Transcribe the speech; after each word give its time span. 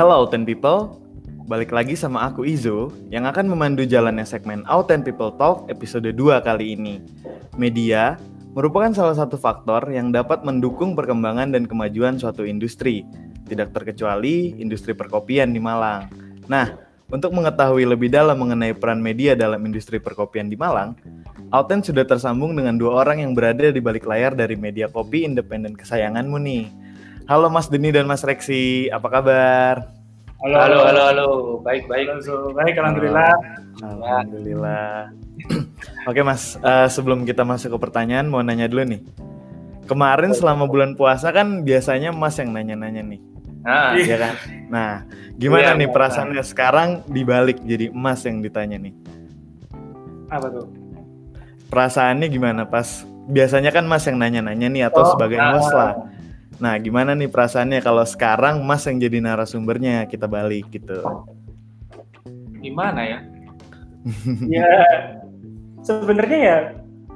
Hello 0.00 0.24
Ten 0.24 0.48
People, 0.48 0.96
balik 1.44 1.76
lagi 1.76 1.92
sama 1.92 2.24
aku 2.24 2.48
Izo 2.48 2.88
yang 3.12 3.28
akan 3.28 3.52
memandu 3.52 3.84
jalannya 3.84 4.24
segmen 4.24 4.64
Auten 4.64 5.04
People 5.04 5.36
Talk 5.36 5.68
episode 5.68 6.08
2 6.08 6.40
kali 6.40 6.72
ini. 6.72 7.04
Media 7.60 8.16
merupakan 8.56 8.88
salah 8.96 9.12
satu 9.12 9.36
faktor 9.36 9.92
yang 9.92 10.08
dapat 10.08 10.40
mendukung 10.40 10.96
perkembangan 10.96 11.52
dan 11.52 11.68
kemajuan 11.68 12.16
suatu 12.16 12.48
industri, 12.48 13.04
tidak 13.44 13.76
terkecuali 13.76 14.56
industri 14.56 14.96
perkopian 14.96 15.52
di 15.52 15.60
Malang. 15.60 16.08
Nah, 16.48 16.80
untuk 17.12 17.36
mengetahui 17.36 17.84
lebih 17.84 18.08
dalam 18.08 18.40
mengenai 18.40 18.72
peran 18.72 19.04
media 19.04 19.36
dalam 19.36 19.60
industri 19.68 20.00
perkopian 20.00 20.48
di 20.48 20.56
Malang, 20.56 20.96
Auten 21.52 21.84
sudah 21.84 22.08
tersambung 22.08 22.56
dengan 22.56 22.80
dua 22.80 23.04
orang 23.04 23.20
yang 23.20 23.36
berada 23.36 23.68
di 23.68 23.84
balik 23.84 24.08
layar 24.08 24.32
dari 24.32 24.56
media 24.56 24.88
kopi 24.88 25.28
independen 25.28 25.76
kesayanganmu 25.76 26.40
nih. 26.40 26.64
Halo 27.30 27.46
Mas 27.46 27.70
Deni 27.70 27.94
dan 27.94 28.10
Mas 28.10 28.26
Reksi, 28.26 28.90
apa 28.90 29.06
kabar? 29.06 29.86
Halo, 30.42 30.56
halo, 30.58 30.78
halo, 30.82 31.02
halo. 31.06 31.26
Baik, 31.62 31.86
baik. 31.86 32.10
Halo, 32.10 32.50
baik, 32.50 32.74
alhamdulillah. 32.74 33.32
Alhamdulillah. 33.86 35.14
Oke 36.10 36.26
Mas, 36.26 36.58
uh, 36.58 36.90
sebelum 36.90 37.22
kita 37.22 37.46
masuk 37.46 37.78
ke 37.78 37.86
pertanyaan, 37.86 38.26
mau 38.26 38.42
nanya 38.42 38.66
dulu 38.66 38.82
nih. 38.82 39.00
Kemarin 39.86 40.34
selama 40.34 40.66
bulan 40.66 40.98
puasa 40.98 41.30
kan 41.30 41.62
biasanya 41.62 42.10
Mas 42.10 42.34
yang 42.34 42.50
nanya-nanya 42.50 43.02
nih. 43.06 43.20
Nah, 43.62 43.94
Iya 43.94 44.16
kan? 44.18 44.34
Nah, 44.66 44.90
gimana 45.38 45.70
Iya, 45.70 45.78
nih 45.78 45.86
Mas. 45.86 45.94
perasaannya 45.94 46.42
sekarang 46.42 46.88
dibalik 47.06 47.62
jadi 47.62 47.94
Mas 47.94 48.26
yang 48.26 48.42
ditanya 48.42 48.74
nih? 48.82 48.94
Apa 50.34 50.50
tuh? 50.50 50.66
Perasaannya 51.70 52.26
gimana 52.26 52.66
pas 52.66 53.06
biasanya 53.30 53.70
kan 53.70 53.86
Mas 53.86 54.02
yang 54.02 54.18
nanya-nanya 54.18 54.66
nih 54.66 54.82
atau 54.90 55.06
Oh, 55.06 55.10
sebagai 55.14 55.38
nah. 55.38 55.54
host 55.54 55.70
lah. 55.70 55.94
Nah, 56.60 56.76
gimana 56.76 57.16
nih 57.16 57.32
perasaannya 57.32 57.80
kalau 57.80 58.04
sekarang 58.04 58.60
Mas 58.60 58.84
yang 58.84 59.00
jadi 59.00 59.18
narasumbernya 59.24 60.04
kita 60.06 60.28
balik 60.28 60.68
gitu. 60.68 61.00
gimana 62.60 63.00
ya? 63.08 63.18
ya 64.60 64.68
sebenarnya 65.80 66.38
ya 66.40 66.56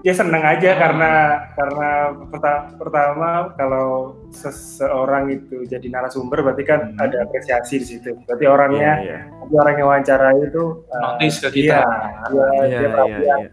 ya 0.01 0.13
senang 0.13 0.41
aja 0.41 0.77
karena 0.77 1.13
karena 1.53 1.89
perta- 2.29 2.73
pertama 2.77 3.53
kalau 3.57 4.17
seseorang 4.33 5.33
itu 5.33 5.65
jadi 5.65 5.85
narasumber 5.89 6.41
berarti 6.41 6.65
kan 6.65 6.81
Hmm. 6.93 7.05
ada 7.05 7.25
apresiasi 7.25 7.81
di 7.81 7.87
situ. 7.89 8.17
Berarti 8.25 8.45
orangnya 8.49 8.93
Iya, 9.01 9.19
berarti 9.29 9.55
orang 9.61 9.75
yang 9.77 9.89
wawancara 9.89 10.29
itu 10.41 10.63
uh, 10.89 11.01
Notice 11.21 11.39
ke 11.45 11.49
kita. 11.61 11.81
Iya, 11.85 11.85
dia, 12.33 12.45
iya, 12.49 12.65
dia 12.65 12.69
iya, 12.81 12.89
perhatian, 12.89 13.39
iya. 13.41 13.49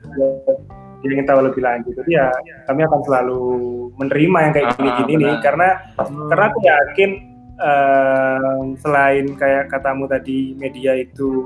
Dia, 1.02 1.10
ingin 1.12 1.26
tahu 1.26 1.40
lebih 1.44 1.62
lanjut. 1.62 1.94
Jadi 1.98 2.12
ya 2.14 2.30
kami 2.66 2.82
akan 2.84 3.02
selalu 3.04 3.42
menerima 3.98 4.38
yang 4.40 4.54
kayak 4.54 4.68
Ah, 4.68 4.76
gini-gini 4.76 5.14
nih 5.14 5.28
benar. 5.28 5.42
karena 5.42 5.68
Hmm. 5.98 6.30
karena 6.30 6.46
aku 6.48 6.60
yakin 6.62 7.10
em, 7.62 8.74
selain 8.76 9.26
kayak 9.38 9.70
katamu 9.70 10.06
tadi 10.06 10.58
media 10.58 10.98
itu 10.98 11.46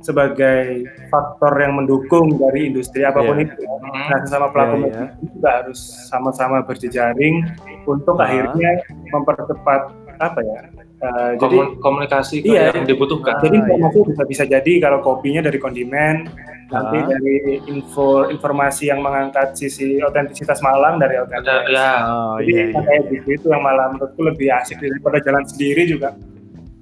sebagai 0.00 0.86
faktor 1.10 1.50
yang 1.58 1.76
mendukung 1.76 2.38
dari 2.38 2.70
industri 2.70 3.02
apa 3.02 3.20
pun 3.20 3.36
Iya. 3.36 3.50
itu. 3.50 3.62
Hmm. 3.66 3.90
Nah, 4.06 4.18
sesama 4.22 4.46
pelaku 4.48 4.72
Iya, 4.72 4.80
media 4.80 4.96
iya. 4.96 5.06
itu 5.12 5.24
juga 5.34 5.50
harus 5.60 5.80
sama-sama 6.06 6.62
berjejaring 6.62 7.36
untuk 7.84 8.16
Ah. 8.16 8.24
akhirnya 8.24 8.70
mempercepat 9.10 9.80
apa 10.16 10.40
ya? 10.40 10.60
Eh, 10.96 11.32
jadi 11.36 11.56
Komun- 11.56 11.76
komunikasi 11.78 12.40
Iya. 12.40 12.72
yang 12.72 12.84
dibutuhkan. 12.84 13.36
jadi 13.38 13.56
informasi 13.58 13.98
bisa 14.06 14.22
bisa 14.24 14.44
jadi 14.44 14.72
kalau 14.78 14.98
kopinya 15.00 15.40
dari 15.40 15.56
kondimen, 15.56 16.24
nanti 16.66 16.96
Ah. 16.96 17.06
dari 17.06 17.36
info 17.66 18.26
informasi 18.26 18.88
yang 18.88 18.98
mengangkat 18.98 19.54
sisi 19.54 19.98
otentisitas 19.98 20.58
Malang 20.58 20.96
dari 20.96 21.16
otentisitas. 21.16 21.68
ya, 21.68 21.90
Oh 22.02 22.36
Jadi 22.38 22.50
iya, 22.50 22.62
iya. 22.66 22.80
kayak 22.80 23.02
gitu 23.08 23.28
itu 23.30 23.46
yang 23.46 23.60
malah 23.60 23.86
menurutku 23.88 24.20
lebih 24.20 24.48
asik 24.52 24.78
daripada 24.78 25.20
jalan 25.20 25.44
sendiri 25.44 25.84
juga. 25.86 26.16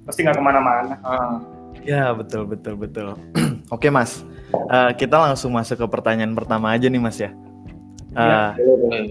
Pasti 0.01 0.21
nggak 0.21 0.35
ke 0.35 0.43
mana-mana. 0.43 0.95
ah, 1.01 1.35
Ya 1.81 2.09
betul 2.11 2.45
betul 2.45 2.73
betul. 2.75 3.13
Oke 3.69 3.89
Mas, 3.89 4.23
Eh, 4.47 4.91
kita 4.95 5.19
langsung 5.19 5.51
masuk 5.51 5.75
ke 5.75 5.87
pertanyaan 5.91 6.31
pertama 6.31 6.71
aja 6.71 6.87
nih 6.87 6.97
Mas 6.97 7.19
ya. 7.19 7.27
Eh, 7.27 8.15
Iya, 8.15 8.55
boleh, 8.55 8.77
boleh. 8.79 9.03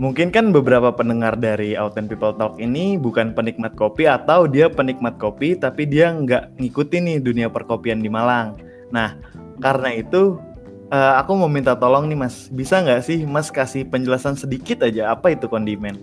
Mungkin 0.00 0.32
kan 0.32 0.48
beberapa 0.48 0.88
pendengar 0.96 1.36
dari 1.36 1.76
Authent 1.76 2.08
People 2.08 2.32
Talk 2.32 2.56
ini 2.56 2.96
bukan 2.96 3.36
penikmat 3.36 3.76
kopi 3.76 4.08
atau 4.08 4.48
dia 4.48 4.72
penikmat 4.72 5.20
kopi 5.20 5.52
tapi 5.52 5.84
dia 5.84 6.08
nggak 6.08 6.56
ngikutin 6.56 7.02
nih 7.04 7.18
dunia 7.20 7.52
perkopian 7.52 8.00
di 8.00 8.08
Malang. 8.08 8.56
Nah, 8.88 9.20
karena 9.60 9.92
itu 9.92 10.40
eh, 10.88 11.14
aku 11.20 11.36
mau 11.36 11.52
minta 11.52 11.76
tolong 11.76 12.08
nih 12.08 12.16
Mas, 12.16 12.48
bisa 12.48 12.80
nggak 12.80 13.04
sih 13.04 13.28
Mas 13.28 13.52
kasih 13.52 13.84
penjelasan 13.92 14.40
sedikit 14.40 14.88
aja 14.88 15.12
apa 15.12 15.36
itu 15.36 15.44
kondimen? 15.52 16.00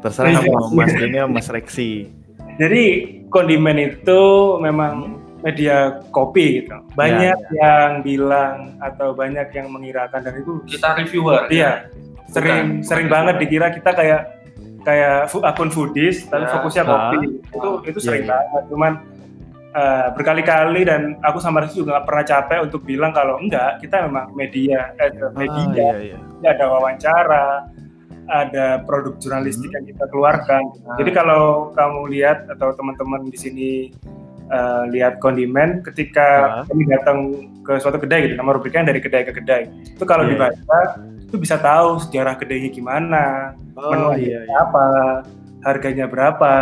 Terserah 0.00 0.40
mau 0.40 0.72
Mas 0.72 0.88
atau 0.96 1.28
Mas 1.28 1.52
Reksi. 1.52 2.08
Jadi 2.56 2.84
kondimen 3.28 3.76
itu 3.76 4.20
memang 4.56 5.20
media 5.44 5.76
kopi 6.08 6.64
gitu. 6.64 6.72
Banyak 6.94 7.36
Ya, 7.52 7.54
yang 7.54 8.00
bilang 8.00 8.80
atau 8.80 9.12
banyak 9.12 9.52
yang 9.52 9.68
mengirakan 9.68 10.24
dan 10.24 10.34
itu 10.34 10.64
Kita 10.64 10.96
reviewer. 10.96 11.46
Iya, 11.46 11.92
sering 12.26 12.80
sering 12.80 13.06
banget 13.06 13.36
dikira 13.38 13.68
kita 13.68 13.92
kayak 13.92 14.22
kayak 14.82 15.28
akun 15.44 15.68
foodies 15.68 16.24
tapi 16.24 16.44
Ya. 16.44 16.50
fokusnya 16.50 16.82
Ah. 16.82 16.88
kopi. 16.88 17.18
Itu 17.46 17.68
itu 17.84 17.98
Iya, 18.00 18.06
sering 18.08 18.24
iya. 18.24 18.32
banget. 18.32 18.62
Cuman 18.68 18.92
eh, 19.74 20.06
berkali-kali 20.14 20.86
dan 20.86 21.18
aku 21.18 21.42
sama 21.42 21.58
Rizky 21.58 21.82
juga 21.82 21.98
nggak 21.98 22.06
pernah 22.06 22.24
capek 22.24 22.58
untuk 22.62 22.86
bilang 22.86 23.10
kalau 23.10 23.42
enggak 23.42 23.82
kita 23.82 24.06
memang 24.06 24.30
media 24.32 24.94
eh, 24.96 25.10
media 25.34 25.88
Ah, 25.90 25.98
iya, 25.98 26.14
iya. 26.14 26.18
Jadi 26.22 26.46
ada 26.46 26.64
wawancara, 26.70 27.44
ada 28.24 28.66
produk 28.80 29.18
jurnalistik 29.18 29.68
yang 29.68 29.82
kita 29.82 30.06
keluarkan. 30.08 30.62
Ah. 30.86 30.94
Jadi 30.94 31.10
kalau 31.10 31.74
kamu 31.74 32.06
lihat 32.08 32.46
atau 32.48 32.70
teman-teman 32.70 33.26
di 33.26 33.34
sini 33.34 33.70
eh, 34.44 34.82
lihat 34.92 35.18
kondimen, 35.18 35.80
ketika 35.82 36.26
Ah. 36.60 36.62
kami 36.68 36.84
datang 36.84 37.18
ke 37.64 37.80
suatu 37.80 37.96
kedai 37.96 38.28
gitu, 38.28 38.34
nama 38.36 38.52
rubriknya 38.52 38.92
dari 38.92 39.00
kedai 39.00 39.24
ke 39.24 39.32
kedai. 39.32 39.68
Itu 39.96 40.04
kalau 40.04 40.28
Iya. 40.28 40.36
dibaca 40.36 40.78
itu 41.24 41.36
bisa 41.40 41.56
tahu 41.56 41.98
sejarah 42.04 42.36
kedainya 42.36 42.68
gimana, 42.68 43.56
Oh 43.74 43.90
menu 43.90 44.20
iya, 44.20 44.44
iya. 44.44 44.54
apa, 44.60 44.84
harganya 45.64 46.06
berapa. 46.06 46.54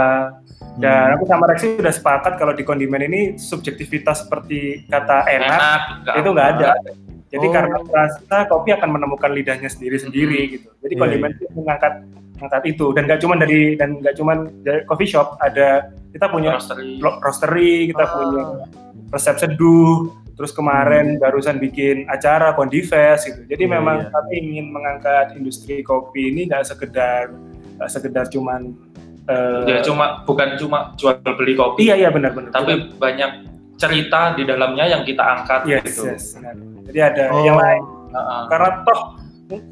Dan 0.72 1.12
Hmm. 1.12 1.15
aku 1.20 1.25
sama 1.28 1.44
Rexi 1.50 1.76
sudah 1.76 1.93
sepakat 1.93 2.41
kalau 2.41 2.56
di 2.56 2.65
kondimen 2.65 3.03
ini 3.04 3.37
subjektivitas 3.37 4.25
seperti 4.25 4.88
kata 4.88 5.28
enak 5.28 5.60
Enak, 6.09 6.16
itu 6.16 6.28
nggak 6.32 6.49
ada. 6.56 6.70
Jadi 7.28 7.47
Oh. 7.49 7.53
karena 7.53 7.76
rasa 7.88 8.38
kopi 8.47 8.72
akan 8.72 8.88
menemukan 8.93 9.32
lidahnya 9.32 9.69
sendiri-sendiri 9.69 10.41
gitu. 10.56 10.69
Jadi 10.81 10.94
Iya, 10.97 11.00
kondimen 11.00 11.31
itu 11.37 11.44
mengangkat 11.53 11.93
mengangkat 12.43 12.65
itu 12.69 12.91
dan 12.91 13.07
nggak 13.07 13.21
cuma 13.21 13.35
dari 13.37 13.79
dan 13.79 13.91
nggak 13.97 14.15
cuma 14.15 14.33
dari 14.61 14.83
coffee 14.83 15.07
shop 15.07 15.39
ada 15.39 15.87
kita 16.11 16.27
punya 16.27 16.59
Roastery. 16.59 16.99
roastery, 16.99 17.73
kita 17.89 18.03
Ah. 18.03 18.11
punya 18.11 18.43
resep 19.09 19.37
seduh, 19.39 19.95
terus 20.35 20.51
kemarin 20.51 21.17
barusan 21.17 21.57
bikin 21.57 22.05
acara 22.07 22.53
Kondifest 22.53 23.31
gitu. 23.31 23.41
Jadi 23.47 23.63
Hmm. 23.63 23.71
Iya, 23.71 23.79
memang 23.79 23.97
iya. 23.97 24.09
kami 24.11 24.33
ingin 24.37 24.67
mengangkat 24.69 25.27
industri 25.35 25.81
kopi 25.81 26.29
ini 26.29 26.51
nggak 26.51 26.67
sekedar 26.67 27.31
nggak 27.73 27.89
sekedar 27.89 28.27
cuman 28.27 28.75
eh, 29.23 29.63
Ya 29.69 29.79
cuma 29.81 30.27
bukan 30.27 30.59
cuma 30.59 30.91
jual 30.97 31.15
beli 31.23 31.55
kopi, 31.55 31.87
iya 31.87 31.95
iya 31.97 32.11
benar-benar. 32.11 32.51
tapi 32.51 32.91
banyak 32.93 33.47
cerita 33.77 34.35
di 34.35 34.43
dalamnya 34.43 34.83
yang 34.85 35.03
kita 35.03 35.23
angkat 35.23 35.63
yes, 35.65 35.83
gitu. 35.85 36.03
yes, 36.05 36.25
benar. 36.35 36.55
Jadi 36.83 36.99
ada 37.01 37.25
Oh. 37.31 37.41
yang 37.41 37.55
lain. 37.57 37.83
Ah, 38.13 38.45
karena 38.45 38.83
toh 38.83 39.01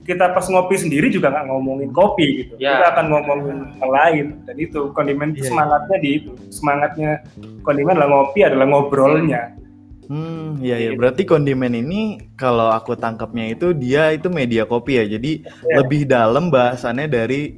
kita 0.02 0.30
pas 0.30 0.44
ngopi 0.44 0.76
sendiri 0.76 1.08
juga 1.08 1.28
nggak 1.28 1.46
ngomongin 1.46 1.90
kopi 1.90 2.26
gitu 2.40 2.54
Ya. 2.56 2.76
kita 2.76 2.86
akan 2.92 3.06
ngomongin 3.08 3.58
hal 3.76 3.90
lain 3.90 4.26
dan 4.44 4.56
itu 4.56 4.80
kondimen 4.90 5.30
Iya, 5.30 5.32
itu 5.32 5.40
iya. 5.40 5.48
semangatnya 5.48 5.96
di 5.98 6.10
itu 6.14 6.30
semangatnya 6.48 7.10
kondimen 7.60 7.94
adalah 7.94 8.08
ngopi 8.10 8.40
adalah 8.42 8.66
ngobrolnya 8.66 9.42
Hmm, 10.10 10.58
iya 10.58 10.74
ya. 10.74 10.90
Berarti 10.92 11.22
kondimen 11.22 11.70
ini 11.70 12.00
kalau 12.34 12.66
aku 12.66 12.98
tangkapnya 12.98 13.54
itu 13.54 13.70
dia 13.70 14.10
itu 14.10 14.26
media 14.26 14.66
kopi 14.66 14.98
ya. 14.98 15.06
Jadi 15.06 15.46
Iya. 15.46 15.74
lebih 15.78 16.02
dalam 16.02 16.50
bahasannya 16.50 17.06
dari 17.06 17.54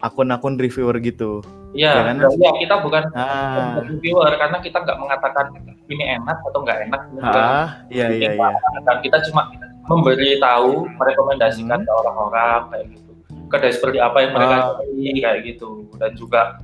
akun-akun 0.00 0.58
reviewer 0.58 0.98
gitu. 0.98 1.38
Iya, 1.70 1.90
Ya 1.90 2.02
kan? 2.04 2.16
ya, 2.34 2.50
kita 2.58 2.74
bukan 2.82 3.02
Ah, 3.14 3.78
reviewer 3.80 4.26
karena 4.34 4.58
kita 4.58 4.82
nggak 4.82 4.98
mengatakan 4.98 5.46
ini 5.86 6.04
enak 6.18 6.38
atau 6.42 6.58
nggak 6.62 6.78
enak. 6.82 7.00
ah, 7.22 7.68
iya 7.86 8.10
iya 8.10 8.30
iya. 8.34 8.50
Dan 8.82 8.96
kita 8.98 9.22
cuma 9.30 9.54
memberi 9.86 10.36
tahu, 10.36 10.88
merekomendasikan 10.90 11.80
ke 11.80 11.92
orang-orang 11.92 12.60
kayak 12.68 12.84
gitu. 12.90 13.10
Kedai 13.46 13.70
seperti 13.70 13.98
apa 13.98 14.18
yang 14.18 14.32
mereka 14.32 14.56
Ah. 14.56 14.64
cari 14.78 15.12
kayak 15.16 15.40
gitu. 15.44 15.68
Dan 15.94 16.10
juga 16.14 16.58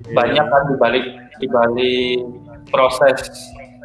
Iya. 0.00 0.14
banyak 0.14 0.46
kan 0.46 0.62
dibalik 0.66 1.04
dibalik 1.38 2.18
proses 2.68 3.18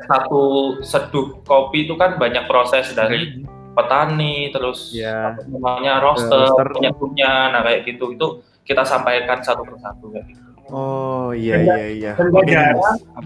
satu 0.04 0.42
seduh 0.80 1.42
kopi 1.44 1.84
itu 1.84 1.94
kan 1.94 2.16
banyak 2.16 2.46
proses 2.46 2.90
dari 2.92 3.44
petani 3.74 4.50
terus 4.50 4.90
apa 5.28 5.42
namanya 5.46 6.00
roaster, 6.00 6.34
roaster. 6.48 6.68
penyebutnya 6.72 7.52
nah 7.52 7.62
kayak 7.62 7.86
gitu 7.86 8.10
itu 8.12 8.28
kita 8.64 8.82
sampaikan 8.82 9.38
satu 9.40 9.62
persatu 9.62 10.10
kayak 10.10 10.26
gitu. 10.28 10.42
Oh 10.68 11.32
iya 11.32 11.56
Dan 11.58 11.66
iya 11.70 11.86
iya. 11.88 12.12
dan 12.14 12.28
nih, 12.28 12.44
jarang 12.50 12.76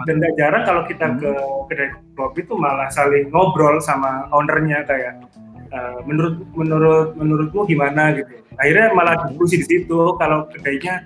dan 0.06 0.33
jarang 0.36 0.63
kalau 0.63 0.83
kita 0.86 1.06
Hmm. 1.07 1.18
ke 1.18 1.31
kedai 1.68 1.88
kopi 2.13 2.39
itu 2.42 2.53
malah 2.53 2.86
saling 2.88 3.30
ngobrol 3.30 3.80
sama 3.80 4.30
ownernya 4.30 4.83
kayak 4.83 5.18
eh, 5.71 5.97
menurut 6.03 6.35
menurut 6.51 7.09
menurutmu 7.15 7.62
gimana 7.65 8.12
gitu 8.13 8.31
akhirnya 8.56 8.88
malah 8.91 9.15
diskusi 9.25 9.56
di 9.59 9.65
situ 9.68 10.00
kalau 10.15 10.45
kedainya 10.47 11.01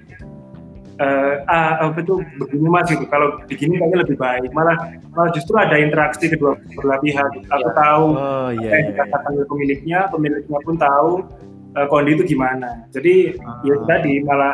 eh 0.96 1.44
ah, 1.46 1.84
apa 1.84 2.00
itu 2.00 2.24
begini 2.40 2.72
mas 2.72 2.88
gitu 2.88 3.04
kalau 3.06 3.36
begini 3.44 3.76
kayaknya 3.76 4.00
lebih 4.00 4.16
baik 4.16 4.48
malah 4.50 4.80
malah 5.12 5.28
justru 5.30 5.52
ada 5.54 5.76
interaksi 5.76 6.32
kedua 6.32 6.56
belah 6.74 6.96
pihak 6.98 7.20
aku 7.46 7.68
Iya. 7.68 7.76
tahu 7.76 8.06
Oh 8.10 8.48
apa 8.48 8.56
iya 8.56 8.64
yang 8.64 8.72
iya. 8.72 8.80
iya. 8.80 8.90
dikatakan 8.90 9.32
oleh 9.36 9.44
pemiliknya 9.46 10.00
pemiliknya 10.08 10.60
pun 10.64 10.76
tahu 10.80 11.12
eh, 11.76 11.86
kondi 11.86 12.16
itu 12.16 12.24
gimana 12.26 12.88
jadi 12.90 13.36
ya 13.62 13.76
Ah. 13.76 13.84
tadi 13.86 14.24
malah 14.24 14.54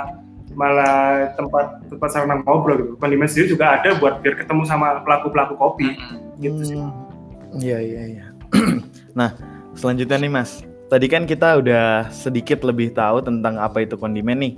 malah 0.52 0.98
tempat 1.32 1.66
tempat 1.88 2.10
sarana 2.10 2.42
ngobrol 2.42 2.76
gitu 2.76 2.94
kondimen 2.98 3.24
sendiri 3.24 3.54
juga 3.54 3.78
ada 3.78 3.94
buat 3.96 4.20
biar 4.20 4.34
ketemu 4.36 4.66
sama 4.66 4.98
pelaku 5.00 5.30
pelaku 5.30 5.54
kopi 5.56 5.94
gitu 6.38 6.62
sih 6.66 6.82
Hmm, 6.82 7.60
Iya 7.60 7.78
iya 7.80 8.02
iya. 8.10 8.26
nah 9.14 9.36
selanjutnya 9.76 10.18
nih 10.22 10.32
mas, 10.32 10.64
tadi 10.92 11.08
kan 11.08 11.24
kita 11.24 11.64
udah 11.64 12.12
sedikit 12.12 12.62
lebih 12.68 12.92
tahu 12.92 13.24
tentang 13.24 13.58
apa 13.58 13.84
itu 13.84 13.96
kondimen 13.96 14.40
nih. 14.40 14.54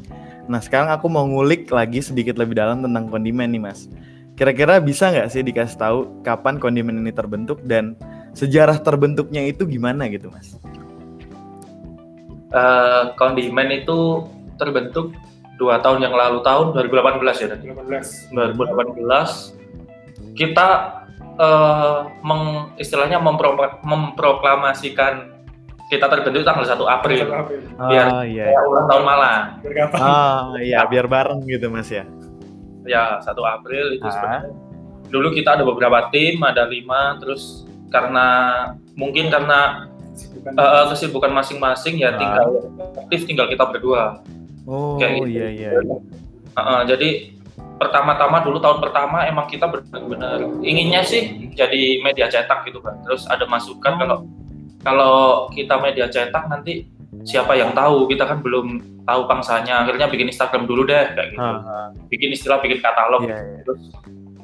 Nah 0.49 0.59
sekarang 0.59 0.91
aku 0.91 1.07
mau 1.07 1.23
ngulik 1.23 1.71
lagi 1.71 2.03
sedikit 2.03 2.35
lebih 2.35 2.57
dalam 2.57 2.83
tentang 2.83 3.07
kondimen 3.07 3.53
nih 3.53 3.61
mas. 3.61 3.87
Kira-kira 4.33 4.81
bisa 4.81 5.13
nggak 5.13 5.29
sih 5.29 5.45
dikasih 5.45 5.77
tahu 5.77 5.99
kapan 6.25 6.57
kondimen 6.57 7.05
ini 7.05 7.13
terbentuk 7.13 7.61
dan 7.69 7.93
sejarah 8.33 8.81
terbentuknya 8.81 9.45
itu 9.45 9.63
gimana 9.69 10.09
gitu 10.09 10.33
mas? 10.33 10.57
Eh, 12.53 13.03
kondimen 13.17 13.69
itu 13.73 14.25
terbentuk 14.57 15.13
dua 15.57 15.81
tahun 15.81 16.05
yang 16.05 16.13
lalu 16.17 16.41
tahun 16.41 16.73
2018 16.73 17.41
ya 17.45 17.47
tadi. 17.53 17.69
18 17.69 18.33
2018 18.33 19.53
kita 20.33 20.67
eh, 21.35 21.97
meng, 22.21 22.43
istilahnya 22.75 23.17
mempro- 23.17 23.57
memproklamasikan 23.81 25.33
kita 25.85 26.05
terbentuk 26.07 26.41
tanggal 26.41 26.65
1 26.65 26.73
April 26.87 27.25
Biar- 27.77 28.09
oh 28.11 28.23
iya. 28.23 28.45
ya, 28.49 28.59
ulang 28.63 28.85
tahun 28.87 29.03
Malang 29.03 29.41
Oh 29.95 30.57
iya 30.57 30.79
biar 30.83 31.05
bareng 31.05 31.45
gitu 31.45 31.69
mas 31.69 31.85
ya. 31.87 32.05
ya 32.83 33.17
1 33.19 33.29
April 33.47 33.93
itu 33.93 34.01
Ah. 34.01 34.11
sebenarnya 34.11 34.49
dulu 35.05 35.29
kita 35.29 35.53
ada 35.53 35.63
beberapa 35.63 36.09
tim 36.09 36.41
ada 36.41 36.65
lima 36.65 37.15
terus 37.15 37.61
karena 37.87 38.27
mungkin 38.93 39.29
karena 39.29 39.85
Bukan- 40.33 40.53
eh, 40.55 40.69
eh, 40.73 40.85
kesibukan 40.89 41.31
masing-masing 41.31 41.95
ya 41.97 42.09
Ah. 42.09 42.17
tinggal 42.17 42.47
aktif 42.99 43.19
tinggal 43.23 43.45
kita 43.45 43.63
berdua 43.63 44.21
Oh 44.63 44.95
Kayak 44.95 45.11
gitu. 45.19 45.27
iya 45.29 45.47
iya. 45.49 45.69
iya. 45.75 45.81
Eh, 46.49 46.61
eh, 46.63 46.81
jadi 46.87 47.09
pertama-tama 47.77 48.41
dulu 48.41 48.57
tahun 48.59 48.79
pertama 48.79 49.25
emang 49.25 49.45
kita 49.45 49.67
benar-benar 49.67 50.39
inginnya 50.61 51.03
sih 51.03 51.51
jadi 51.53 51.99
media 52.01 52.29
cetak 52.29 52.65
gitu 52.67 52.79
kan 52.79 52.97
terus 53.03 53.27
ada 53.27 53.43
masukan 53.45 53.97
kalau 53.99 54.17
kalau 54.83 55.15
kita 55.51 55.79
media 55.79 56.11
cetak 56.11 56.47
nanti 56.51 56.83
siapa 57.23 57.55
yang 57.55 57.71
tahu? 57.71 58.09
Kita 58.11 58.27
kan 58.27 58.43
belum 58.43 58.81
tahu 59.07 59.21
pangsanya. 59.31 59.85
Akhirnya 59.87 60.11
bikin 60.11 60.27
Instagram 60.27 60.67
dulu 60.67 60.83
deh 60.83 61.13
kayak 61.15 61.31
gitu. 61.31 61.39
Ah, 61.39 61.87
bikin 62.11 62.35
istilah 62.35 62.59
bikin 62.59 62.83
katalog. 62.83 63.23
Iya 63.23 63.37
iya. 63.39 63.59
terus 63.63 63.79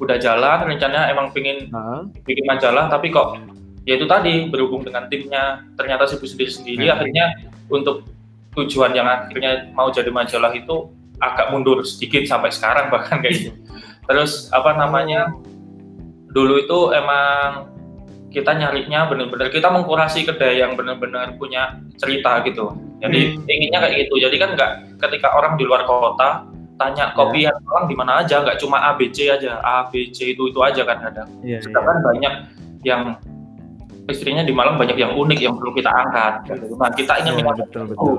udah 0.00 0.16
jalan 0.16 0.64
rencananya 0.64 1.12
emang 1.12 1.28
pingin 1.36 1.68
Ah, 1.76 2.08
bikin 2.24 2.48
majalah 2.48 2.88
tapi 2.88 3.12
kok 3.12 3.36
ya 3.84 4.00
itu 4.00 4.08
tadi 4.08 4.48
berhubung 4.48 4.80
dengan 4.80 5.04
timnya 5.12 5.60
ternyata 5.76 6.08
sibuk 6.08 6.24
sendiri 6.24 6.48
sendiri 6.48 6.84
Hmm. 6.88 6.94
akhirnya 6.96 7.24
untuk 7.68 8.08
tujuan 8.56 8.96
yang 8.96 9.04
akhirnya 9.04 9.68
mau 9.76 9.92
jadi 9.92 10.08
majalah 10.08 10.56
itu 10.56 10.88
agak 11.20 11.52
mundur 11.52 11.84
sedikit 11.84 12.24
sampai 12.24 12.50
sekarang 12.50 12.88
bahkan 12.94 13.20
kayak 13.20 13.34
gitu 13.36 13.50
terus 14.04 14.48
apa 14.50 14.74
namanya 14.74 15.30
dulu 16.30 16.58
itu 16.58 16.78
emang 16.92 17.70
kita 18.30 18.54
nyarinya 18.54 19.10
bener-bener 19.10 19.50
kita 19.50 19.66
mengkurasi 19.68 20.22
kedai 20.22 20.62
yang 20.62 20.78
bener-bener 20.78 21.34
punya 21.36 21.78
cerita 21.98 22.42
gitu 22.42 22.70
jadi 23.00 23.34
Hmm. 23.34 23.48
inginnya 23.48 23.80
kayak 23.80 23.96
gitu 24.06 24.14
jadi 24.20 24.36
kan 24.38 24.50
nggak 24.54 24.72
ketika 25.02 25.34
orang 25.34 25.56
di 25.56 25.64
luar 25.66 25.82
kota 25.84 26.46
tanya 26.76 27.12
kopi 27.12 27.44
yang 27.44 27.56
orang 27.66 27.88
di 27.88 27.96
mana 27.96 28.20
aja 28.22 28.40
nggak 28.40 28.56
cuma 28.56 28.80
ABC 28.92 29.28
aja 29.28 29.58
A 29.60 29.88
B 29.90 30.08
C 30.12 30.32
itu 30.32 30.48
itu 30.48 30.60
aja 30.62 30.84
kan 30.86 30.98
ada 31.02 31.24
Iya 31.42 31.58
iya. 31.58 31.60
sedangkan 31.60 31.96
banyak 32.00 32.34
yang 32.86 33.02
istrinya 34.08 34.42
di 34.42 34.50
Malang 34.50 34.74
banyak 34.74 34.96
yang 34.96 35.12
unik 35.14 35.38
yang 35.38 35.54
perlu 35.54 35.70
kita 35.70 35.86
angkat. 35.86 36.50
Nah, 36.74 36.90
kita 36.90 37.12
ingin 37.22 37.30
Iya, 37.30 37.38
menyampaikan 37.38 37.66
betul 37.68 37.84
betul. 37.94 38.16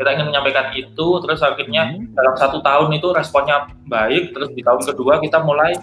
Kita 0.00 0.16
ingin 0.16 0.32
menyampaikan 0.32 0.72
itu, 0.72 1.06
terus 1.20 1.44
akhirnya 1.44 1.92
Hmm. 1.92 2.08
dalam 2.16 2.32
satu 2.32 2.64
tahun 2.64 2.88
itu 2.96 3.12
responnya 3.12 3.68
baik, 3.84 4.32
terus 4.32 4.48
di 4.56 4.64
tahun 4.64 4.80
kedua 4.80 5.20
kita 5.20 5.44
mulai 5.44 5.76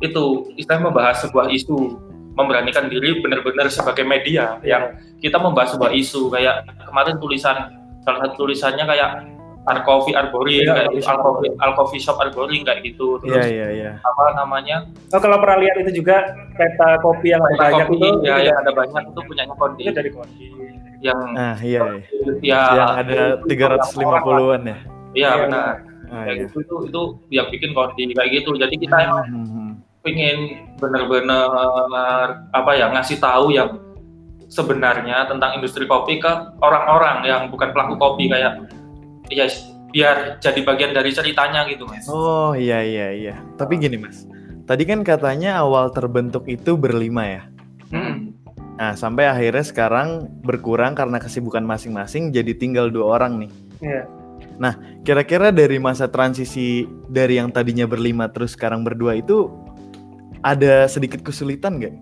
itu 0.00 0.24
istilahnya 0.56 0.88
membahas 0.88 1.20
sebuah 1.20 1.52
isu, 1.52 2.00
memberanikan 2.32 2.88
diri 2.88 3.20
benar-benar 3.20 3.68
sebagai 3.68 4.04
media 4.08 4.56
yang 4.64 4.96
kita 5.20 5.36
membahas 5.36 5.76
sebuah 5.76 5.92
isu 5.92 6.28
kayak 6.28 6.64
kemarin 6.84 7.16
tulisan 7.16 7.56
salah 8.04 8.24
satu 8.24 8.44
tulisannya 8.44 8.84
kayak 8.88 9.10
Arcofi 9.66 10.14
Arbori 10.14 10.62
Iya, 10.62 10.78
kayak 10.78 10.86
gitu, 10.94 11.10
shop. 11.98 12.16
Arbori 12.22 12.62
kayak 12.62 12.86
gitu 12.86 13.18
Iya 13.26 13.34
terus 13.34 13.46
iya 13.50 13.68
iya. 13.74 13.90
apa 13.98 14.24
namanya 14.38 14.86
Oh, 15.10 15.18
kalau 15.18 15.42
pernah 15.42 15.58
lihat 15.58 15.82
itu 15.82 15.98
juga 15.98 16.22
peta 16.54 17.02
kopi 17.02 17.34
yang 17.34 17.42
Banyak 17.42 17.58
banyak 17.58 17.86
kopi 17.90 17.98
itu, 17.98 18.10
ya 18.22 18.36
yang 18.46 18.58
ada 18.62 18.70
banyak 18.70 19.02
itu 19.10 19.20
punyanya 19.26 19.54
Kondi 19.58 19.84
dari 19.90 20.10
kopi. 20.14 20.46
Yang 21.02 21.20
Nah 21.32 21.56
iya 21.60 21.80
iya. 21.96 22.02
ya 22.42 22.60
Yang 22.72 22.90
ada 23.00 23.20
350-an 23.44 24.62
ya. 24.64 24.78
Iya 24.78 24.78
Iya, 25.16 25.30
benar. 25.48 25.74
Ah, 26.06 26.22
Kayak 26.22 26.34
iya. 26.36 26.42
gitu 26.46 26.56
itu 26.62 26.74
itu 26.86 27.00
yang 27.34 27.46
bikin 27.50 27.70
kondi 27.72 28.02
kayak 28.14 28.30
gitu. 28.30 28.50
Jadi 28.54 28.74
kita 28.78 28.96
emang 29.02 29.24
Hmm, 29.26 29.46
hmm, 29.48 29.70
pengen 30.06 30.36
bener-bener 30.78 31.50
apa 32.52 32.70
ya 32.72 32.86
ngasih 32.94 33.18
tahu 33.18 33.50
yang 33.50 33.74
sebenarnya 34.46 35.26
tentang 35.26 35.58
industri 35.58 35.82
kopi 35.84 36.22
ke 36.22 36.30
orang-orang 36.62 37.26
yang 37.26 37.42
bukan 37.50 37.74
pelaku 37.74 37.98
kopi 37.98 38.30
kayak 38.30 38.70
ya 39.26 39.50
biar 39.90 40.38
jadi 40.38 40.60
bagian 40.62 40.92
dari 40.94 41.10
ceritanya 41.10 41.66
gitu 41.66 41.82
mas. 41.88 42.06
Oh 42.06 42.54
iya 42.54 42.84
iya 42.84 43.08
iya. 43.10 43.34
Tapi 43.58 43.80
gini 43.80 43.98
mas, 43.98 44.22
tadi 44.62 44.86
kan 44.86 45.02
katanya 45.02 45.58
awal 45.58 45.90
terbentuk 45.90 46.46
itu 46.46 46.78
berlima 46.78 47.24
ya. 47.26 47.42
Hmm. 47.90 48.25
Nah 48.76 48.92
sampai 48.92 49.24
akhirnya 49.24 49.64
sekarang 49.64 50.28
berkurang 50.44 50.92
karena 50.92 51.16
kesibukan 51.16 51.64
masing-masing 51.64 52.28
jadi 52.28 52.52
tinggal 52.52 52.92
dua 52.92 53.20
orang 53.20 53.46
nih. 53.46 53.50
Iya. 53.80 54.02
Kira-kira 55.04 55.52
dari 55.52 55.76
masa 55.80 56.08
transisi 56.08 56.84
dari 57.08 57.40
yang 57.40 57.52
tadinya 57.52 57.84
berlima 57.88 58.28
terus 58.28 58.52
sekarang 58.52 58.84
berdua 58.84 59.16
itu 59.16 59.48
ada 60.44 60.84
sedikit 60.88 61.24
kesulitan 61.24 61.80
nggak? 61.80 61.94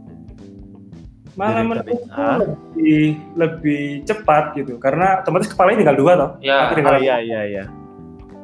Malah 1.35 1.67
menurutku. 1.67 1.99
Ah. 2.15 2.39
lebih 2.39 3.19
lebih 3.35 4.07
cepat 4.07 4.55
gitu 4.55 4.79
karena 4.79 5.19
otomatis 5.23 5.51
kepalanya 5.51 5.79
tinggal 5.87 5.99
dua 5.99 6.13
toh. 6.15 6.31
Ya. 6.43 6.71
Tapi 6.71 6.79
tinggal 6.79 6.95
Oh 6.95 7.03
iya 7.03 7.17
iya 7.23 7.41
iya. 7.47 7.65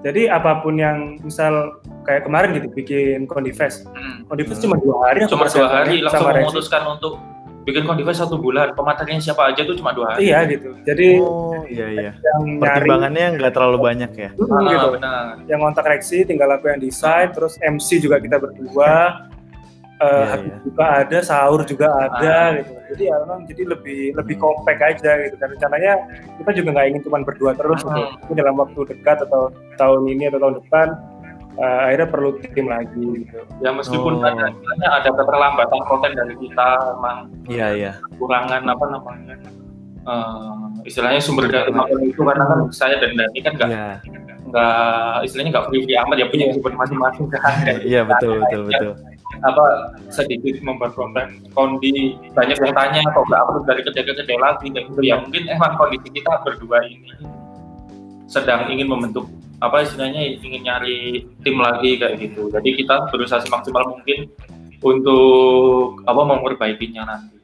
Jadi 0.01 0.33
apa 0.33 0.65
pun 0.65 0.81
yang 0.81 1.21
misal 1.21 1.77
kayak 2.09 2.25
kemarin 2.25 2.57
gitu 2.57 2.67
bikin 2.73 3.29
Kondifest. 3.31 3.87
Hmm. 3.95 4.27
Kondifest 4.27 4.59
Hmm. 4.63 4.71
cuma 4.71 4.77
dua 4.83 4.97
hari. 5.07 5.19
Cuma 5.29 5.47
dua 5.47 5.69
hari 5.71 5.95
langsung 6.03 6.25
sama 6.25 6.31
Rezi. 6.35 6.43
memutuskan 6.47 6.83
untuk 6.89 7.13
bikin 7.71 7.83
kondisi 7.85 8.13
satu 8.13 8.37
bulan. 8.37 8.75
Pematerinya 8.75 9.23
siapa 9.23 9.49
aja 9.49 9.63
tuh 9.63 9.73
cuma 9.73 9.91
dua 9.91 10.13
hari. 10.13 10.27
Iya 10.27 10.39
gitu. 10.47 10.75
Jadi 10.83 11.09
Oh 11.17 11.63
iya 11.65 11.87
iya. 11.89 12.11
yang 12.13 12.59
Pertimbangannya 12.59 13.39
nggak 13.39 13.53
terlalu 13.53 13.79
banyak 13.81 14.11
ya. 14.13 14.31
Hmm, 14.33 14.51
Ah, 14.51 14.63
gitu. 14.69 14.89
benar. 14.93 15.23
yang 15.47 15.61
kontak 15.61 15.85
reaksi 15.87 16.17
tinggal 16.23 16.51
aku 16.51 16.67
yang 16.67 16.79
desain 16.79 17.31
terus 17.31 17.55
MC 17.57 17.99
juga 17.99 18.19
kita 18.19 18.37
berdua 18.37 19.25
eh 19.97 20.09
Iya, 20.09 20.25
Habib 20.33 20.49
iya. 20.49 20.57
juga 20.65 20.85
ada 20.97 21.19
sahur 21.21 21.61
juga 21.63 21.87
ada 21.93 22.33
Ah. 22.33 22.57
gitu 22.57 22.73
jadi 22.91 23.03
ya 23.05 23.17
memang 23.21 23.41
jadi 23.45 23.63
lebih 23.69 24.01
lebih 24.17 24.35
Hmm. 24.35 24.43
compact 24.43 24.81
aja 24.81 25.13
gitu 25.21 25.37
dan 25.37 25.49
rencananya 25.51 25.93
kita 26.41 26.51
juga 26.57 26.69
nggak 26.73 26.87
ingin 26.89 27.03
cuma 27.05 27.17
berdua 27.21 27.53
terus 27.53 27.81
gitu. 27.81 27.93
Hmm. 27.93 28.17
Tapi 28.17 28.33
dalam 28.33 28.55
waktu 28.57 28.81
dekat 28.89 29.19
atau 29.29 29.43
tahun 29.77 30.03
ini 30.09 30.25
atau 30.27 30.41
tahun 30.41 30.55
depan 30.59 30.87
eh, 31.53 31.81
akhirnya 31.85 32.09
perlu 32.09 32.31
tim 32.45 32.67
lagi 32.67 33.03
gitu 33.21 33.39
Ya 33.59 33.71
meskipun 33.71 34.13
Oh. 34.17 34.23
ada 34.23 34.49
istilahnya 34.49 34.89
ada 34.93 35.09
keterlambatan 35.11 35.81
konten 35.85 36.11
dari 36.13 36.35
kita 36.37 36.69
emang 36.95 37.17
Iya 37.47 37.67
iya. 37.73 37.93
kekurangan 38.09 38.63
apa 38.65 38.85
namanya 38.87 39.35
eh, 40.01 40.85
istilahnya 40.85 41.21
sumber 41.21 41.47
daya 41.47 41.67
itu 42.01 42.21
karena 42.21 42.45
kan 42.45 42.59
saya 42.71 42.97
dan 42.97 43.13
Dani 43.15 43.39
kan 43.41 43.53
nggak 43.55 43.69
Iya. 43.69 43.89
nggak 44.43 45.15
istilahnya 45.23 45.51
nggak 45.53 45.67
free 45.67 45.83
free 45.83 45.97
amat 45.97 46.17
ya 46.17 46.27
punya 46.27 46.45
kesibukan 46.49 46.75
masing-masing 46.77 47.27
kan 47.29 47.55
Dan 47.61 47.79
Iya 47.91 48.03
betul 48.03 48.41
betul 48.41 48.63
betul. 48.67 48.93
apa 49.41 49.65
sedikit 50.09 50.59
membuat 50.61 50.93
konten 50.93 51.27
kondi 51.51 52.19
banyak 52.35 52.59
yang 52.59 52.75
tanya 52.75 53.01
kok 53.07 53.25
nggak 53.25 53.41
upload 53.41 53.63
dari 53.65 53.81
kedai 53.81 54.03
ke 54.03 54.13
kedai 54.13 54.37
lagi 54.37 54.67
kayak 54.69 54.91
gitu 54.91 55.01
ya 55.01 55.17
mungkin 55.17 55.43
emang 55.47 55.73
kondisi 55.77 56.09
kita 56.11 56.35
berdua 56.43 56.83
ini 56.83 57.15
sedang 58.27 58.67
ingin 58.69 58.87
membentuk 58.87 59.27
apa 59.61 59.85
istilahnya 59.85 60.41
ingin 60.41 60.65
nyari 60.65 61.25
tim 61.45 61.57
lagi 61.61 62.01
kayak 62.01 62.17
gitu 62.17 62.49
jadi 62.49 62.69
kita 62.81 62.95
berusaha 63.13 63.45
semaksimal 63.45 63.93
mungkin 63.93 64.29
untuk 64.81 66.01
apa 66.09 66.21
memperbaikinya 66.25 67.05
nanti 67.05 67.37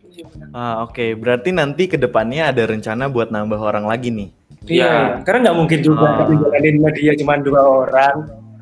Ah 0.56 0.80
oke. 0.80 1.12
Berarti 1.20 1.52
nanti 1.52 1.92
ke 1.92 2.00
depannya 2.00 2.48
ada 2.48 2.64
rencana 2.64 3.12
buat 3.12 3.28
nambah 3.28 3.60
orang 3.60 3.84
lagi 3.84 4.08
nih. 4.08 4.32
Iya. 4.66 5.22
karena 5.22 5.46
nggak 5.46 5.58
mungkin 5.62 5.78
juga 5.84 6.04
Ah. 6.08 6.16
tapi 6.26 6.34
jalanin 6.42 6.76
media 6.82 7.12
cuma 7.14 7.38
dua 7.38 7.62
orang 7.62 8.14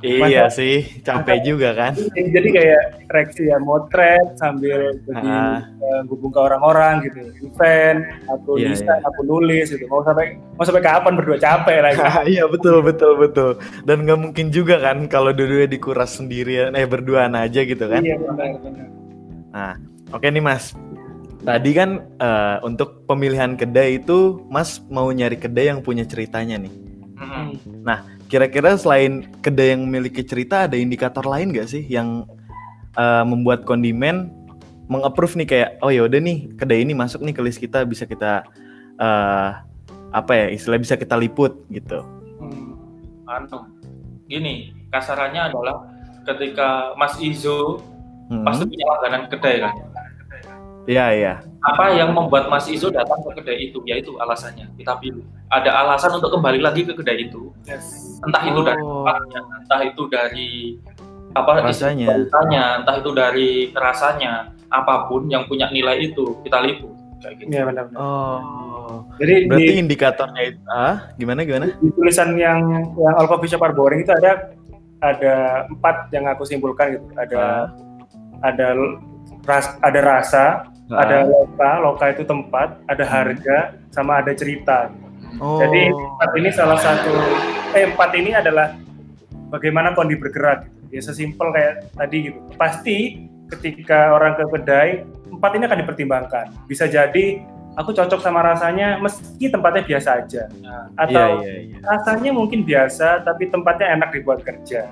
Iya 0.05 0.53
sih, 0.53 1.01
capek 1.01 1.41
juga 1.41 1.73
kan. 1.73 1.93
Jadi 2.37 2.49
kayak 2.53 2.83
reaksi 3.09 3.49
ya 3.49 3.57
motret 3.57 4.37
sambil 4.37 5.01
Ah. 5.11 5.65
eh, 5.65 6.01
hubung 6.07 6.29
ke 6.29 6.37
orang-orang 6.37 7.09
gitu, 7.09 7.25
event, 7.43 8.05
aku 8.29 8.61
Iya, 8.61 8.77
desain, 8.77 8.93
iya. 8.93 9.01
aku 9.03 9.21
nulis 9.25 9.67
gitu. 9.69 9.85
Mau 9.87 10.05
sampai 10.05 10.37
mau 10.37 10.63
sampai 10.63 10.85
kapan 10.85 11.13
berdua 11.17 11.39
capek 11.39 11.79
lagi. 11.81 12.01
Iya 12.37 12.45
betul 12.47 12.85
betul 12.85 13.17
betul. 13.17 13.51
Dan 13.83 14.05
nggak 14.05 14.21
mungkin 14.21 14.47
juga 14.49 14.77
kan 14.77 15.09
kalau 15.09 15.33
dua-duanya 15.33 15.73
dikuras 15.73 16.15
sendirian, 16.15 16.77
eh 16.77 16.85
berduaan 16.85 17.33
aja 17.33 17.65
gitu 17.65 17.85
kan. 17.85 17.99
Iya 17.99 18.21
benar 18.21 18.61
benar. 18.61 18.87
Nah, 19.51 19.73
oke 20.11 20.27
nih 20.27 20.45
Mas. 20.45 20.77
Tadi 21.41 21.71
kan 21.73 21.91
eh, 22.17 22.57
untuk 22.61 23.05
pemilihan 23.05 23.53
kedai 23.55 23.99
itu 23.99 24.45
Mas 24.49 24.81
mau 24.87 25.09
nyari 25.09 25.37
kedai 25.37 25.69
yang 25.69 25.81
punya 25.81 26.05
ceritanya 26.05 26.57
nih. 26.57 26.73
Mm-mm. 27.15 27.85
Kira-kira 28.35 28.75
selain 28.75 29.31
kedai 29.39 29.79
yang 29.79 29.87
memiliki 29.87 30.27
cerita 30.27 30.67
ada 30.67 30.75
indikator 30.75 31.23
lain 31.23 31.55
nggak 31.55 31.71
sih 31.71 31.87
yang 31.87 32.27
eh, 32.99 33.23
membuat 33.23 33.63
kondimen 33.63 34.35
mengapprove 34.91 35.39
nih 35.39 35.47
kayak 35.47 35.71
oh 35.87 35.95
ya 35.95 36.03
udah 36.03 36.19
nih 36.19 36.51
kedai 36.59 36.83
ini 36.83 36.99
masuk 36.99 37.23
nih 37.23 37.31
ke 37.31 37.41
list 37.47 37.63
kita 37.63 37.87
bisa 37.87 38.11
kita 38.11 38.43
eh, 38.99 39.49
apa 40.11 40.33
ya 40.35 40.47
istilah 40.51 40.83
bisa 40.83 40.99
kita 40.99 41.15
liput 41.15 41.63
gitu. 41.71 42.03
Hmm. 42.43 42.75
anu 43.31 43.71
gini 44.27 44.75
kasarannya 44.91 45.55
adalah 45.55 45.87
ketika 46.27 46.99
Mas 46.99 47.15
Izo 47.23 47.79
Hmm. 48.25 48.41
pasti 48.41 48.65
punya 48.65 48.87
langganan 48.89 49.23
kedai 49.29 49.57
kan 49.61 49.73
Iya 50.85 51.07
iya. 51.11 51.35
apa 51.65 51.97
yang 51.97 52.13
membuat 52.13 52.47
Mas 52.47 52.69
Izo 52.69 52.93
datang 52.93 53.25
ke 53.25 53.41
kedai 53.41 53.57
itu 53.65 53.81
yaitu 53.85 54.13
alasannya 54.17 54.69
kita 54.77 55.01
pilih 55.01 55.25
ada 55.49 55.73
alasan 55.81 56.13
untuk 56.15 56.29
kembali 56.31 56.61
lagi 56.61 56.85
ke 56.85 56.93
kedai 56.93 57.25
itu 57.25 57.49
Yes. 57.65 58.21
entah 58.21 58.45
itu 58.45 58.61
dari 58.61 58.77
Oh. 58.79 59.01
tempatnya 59.01 59.41
entah 59.57 59.81
itu 59.83 60.03
dari 60.07 60.51
apa 61.33 61.51
Rasanya. 61.63 62.07
rasanya 62.21 62.65
entah 62.79 62.97
itu 62.97 63.11
dari 63.11 63.51
rasanya 63.73 64.33
apa 64.69 65.09
pun 65.09 65.25
yang 65.27 65.45
punya 65.45 65.67
nilai 65.69 66.05
itu 66.05 66.37
kita 66.43 66.61
liput 66.61 66.93
kayak 67.19 67.35
gitu 67.39 67.49
Iya 67.51 67.63
benar 67.65 67.83
benar. 67.89 67.99
Oh. 67.99 69.09
Jadi 69.17 69.35
Berarti 69.49 69.65
di, 69.65 69.81
indikatornya 69.81 70.43
itu 70.45 70.61
ah 70.69 70.97
gimana 71.17 71.41
gimana? 71.43 71.65
di 71.73 71.89
tulisan 71.91 72.37
yang 72.37 72.61
yang 72.93 73.15
all 73.17 73.25
coffee 73.25 73.49
shop 73.49 73.65
are 73.65 73.73
boring 73.73 74.05
itu 74.05 74.13
ada 74.13 74.53
ada 75.01 75.35
empat 75.67 76.13
yang 76.13 76.29
aku 76.29 76.45
simpulkan 76.45 76.93
gitu. 76.93 77.09
Ada 77.17 77.73
ada 78.43 78.67
ras, 79.45 79.67
ada 79.81 80.01
rasa, 80.01 80.45
ada 80.91 81.25
loka, 81.25 81.71
loka 81.81 82.07
itu 82.13 82.23
tempat, 82.25 82.77
ada 82.89 83.05
harga, 83.05 83.77
sama 83.89 84.21
ada 84.21 84.33
cerita. 84.37 84.93
Oh. 85.41 85.59
Jadi 85.59 85.91
empat 85.91 86.31
ini 86.39 86.49
salah 86.53 86.79
satu, 86.79 87.13
eh 87.75 87.89
empat 87.89 88.11
ini 88.15 88.31
adalah 88.37 88.77
bagaimana 89.51 89.93
kondi 89.97 90.15
bergerak. 90.19 90.69
Gitu. 90.91 90.93
Ya 90.95 91.01
sesimpel 91.03 91.51
kayak 91.51 91.91
tadi 91.97 92.31
gitu. 92.31 92.39
Pasti 92.55 93.27
ketika 93.51 94.15
orang 94.15 94.39
ke 94.39 94.45
kedai, 94.47 94.91
empat 95.31 95.51
ini 95.59 95.65
akan 95.67 95.79
dipertimbangkan. 95.83 96.47
Bisa 96.71 96.87
jadi 96.87 97.43
aku 97.75 97.91
cocok 97.91 98.23
sama 98.23 98.47
rasanya 98.47 99.03
meski 99.03 99.51
tempatnya 99.51 99.83
biasa 99.83 100.23
aja. 100.23 100.47
Nah, 100.63 100.87
Atau 100.95 101.43
Iya 101.43 101.51
iya 101.51 101.55
iya. 101.67 101.77
rasanya 101.83 102.31
mungkin 102.31 102.63
biasa 102.63 103.27
tapi 103.27 103.51
tempatnya 103.51 103.99
enak 103.99 104.15
dibuat 104.15 104.47
kerja. 104.47 104.87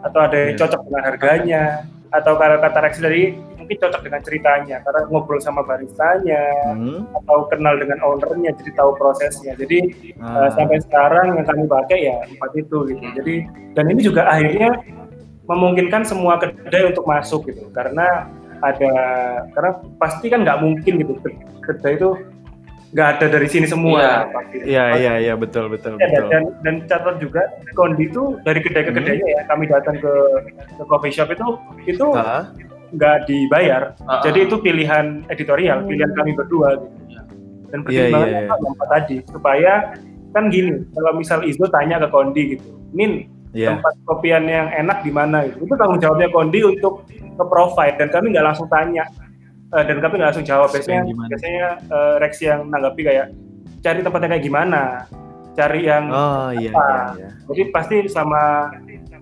Atau 0.00 0.18
ada 0.24 0.34
yang 0.34 0.56
Iya. 0.56 0.60
cocok 0.64 0.80
dengan 0.88 1.02
harganya. 1.04 1.64
Atau 2.12 2.36
kalau 2.36 2.56
kata 2.60 2.78
Rex 2.84 2.94
tadi 3.00 3.36
mungkin 3.62 3.76
cocok 3.78 4.02
dengan 4.02 4.20
ceritanya 4.20 4.76
karena 4.80 5.00
ngobrol 5.06 5.38
sama 5.38 5.62
baristanya 5.62 6.42
Hmm. 6.68 7.06
atau 7.14 7.46
kenal 7.46 7.74
dengan 7.76 8.02
ownernya 8.02 8.50
jadi 8.52 8.70
tahu 8.74 8.90
prosesnya. 8.94 9.54
Jadi 9.54 9.78
Ah. 10.18 10.44
Uh, 10.44 10.48
sampai 10.52 10.78
sekarang 10.80 11.32
yang 11.32 11.44
kami 11.44 11.64
pakai 11.64 11.98
ya 12.04 12.16
empat 12.26 12.50
itu 12.56 12.76
gitu. 12.88 13.04
Jadi 13.14 13.34
dan 13.72 13.84
ini 13.86 14.00
juga 14.00 14.26
akhirnya 14.26 14.82
memungkinkan 15.42 16.02
semua 16.02 16.36
kedai 16.36 16.86
untuk 16.86 17.04
masuk 17.04 17.46
gitu 17.46 17.66
karena 17.70 18.30
ada 18.60 18.92
karena 19.50 19.70
pasti 19.96 20.26
kan 20.26 20.42
nggak 20.42 20.60
mungkin 20.60 20.92
gitu 20.96 21.18
ke- 21.18 21.34
kedai 21.62 21.96
itu 21.96 22.14
nggak 22.92 23.08
ada 23.10 23.26
dari 23.28 23.48
sini 23.48 23.64
semua 23.64 23.98
Iya. 23.98 24.14
Iya 24.62 24.84
iya 24.94 25.12
iya 25.18 25.34
betul 25.34 25.66
betul 25.66 25.96
Ya, 25.96 26.04
dan, 26.04 26.10
betul. 26.12 26.28
dan, 26.28 26.42
dan 26.62 26.74
catat 26.86 27.16
juga 27.18 27.42
kondi 27.72 28.06
itu 28.06 28.36
dari 28.42 28.60
kedai 28.60 28.82
ke 28.82 28.92
Hmm. 28.92 28.98
kedainya 29.00 29.28
ya 29.32 29.42
kami 29.44 29.64
datang 29.66 29.96
ke, 29.96 30.12
ke 30.78 30.82
coffee 30.84 31.10
shop 31.10 31.28
itu 31.28 31.46
itu 31.88 32.06
Ah, 32.14 32.46
nggak 32.92 33.16
dibayar 33.24 33.82
ah, 34.04 34.20
jadi 34.20 34.46
itu 34.46 34.56
pilihan 34.58 35.24
editorial 35.28 35.84
pilihan 35.84 36.12
kami 36.12 36.32
berdua 36.36 36.76
gitu 36.76 36.96
Iya, 37.02 37.20
dan 37.72 37.78
pertimbangannya 37.82 38.28
iya, 38.28 38.40
iya. 38.44 38.52
apa? 38.52 38.60
yang 38.60 38.72
empat 38.76 38.88
tadi 38.92 39.16
supaya 39.26 39.72
kan 40.30 40.44
gini 40.48 40.72
kalau 40.92 41.10
misal 41.16 41.40
Izo 41.40 41.64
tanya 41.68 41.96
ke 42.00 42.08
Kondi 42.08 42.42
gitu 42.56 42.68
Min 42.92 43.26
Iya. 43.52 43.76
tempat 43.76 43.92
kopian 44.04 44.48
yang 44.48 44.72
enak 44.72 45.04
di 45.04 45.12
mana 45.12 45.44
gitu 45.44 45.64
itu 45.64 45.74
tanggung 45.76 46.00
jawabnya 46.00 46.28
Kondi 46.28 46.60
untuk 46.64 47.04
ke 47.08 47.44
provide 47.44 47.96
dan 47.96 48.08
kami 48.08 48.32
nggak 48.32 48.44
langsung 48.44 48.68
tanya 48.68 49.04
Eh, 49.72 49.84
dan 49.88 50.04
kami 50.04 50.20
nggak 50.20 50.36
langsung 50.36 50.44
jawab 50.44 50.68
biasanya 50.68 51.00
biasanya 51.08 51.66
eh, 51.80 52.14
Rex 52.20 52.44
yang 52.44 52.68
nanggapi 52.68 53.08
kayak 53.08 53.32
cari 53.80 54.04
tempatnya 54.04 54.28
kayak 54.36 54.44
gimana 54.44 55.08
cari 55.56 55.88
yang 55.88 56.12
Oh 56.12 56.52
iya 56.52 56.68
iya 56.68 56.70
apa? 56.72 56.88
iya. 57.16 57.28
jadi 57.48 57.62
pasti 57.72 57.96
sama 58.04 58.68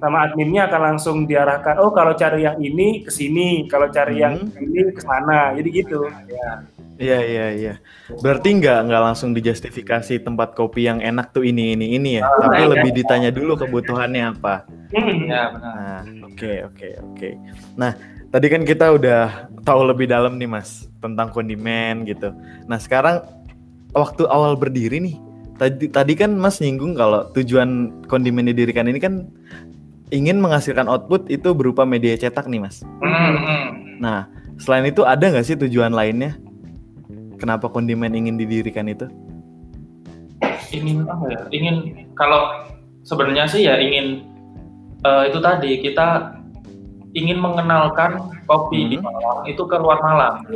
sama 0.00 0.24
adminnya 0.26 0.66
akan 0.66 0.80
langsung 0.92 1.16
diarahkan 1.28 1.76
oh 1.78 1.92
kalau 1.92 2.16
cari 2.16 2.48
yang 2.48 2.56
ini 2.58 3.04
ke 3.04 3.12
sini 3.12 3.68
kalau 3.68 3.86
cari 3.92 4.24
yang 4.24 4.40
Hmm. 4.40 4.64
ini 4.64 4.90
ke 4.96 5.00
sana 5.04 5.52
jadi 5.54 5.68
gitu 5.70 6.08
ya 6.26 6.64
Iya 7.00 7.18
iya 7.24 7.46
iya. 7.56 7.74
Berarti 8.20 8.60
nggak 8.60 8.78
nggak 8.84 9.02
langsung 9.08 9.32
dijustifikasi 9.32 10.20
tempat 10.20 10.52
kopi 10.52 10.84
yang 10.84 11.00
enak 11.00 11.32
tuh 11.32 11.48
ini 11.48 11.72
ini 11.72 11.96
ini 11.96 12.20
ya, 12.20 12.28
tapi 12.28 12.60
iya. 12.60 12.68
lebih 12.76 12.92
ditanya 12.92 13.32
dulu 13.32 13.56
kebutuhannya 13.56 14.36
apa. 14.36 14.68
Hmm. 14.92 15.24
ya 15.24 15.48
benar 15.48 15.72
Nah, 15.72 16.28
oke 16.28 16.52
oke 16.68 16.88
oke. 17.00 17.28
Nah, 17.80 17.96
tadi 18.28 18.46
kan 18.52 18.68
kita 18.68 18.92
udah 19.00 19.48
tahu 19.64 19.80
lebih 19.88 20.12
dalam 20.12 20.36
nih 20.36 20.44
Mas 20.44 20.92
tentang 21.00 21.32
kondimen 21.32 22.04
gitu. 22.04 22.36
Nah, 22.68 22.76
sekarang 22.76 23.24
waktu 23.96 24.28
awal 24.28 24.60
berdiri 24.60 25.00
nih, 25.00 25.16
tadi 25.56 25.88
tadi 25.88 26.12
kan 26.20 26.36
Mas 26.36 26.60
nyinggung 26.60 27.00
kalau 27.00 27.32
tujuan 27.32 28.04
kondimen 28.12 28.44
didirikan 28.52 28.84
ini 28.92 29.00
kan 29.00 29.24
ingin 30.10 30.42
menghasilkan 30.42 30.86
output 30.86 31.30
itu 31.30 31.54
berupa 31.54 31.86
media 31.86 32.14
cetak 32.14 32.46
nih 32.46 32.60
Mas. 32.62 32.82
Hmm, 33.02 33.34
hmm. 33.36 33.64
Nah, 33.98 34.26
selain 34.58 34.86
itu 34.86 35.02
ada 35.02 35.22
nggak 35.22 35.46
sih 35.46 35.56
tujuan 35.56 35.94
lainnya? 35.94 36.36
Kenapa 37.38 37.70
kondimen 37.70 38.12
ingin 38.12 38.36
didirikan 38.36 38.86
itu? 38.86 39.08
ingin 40.70 41.02
apa 41.10 41.26
ya 41.26 41.40
ingin 41.50 41.76
kalau 42.14 42.46
sebenarnya 43.02 43.42
sih 43.50 43.66
ya 43.66 43.74
ingin 43.82 44.22
eh, 45.02 45.22
itu 45.26 45.42
tadi 45.42 45.82
kita 45.82 46.30
ingin 47.10 47.42
mengenalkan 47.42 48.22
kopi 48.46 48.86
di 48.86 48.96
Hmm. 48.98 49.10
Malang 49.10 49.40
itu 49.50 49.62
ke 49.66 49.76
luar 49.78 49.98
Malang 49.98 50.46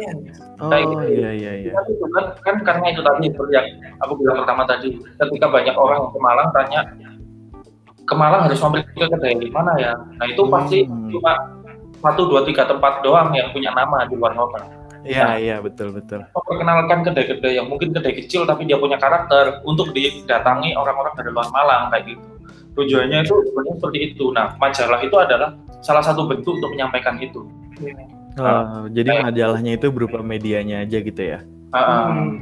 Oh 0.63 0.71
Kayak 0.71 0.87
gitu. 0.87 1.05
iya 1.19 1.31
iya 1.35 1.53
iya. 1.67 1.71
Kan 1.75 1.85
itu 1.91 2.07
kan, 2.15 2.25
kan 2.47 2.57
karena 2.63 2.87
itu 2.95 3.03
tadi 3.03 3.27
seperti 3.27 3.53
yang 3.59 3.67
aku 4.07 4.13
bilang 4.23 4.39
pertama 4.47 4.63
tadi 4.63 4.89
ketika 5.19 5.47
banyak 5.51 5.75
orang 5.75 6.07
ke 6.15 6.19
Malang 6.23 6.49
tanya 6.55 6.81
ke 8.05 8.15
Malang 8.15 8.45
harus 8.45 8.59
mampir 8.59 8.85
ke 8.87 9.07
kedai 9.07 9.35
di 9.37 9.49
mana 9.49 9.73
ya 9.77 9.93
nah 10.17 10.27
itu 10.27 10.43
pasti 10.47 10.79
Hmm. 10.85 11.09
cuma 11.09 11.33
satu 11.99 12.29
dua 12.29 12.45
tiga 12.45 12.65
tempat 12.65 13.01
doang 13.01 13.33
yang 13.33 13.49
punya 13.51 13.73
nama 13.73 14.05
di 14.05 14.15
luar 14.15 14.33
kota 14.33 14.61
Iya 15.05 15.37
iya 15.37 15.57
betul 15.61 15.93
betul. 15.93 16.25
memperkenalkan 16.33 17.05
kedai-kedai 17.05 17.61
yang 17.61 17.69
mungkin 17.69 17.93
kedai 17.93 18.17
kecil 18.17 18.49
tapi 18.49 18.65
dia 18.65 18.81
punya 18.81 18.97
karakter 18.97 19.61
untuk 19.61 19.93
didatangi 19.93 20.73
orang-orang 20.73 21.13
dari 21.13 21.29
luar 21.29 21.45
Malang 21.53 21.93
kayak 21.93 22.09
gitu. 22.09 22.25
Tujuannya 22.73 23.21
itu 23.21 23.37
sebenarnya 23.37 23.75
seperti 23.77 23.99
itu. 24.01 24.25
Nah, 24.33 24.57
majalah 24.57 25.05
itu 25.05 25.13
adalah 25.13 25.61
salah 25.85 26.01
satu 26.01 26.25
bentuk 26.25 26.57
untuk 26.57 26.73
menyampaikan 26.73 27.21
itu. 27.21 27.45
Oh, 28.41 28.89
jadi 28.89 29.21
majalahnya 29.23 29.77
itu 29.77 29.93
berupa 29.93 30.25
medianya 30.25 30.89
aja 30.89 30.97
gitu 30.99 31.21
ya. 31.21 31.45
Ah. 31.71 32.09
Hmm. 32.09 32.41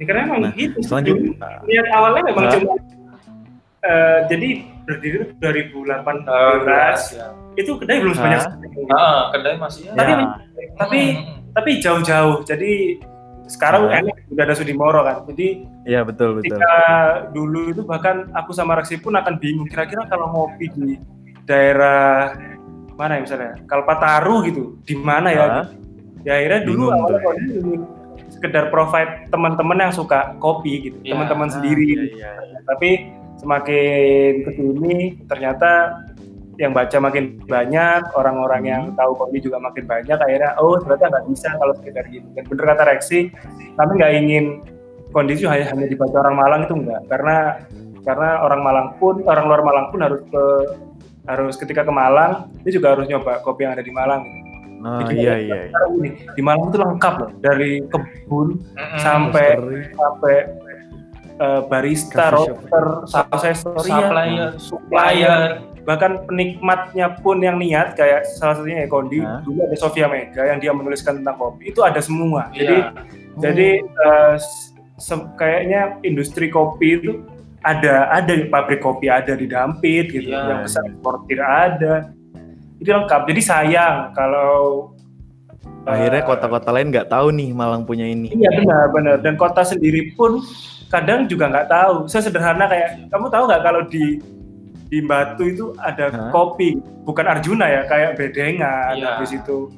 Ya, 0.00 0.04
karena 0.08 0.20
emang 0.32 0.40
Nah, 0.48 0.52
gitu. 0.56 0.80
Selanjutnya 0.80 1.36
Niat 1.68 1.86
awalnya 1.92 2.22
memang 2.24 2.44
Hah? 2.48 2.52
cuma 2.56 2.72
eh, 3.80 4.18
jadi 4.26 4.48
berdiri 4.82 5.16
itu 5.20 5.34
2018 5.38 6.24
ya. 7.12 7.26
itu 7.54 7.70
kedai 7.74 7.98
belum 7.98 8.14
sebanyak 8.14 8.40
sekarang. 8.40 8.90
Ah, 8.90 9.20
kedai 9.30 9.54
masih 9.56 9.80
ya. 9.84 9.92
Tapi- 9.94 10.14
Ya. 10.14 10.28
tapi 10.74 11.00
Hmm, 11.12 11.38
tapi 11.52 11.70
jauh-jauh. 11.78 12.36
Jadi 12.42 12.72
sekarang 13.44 13.88
Hah? 13.88 13.98
enak 13.98 14.14
udah 14.28 14.44
ada 14.44 14.54
Sudimoro 14.54 15.00
kan. 15.02 15.16
Jadi 15.26 15.46
Iya 15.82 16.02
betul 16.02 16.36
betul. 16.36 16.54
ketika 16.54 16.74
dulu 17.30 17.60
itu 17.68 17.82
bahkan 17.82 18.28
aku 18.30 18.52
sama 18.52 18.76
Reksi 18.76 18.96
pun 18.96 19.12
akan 19.12 19.36
bingung 19.36 19.66
kira-kira 19.66 20.04
kalau 20.04 20.28
ngopi 20.28 20.68
di 20.70 21.00
daerah 21.42 22.36
mana 22.92 23.16
ya 23.16 23.22
misalnya 23.22 23.52
Kalpataru 23.64 24.44
gitu 24.44 24.62
di 24.82 24.94
mana 24.94 25.28
ya 25.28 25.40
Hah? 25.40 25.66
ya 26.20 26.32
akhirnya 26.36 26.60
dulu 26.62 26.84
awalnya 26.90 27.24
sekedar 28.28 28.68
provide 28.68 29.26
teman-teman 29.28 29.80
yang 29.80 29.90
suka 29.90 30.36
kopi 30.36 30.84
gitu 30.84 30.98
Ya, 31.00 31.14
teman-teman 31.14 31.48
Ah, 31.48 31.52
sendiri 31.56 31.82
iya, 31.82 31.94
gitu. 31.96 32.04
iya. 32.18 32.32
tapi 32.64 32.90
semakin 33.38 34.32
ke 34.42 34.50
sini 34.52 34.96
ternyata 35.24 36.02
yang 36.58 36.74
baca 36.74 36.98
makin 36.98 37.38
banyak 37.46 38.02
orang-orang 38.12 38.62
yang 38.66 38.82
Hmm. 38.90 38.98
tahu 38.98 39.12
kopi 39.14 39.38
juga 39.38 39.62
makin 39.62 39.86
banyak 39.86 40.18
akhirnya 40.18 40.58
oh 40.58 40.74
ternyata 40.76 41.06
nggak 41.06 41.26
bisa 41.30 41.48
kalau 41.54 41.74
sekedar 41.78 42.04
gitu 42.10 42.26
dan 42.34 42.42
bener 42.44 42.64
kata 42.66 42.82
Reksi 42.84 43.30
kami 43.78 43.92
nggak 43.94 44.12
ingin 44.18 44.44
kondisi 45.08 45.46
hanya 45.46 45.70
hanya 45.70 45.86
dibaca 45.86 46.18
orang 46.18 46.36
Malang 46.36 46.60
itu 46.66 46.74
enggak 46.74 47.02
karena 47.06 47.36
karena 48.02 48.28
orang 48.42 48.60
Malang 48.60 48.88
pun 48.98 49.22
orang 49.22 49.44
luar 49.46 49.62
Malang 49.62 49.86
pun 49.94 50.00
harus 50.02 50.20
ke 50.26 50.44
harus 51.24 51.54
ketika 51.54 51.86
ke 51.86 51.92
Malang 51.94 52.50
dia 52.66 52.72
juga 52.74 52.98
harus 52.98 53.06
nyoba 53.06 53.38
kopi 53.40 53.62
yang 53.62 53.78
ada 53.78 53.84
di 53.84 53.94
Malang 53.94 54.26
gitu. 54.26 54.46
Oh 54.78 55.02
Jadi 55.02 55.14
iya 55.18 55.34
iya. 55.38 55.54
iya. 55.58 55.58
sekarang 55.70 55.90
gini, 55.94 56.10
di 56.34 56.42
Malang 56.42 56.62
itu 56.66 56.78
lengkap 56.78 57.14
loh 57.18 57.30
dari 57.38 57.70
kebun 57.84 58.48
Mm-mm. 58.74 58.98
sampai 58.98 59.46
Roastery. 59.54 59.82
sampai 59.94 60.34
eh, 61.38 61.60
barista, 61.70 62.34
roaster, 62.34 62.86
supplier, 63.54 64.58
supplier. 64.58 65.62
bahkan 65.88 66.20
penikmatnya 66.28 67.16
pun 67.24 67.40
yang 67.40 67.56
niat 67.56 67.96
kayak 67.96 68.28
salah 68.36 68.60
satunya 68.60 68.84
ya 68.84 68.88
Kondi 68.92 69.24
dulu 69.40 69.64
ada 69.64 69.72
Sofia 69.72 70.04
Mega 70.04 70.44
yang 70.44 70.60
dia 70.60 70.68
menuliskan 70.76 71.24
tentang 71.24 71.40
kopi. 71.40 71.72
Itu 71.72 71.80
ada 71.80 71.96
semua. 72.04 72.52
Jadi 72.52 72.76
Iya. 72.76 72.92
jadi 73.40 73.68
se- 75.00 75.32
kayaknya 75.40 75.96
industri 76.04 76.52
kopi 76.52 77.00
itu 77.00 77.24
ada 77.64 78.12
ada 78.12 78.32
pabrik 78.52 78.84
kopi 78.84 79.08
ada 79.08 79.32
di 79.32 79.48
Dampit 79.48 80.12
gitu. 80.12 80.28
Iya. 80.28 80.44
yang 80.44 80.60
besar 80.60 80.84
eksportir 80.84 81.40
ada. 81.40 82.12
Itu 82.76 82.92
lengkap. 82.92 83.22
Jadi 83.24 83.40
sayang 83.40 84.12
kalau 84.12 84.92
Akhirnya 85.88 86.20
eh, 86.20 86.26
kota-kota 86.28 86.68
lain 86.68 86.92
nggak 86.92 87.08
tahu 87.08 87.32
nih 87.32 87.48
Malang 87.56 87.88
punya 87.88 88.04
ini. 88.04 88.28
Iya 88.28 88.52
benar 88.60 88.92
benar. 88.92 89.16
Dan 89.24 89.40
kota 89.40 89.64
sendiri 89.64 90.12
pun 90.12 90.44
kadang 90.88 91.24
juga 91.24 91.44
nggak 91.46 91.68
tahu. 91.68 91.96
Sesederhana 92.04 92.64
kayak 92.64 93.08
kamu 93.08 93.26
tahu 93.28 93.44
nggak 93.44 93.62
kalau 93.62 93.82
di 93.86 94.18
di 94.88 94.98
Batu 95.00 95.44
itu 95.44 95.76
ada 95.78 96.08
Hah? 96.08 96.32
kopi 96.32 96.76
bukan 97.04 97.28
Arjuna 97.28 97.68
ya 97.68 97.84
kayak 97.84 98.16
Bedengan 98.16 98.96
Iya. 98.96 99.06
habis 99.14 99.32
itu 99.32 99.68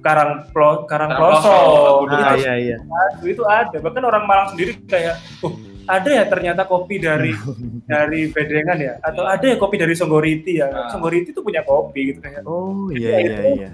Karang 0.00 0.48
Plo, 0.48 0.86
Karang 0.86 1.12
Ploso 1.12 1.44
Ploso, 1.44 2.06
itu, 2.06 2.14
iya 2.40 2.54
iya. 2.56 2.76
itu 3.22 3.42
ada 3.42 3.76
bahkan 3.76 4.00
orang 4.00 4.24
Malang 4.24 4.48
sendiri 4.48 4.78
kayak 4.86 5.18
oh 5.42 5.52
ada 5.84 6.08
ya 6.08 6.24
ternyata 6.24 6.64
kopi 6.64 6.96
dari 6.96 7.36
dari 7.90 8.32
Bedengan 8.32 8.78
ya 8.78 8.96
atau 9.02 9.28
ada 9.28 9.44
ya 9.44 9.60
kopi 9.60 9.76
dari 9.76 9.92
Songgoriti 9.92 10.56
ya 10.56 10.72
Ah. 10.72 10.88
Songgoriti 10.88 11.30
itu 11.30 11.42
punya 11.42 11.60
kopi 11.60 12.14
gitu 12.14 12.24
kayak 12.24 12.40
Oh 12.48 12.88
Iya, 12.88 13.12
iya 13.12 13.18
iya 13.20 13.42
iya. 13.52 13.70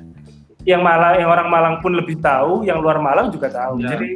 yang 0.67 0.83
Malang 0.83 1.15
yang 1.17 1.29
orang 1.29 1.47
Malang 1.47 1.75
pun 1.79 1.95
lebih 1.95 2.19
tahu 2.19 2.65
yang 2.65 2.81
luar 2.81 2.99
Malang 2.99 3.31
juga 3.31 3.47
tahu 3.47 3.79
Iya. 3.79 3.89
jadi 3.93 4.09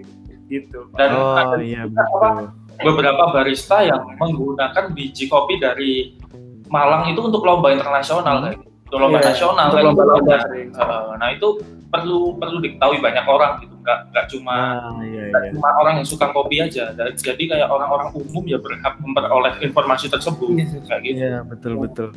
gitu 0.46 0.80
Dan 0.92 1.08
Oh 1.12 1.34
ada 1.34 1.56
iya 1.58 1.82
betul. 1.84 2.50
beberapa 2.78 3.24
barista 3.30 3.80
yang 3.80 4.04
menggunakan 4.16 4.92
biji 4.92 5.26
kopi 5.26 5.56
dari 5.56 6.14
Malang 6.66 7.06
itu 7.06 7.20
untuk 7.20 7.40
lomba 7.40 7.70
internasional 7.70 8.42
kayak 8.42 8.58
gitu. 8.58 8.68
Untuk 8.86 8.98
lomba 9.00 9.18
Iya, 9.18 9.26
nasional 9.28 9.64
untuk 9.64 9.70
kayak 9.72 9.84
gitu. 9.84 9.88
lomba-lomba 9.88 10.34
Nah, 10.34 10.44
eh, 10.76 11.06
nah 11.16 11.28
itu 11.30 11.48
perlu 11.86 12.18
perlu 12.34 12.58
diketahui 12.58 12.98
banyak 12.98 13.22
orang 13.22 13.52
gitu 13.60 13.74
nggak 13.78 13.98
nggak 14.10 14.26
cuma 14.28 14.54
Ah 14.82 14.98
iya 15.00 15.30
nggak 15.30 15.42
iya. 15.44 15.50
cuma 15.52 15.68
orang 15.76 15.94
yang 15.96 16.08
suka 16.08 16.26
kopi 16.28 16.58
aja 16.58 16.90
Dan- 16.90 17.14
jadi 17.14 17.42
kayak 17.46 17.68
orang-orang 17.68 18.10
umum 18.12 18.42
ya 18.44 18.58
berhak 18.58 18.98
memperoleh 18.98 19.54
informasi 19.60 20.06
tersebut 20.06 20.50
Iya, 20.52 20.82
kayak 20.84 21.00
gitu 21.04 21.18
Iya 21.20 21.38
betul 21.42 21.72
betul. 21.78 22.08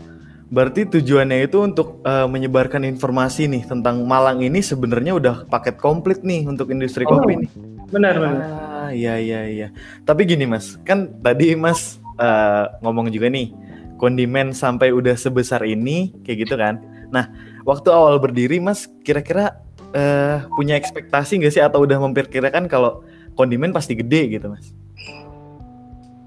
Berarti 0.49 0.89
tujuannya 0.89 1.45
itu 1.45 1.61
untuk 1.61 2.01
eh, 2.01 2.25
menyebarkan 2.25 2.81
informasi 2.81 3.45
nih 3.45 3.69
tentang 3.69 4.01
Malang 4.03 4.41
ini 4.41 4.65
sebenarnya 4.65 5.13
udah 5.13 5.35
paket 5.45 5.77
komplit 5.77 6.25
nih 6.25 6.49
untuk 6.49 6.73
industri 6.73 7.05
Oh, 7.05 7.21
kopi 7.21 7.45
nih. 7.45 7.49
benar 7.89 8.17
benar 8.17 8.41
Ah 8.41 8.89
iya 8.89 9.17
iya 9.17 9.41
iya. 9.45 9.67
Tapi 10.01 10.25
gini 10.25 10.45
mas, 10.45 10.77
kan 10.81 11.09
tadi 11.21 11.53
mas 11.53 12.01
eh, 12.17 12.65
ngomong 12.81 13.13
juga 13.13 13.29
nih 13.29 13.53
kondimen 14.01 14.49
sampai 14.49 14.89
udah 14.89 15.13
sebesar 15.13 15.61
ini 15.63 16.17
kayak 16.25 16.49
gitu 16.49 16.55
kan. 16.57 16.81
Nah 17.13 17.29
waktu 17.61 17.93
awal 17.93 18.17
berdiri 18.17 18.57
mas 18.57 18.89
kira-kira 19.05 19.53
eh, 19.93 20.41
punya 20.57 20.73
ekspektasi 20.73 21.41
nggak 21.41 21.53
sih 21.53 21.61
atau 21.61 21.85
udah 21.85 22.01
memperkirakan 22.01 22.65
kalau 22.65 23.05
kondimen 23.37 23.69
pasti 23.69 23.93
gede 23.93 24.33
gitu 24.33 24.49
mas? 24.49 24.73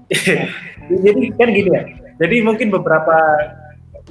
jadi 1.03 1.23
kan 1.35 1.49
gini 1.51 1.69
ya 1.71 1.83
jadi 2.19 2.35
mungkin 2.43 2.69
beberapa 2.69 3.15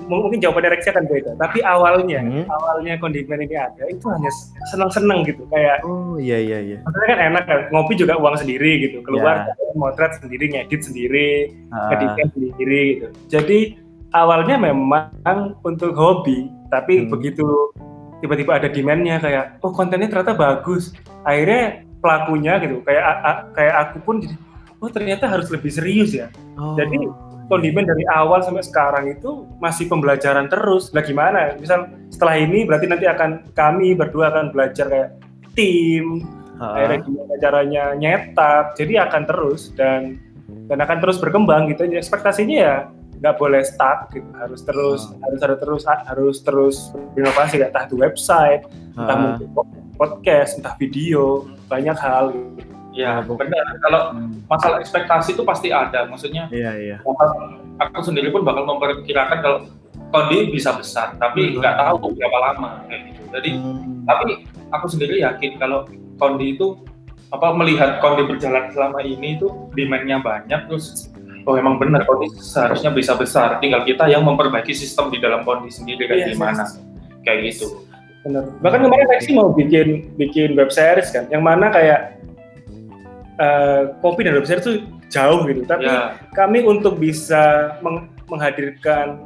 mungkin 0.01 0.41
jawabannya 0.41 0.73
Rexi 0.73 0.89
akan 0.89 1.05
beda. 1.05 1.31
Tapi 1.37 1.59
awalnya 1.61 2.21
Hmm. 2.25 2.45
awalnya 2.49 2.97
kondimen 2.97 3.45
ini 3.45 3.57
ada 3.57 3.85
itu 3.87 4.05
hanya 4.09 4.31
seneng-seneng 4.73 5.25
gitu. 5.29 5.45
Kayak 5.49 5.85
Oh 5.85 6.17
iya 6.17 6.41
iya 6.41 6.59
iya. 6.59 6.79
maksudnya 6.81 7.09
kan 7.09 7.21
enak 7.21 7.45
kan 7.45 7.59
ngopi 7.71 7.93
juga 7.95 8.17
uang 8.17 8.37
sendiri 8.37 8.89
gitu. 8.89 9.05
Keluar 9.05 9.47
Ya. 9.47 9.55
motret 9.77 10.17
sendiri 10.17 10.49
ngedit 10.49 10.81
sendiri 10.83 11.53
Ah, 11.69 11.93
ngeditnya 11.93 12.25
sendiri 12.33 12.83
gitu. 12.97 13.07
Jadi 13.29 13.59
awalnya 14.13 14.57
memang 14.57 15.13
untuk 15.61 15.93
hobi 15.93 16.49
tapi 16.69 17.05
Hmm. 17.05 17.13
begitu 17.13 17.45
tiba-tiba 18.21 18.57
ada 18.57 18.69
demandnya 18.71 19.19
kayak 19.19 19.61
oh 19.61 19.73
kontennya 19.73 20.09
ternyata 20.09 20.33
bagus. 20.33 20.97
Akhirnya 21.23 21.85
pelakunya 22.01 22.59
gitu 22.59 22.81
kayak 22.83 23.03
a- 23.03 23.21
a- 23.23 23.45
kayak 23.53 23.75
aku 23.79 23.97
pun 24.03 24.17
jadi 24.19 24.35
oh 24.83 24.91
ternyata 24.91 25.31
harus 25.31 25.47
lebih 25.47 25.71
serius 25.71 26.11
ya. 26.11 26.27
Oh, 26.59 26.75
jadi, 26.75 26.99
kondimen 27.47 27.87
dari 27.87 28.05
awal 28.11 28.43
sampai 28.43 28.65
sekarang 28.65 29.05
itu 29.11 29.47
masih 29.59 29.87
pembelajaran 29.91 30.47
terus. 30.47 30.91
Lah 30.95 31.03
gimana? 31.03 31.55
Misal 31.59 31.91
setelah 32.13 32.39
ini 32.39 32.67
berarti 32.67 32.87
nanti 32.91 33.07
akan 33.09 33.53
kami 33.57 33.95
berdua 33.99 34.31
akan 34.35 34.55
belajar 34.55 34.87
kayak 34.89 35.11
tim, 35.57 36.23
kayak 36.59 37.03
gimana 37.07 37.35
caranya 37.41 37.85
nyetak. 37.99 38.77
Jadi 38.79 38.95
akan 38.99 39.23
terus 39.27 39.73
dan 39.75 40.19
dan 40.71 40.79
akan 40.83 40.99
terus 41.03 41.19
berkembang 41.19 41.69
gitu. 41.73 41.87
Jadi 41.87 41.99
ekspektasinya 41.99 42.57
ya 42.57 42.77
nggak 43.23 43.39
boleh 43.39 43.63
stuck 43.63 44.11
gitu. 44.11 44.27
Harus 44.35 44.61
terus 44.67 45.01
harus 45.23 45.41
ada 45.43 45.57
terus 45.59 45.83
harus 45.87 46.37
terus 46.43 46.77
berinovasi 47.15 47.63
entah 47.63 47.87
itu 47.87 47.97
website, 47.99 48.67
entah 48.99 49.15
ah, 49.15 49.21
mungkin 49.21 49.49
podcast, 49.95 50.59
entah 50.59 50.75
video, 50.81 51.47
banyak 51.71 51.95
hal 51.95 52.35
gitu. 52.35 52.72
Ya 52.93 53.21
Oh, 53.21 53.35
benar. 53.35 53.65
kalau 53.81 54.01
hmm, 54.13 54.45
masalah 54.47 54.79
ekspektasi 54.79 55.33
itu 55.33 55.43
pasti 55.43 55.69
ada. 55.69 56.05
Maksudnya 56.05 56.47
Iya 56.49 56.71
iya. 56.77 56.97
aku 57.79 57.99
sendiri 58.03 58.29
pun 58.29 58.43
bakal 58.43 58.65
memperkirakan 58.65 59.39
kalau 59.41 59.59
kondi 60.09 60.53
bisa 60.53 60.73
besar 60.73 61.17
tapi 61.17 61.51
Hmm. 61.51 61.59
nggak 61.59 61.75
tahu 61.75 62.13
berapa 62.13 62.39
lama 62.43 62.71
gitu. 62.87 63.23
Jadi 63.33 63.51
Hmm, 63.55 64.05
tapi 64.05 64.45
aku 64.69 64.87
sendiri 64.87 65.19
yakin 65.19 65.57
kalau 65.57 65.89
kondi 66.17 66.53
itu 66.53 66.77
apa 67.29 67.49
melihat 67.53 67.97
kondi 67.99 68.29
berjalan 68.29 68.69
selama 68.69 69.01
ini 69.01 69.37
itu 69.37 69.49
demandnya 69.73 70.21
banyak 70.21 70.69
terus 70.69 71.09
oh 71.43 71.57
emang 71.57 71.81
benar 71.81 72.05
kondi 72.05 72.29
seharusnya 72.37 72.93
bisa 72.93 73.17
besar. 73.17 73.57
Tinggal 73.59 73.83
kita 73.83 74.05
yang 74.07 74.21
memperbaiki 74.23 74.71
sistem 74.71 75.09
di 75.09 75.17
dalam 75.17 75.43
kondi 75.43 75.73
sendiri 75.73 76.05
kayak 76.05 76.29
Iya, 76.29 76.37
gimana. 76.37 76.63
Yes. 76.63 76.77
kayak 77.23 77.39
gitu. 77.49 77.67
Bener. 78.23 78.45
Bahkan 78.59 78.81
kemarin 78.83 79.07
Lexi 79.09 79.31
mau 79.31 79.51
bikin 79.51 80.15
bikin 80.15 80.55
web 80.55 80.69
series 80.69 81.11
kan, 81.11 81.27
yang 81.27 81.41
mana 81.41 81.71
kayak 81.71 82.19
eh, 83.43 83.83
kopi 83.99 84.23
dan 84.23 84.35
web 84.35 84.47
series 84.47 84.63
itu 84.63 84.75
jauh 85.09 85.43
gitu. 85.45 85.67
Tapi 85.67 85.85
ya 85.85 86.15
kami 86.33 86.63
untuk 86.63 86.97
bisa 86.97 87.75
meng- 87.83 88.09
menghadirkan 88.27 89.19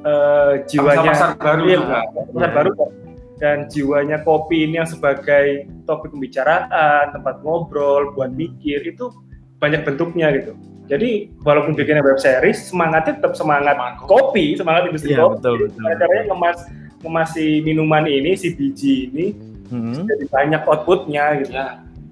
eh, 0.00 0.52
jiwanya 0.64 1.10
pasar 1.12 1.30
baru 1.36 1.62
Iya, 1.64 1.78
pasar 1.82 2.32
Iya. 2.32 2.48
baru 2.54 2.70
kan. 2.72 2.90
dan 3.38 3.58
jiwanya 3.66 4.18
kopi 4.20 4.64
ini 4.64 4.78
yang 4.78 4.88
sebagai 4.88 5.46
topik 5.84 6.10
pembicaraan, 6.10 7.12
tempat 7.12 7.38
ngobrol, 7.40 8.10
buat 8.10 8.32
mikir 8.32 8.82
itu 8.84 9.14
banyak 9.58 9.84
bentuknya 9.84 10.34
gitu. 10.34 10.58
Jadi 10.88 11.30
walaupun 11.38 11.76
bikinnya 11.76 12.00
web 12.00 12.16
series, 12.16 12.66
semangatnya 12.66 13.14
tetap 13.14 13.36
semangat 13.36 13.76
Semangat 13.76 14.02
kopi, 14.02 14.56
semangat 14.56 14.88
industri 14.88 15.12
Iya 15.12 15.22
kopi. 15.22 15.32
betul 15.36 15.54
betul. 15.60 15.82
Cara 15.84 15.94
caranya 15.96 16.24
ngemas 16.26 16.58
ngemas 16.98 17.28
si 17.30 17.46
minuman 17.60 18.04
ini, 18.04 18.34
si 18.34 18.48
biji 18.50 18.94
ini 19.06 19.26
Hmm. 19.68 20.02
jadi 20.02 20.24
banyak 20.26 20.62
outputnya 20.64 21.24
gitu. 21.38 21.52
ya 21.52 21.66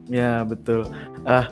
Ya 0.07 0.33
betul. 0.43 0.87
Ah 1.27 1.51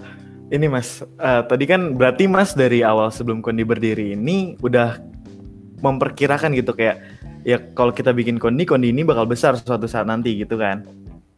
ini 0.48 0.70
mas, 0.70 1.02
ah, 1.18 1.42
tadi 1.42 1.66
kan 1.66 1.92
berarti 1.92 2.24
mas 2.24 2.54
dari 2.54 2.80
awal 2.80 3.10
sebelum 3.10 3.42
Kondi 3.42 3.66
berdiri 3.66 4.14
ini 4.14 4.54
udah 4.62 5.02
memperkirakan 5.80 6.54
gitu 6.54 6.72
kayak 6.72 7.02
ya 7.42 7.58
kalau 7.74 7.90
kita 7.90 8.14
bikin 8.14 8.38
Kondi, 8.38 8.64
Kondi 8.64 8.88
ini 8.88 9.02
bakal 9.02 9.26
besar 9.26 9.58
suatu 9.58 9.84
saat 9.84 10.06
nanti 10.06 10.32
gitu 10.38 10.56
kan? 10.56 10.86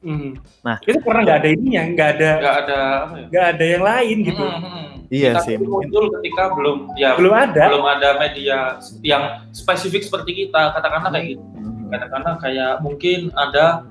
Hmm. 0.07 0.39
Nah. 0.63 0.79
itu 0.87 1.03
karena 1.03 1.21
nggak 1.27 1.39
ada 1.43 1.49
ininya, 1.51 1.83
nggak 1.91 2.09
ada 2.15 2.31
nggak 2.39 2.57
ada 2.63 2.79
apa 2.79 3.15
ya 3.19 3.27
nggak 3.27 3.47
ada 3.51 3.65
yang 3.67 3.83
lain 3.83 4.17
gitu, 4.23 4.45
Hmm, 4.45 4.61
hmm. 4.63 4.85
Iya 5.07 5.31
Kita 5.35 5.43
sih, 5.43 5.55
muncul 5.59 6.05
ketika 6.19 6.43
belum 6.51 6.79
ya 6.95 7.11
belum 7.15 7.35
ada. 7.35 7.65
belum 7.71 7.87
ada 7.87 8.09
media 8.19 8.59
yang 9.03 9.23
spesifik 9.51 10.03
seperti 10.03 10.47
kita 10.47 10.75
katakanlah 10.75 11.11
kayak 11.11 11.27
gitu 11.35 11.43
Hmm. 11.43 11.91
katakanlah 11.91 12.35
kayak 12.39 12.73
mungkin 12.83 13.19
ada 13.35 13.83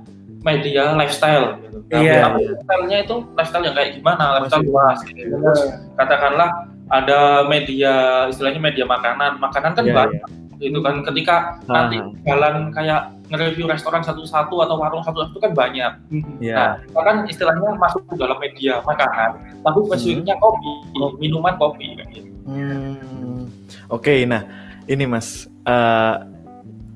media 0.46 0.94
lifestyle 0.94 1.58
gitu. 1.60 1.78
Nah, 1.84 2.00
Iya, 2.00 2.14
tapi 2.22 2.38
iya. 2.38 2.50
lifestyle-nya 2.54 2.98
itu 3.02 3.16
lifestyle 3.34 3.66
yang 3.66 3.76
kayak 3.76 3.90
gimana 3.94 4.24
lifestyle 4.38 4.64
luas 4.64 4.98
gitu. 5.04 5.22
terus 5.34 5.60
katakanlah 5.96 6.50
ada 6.88 7.20
media 7.44 7.94
istilahnya 8.30 8.62
media 8.62 8.86
makanan 8.86 9.42
makanan 9.42 9.74
kan 9.74 9.84
Iya, 9.84 9.96
banyak 9.96 10.24
itu 10.56 10.80
kan 10.80 10.96
ketika 11.04 11.36
Ah. 11.66 11.84
nanti 11.84 11.98
jalan 12.24 12.72
kayak 12.72 13.12
nge-review 13.26 13.66
restoran 13.66 14.00
satu-satu 14.00 14.56
atau 14.56 14.76
warung 14.78 15.02
satu-satu 15.02 15.42
kan 15.42 15.52
banyak 15.52 15.92
Hmm. 16.08 16.38
Ya. 16.38 16.56
Nah, 16.56 16.70
kita 16.80 17.02
kan 17.02 17.16
istilahnya 17.26 17.74
masuk 17.76 18.06
ke 18.06 18.16
dalam 18.16 18.38
media 18.38 18.80
makanan, 18.80 19.30
tapi 19.60 19.78
spesifiknya 19.84 20.38
kopi, 20.38 20.72
minuman 21.18 21.58
kopi 21.58 21.98
kayak 21.98 22.08
gitu. 22.14 22.30
Hmm. 22.46 23.50
Oke, 23.88 24.24
nah 24.24 24.46
ini 24.86 25.04
mas, 25.04 25.50
eh, 25.66 26.14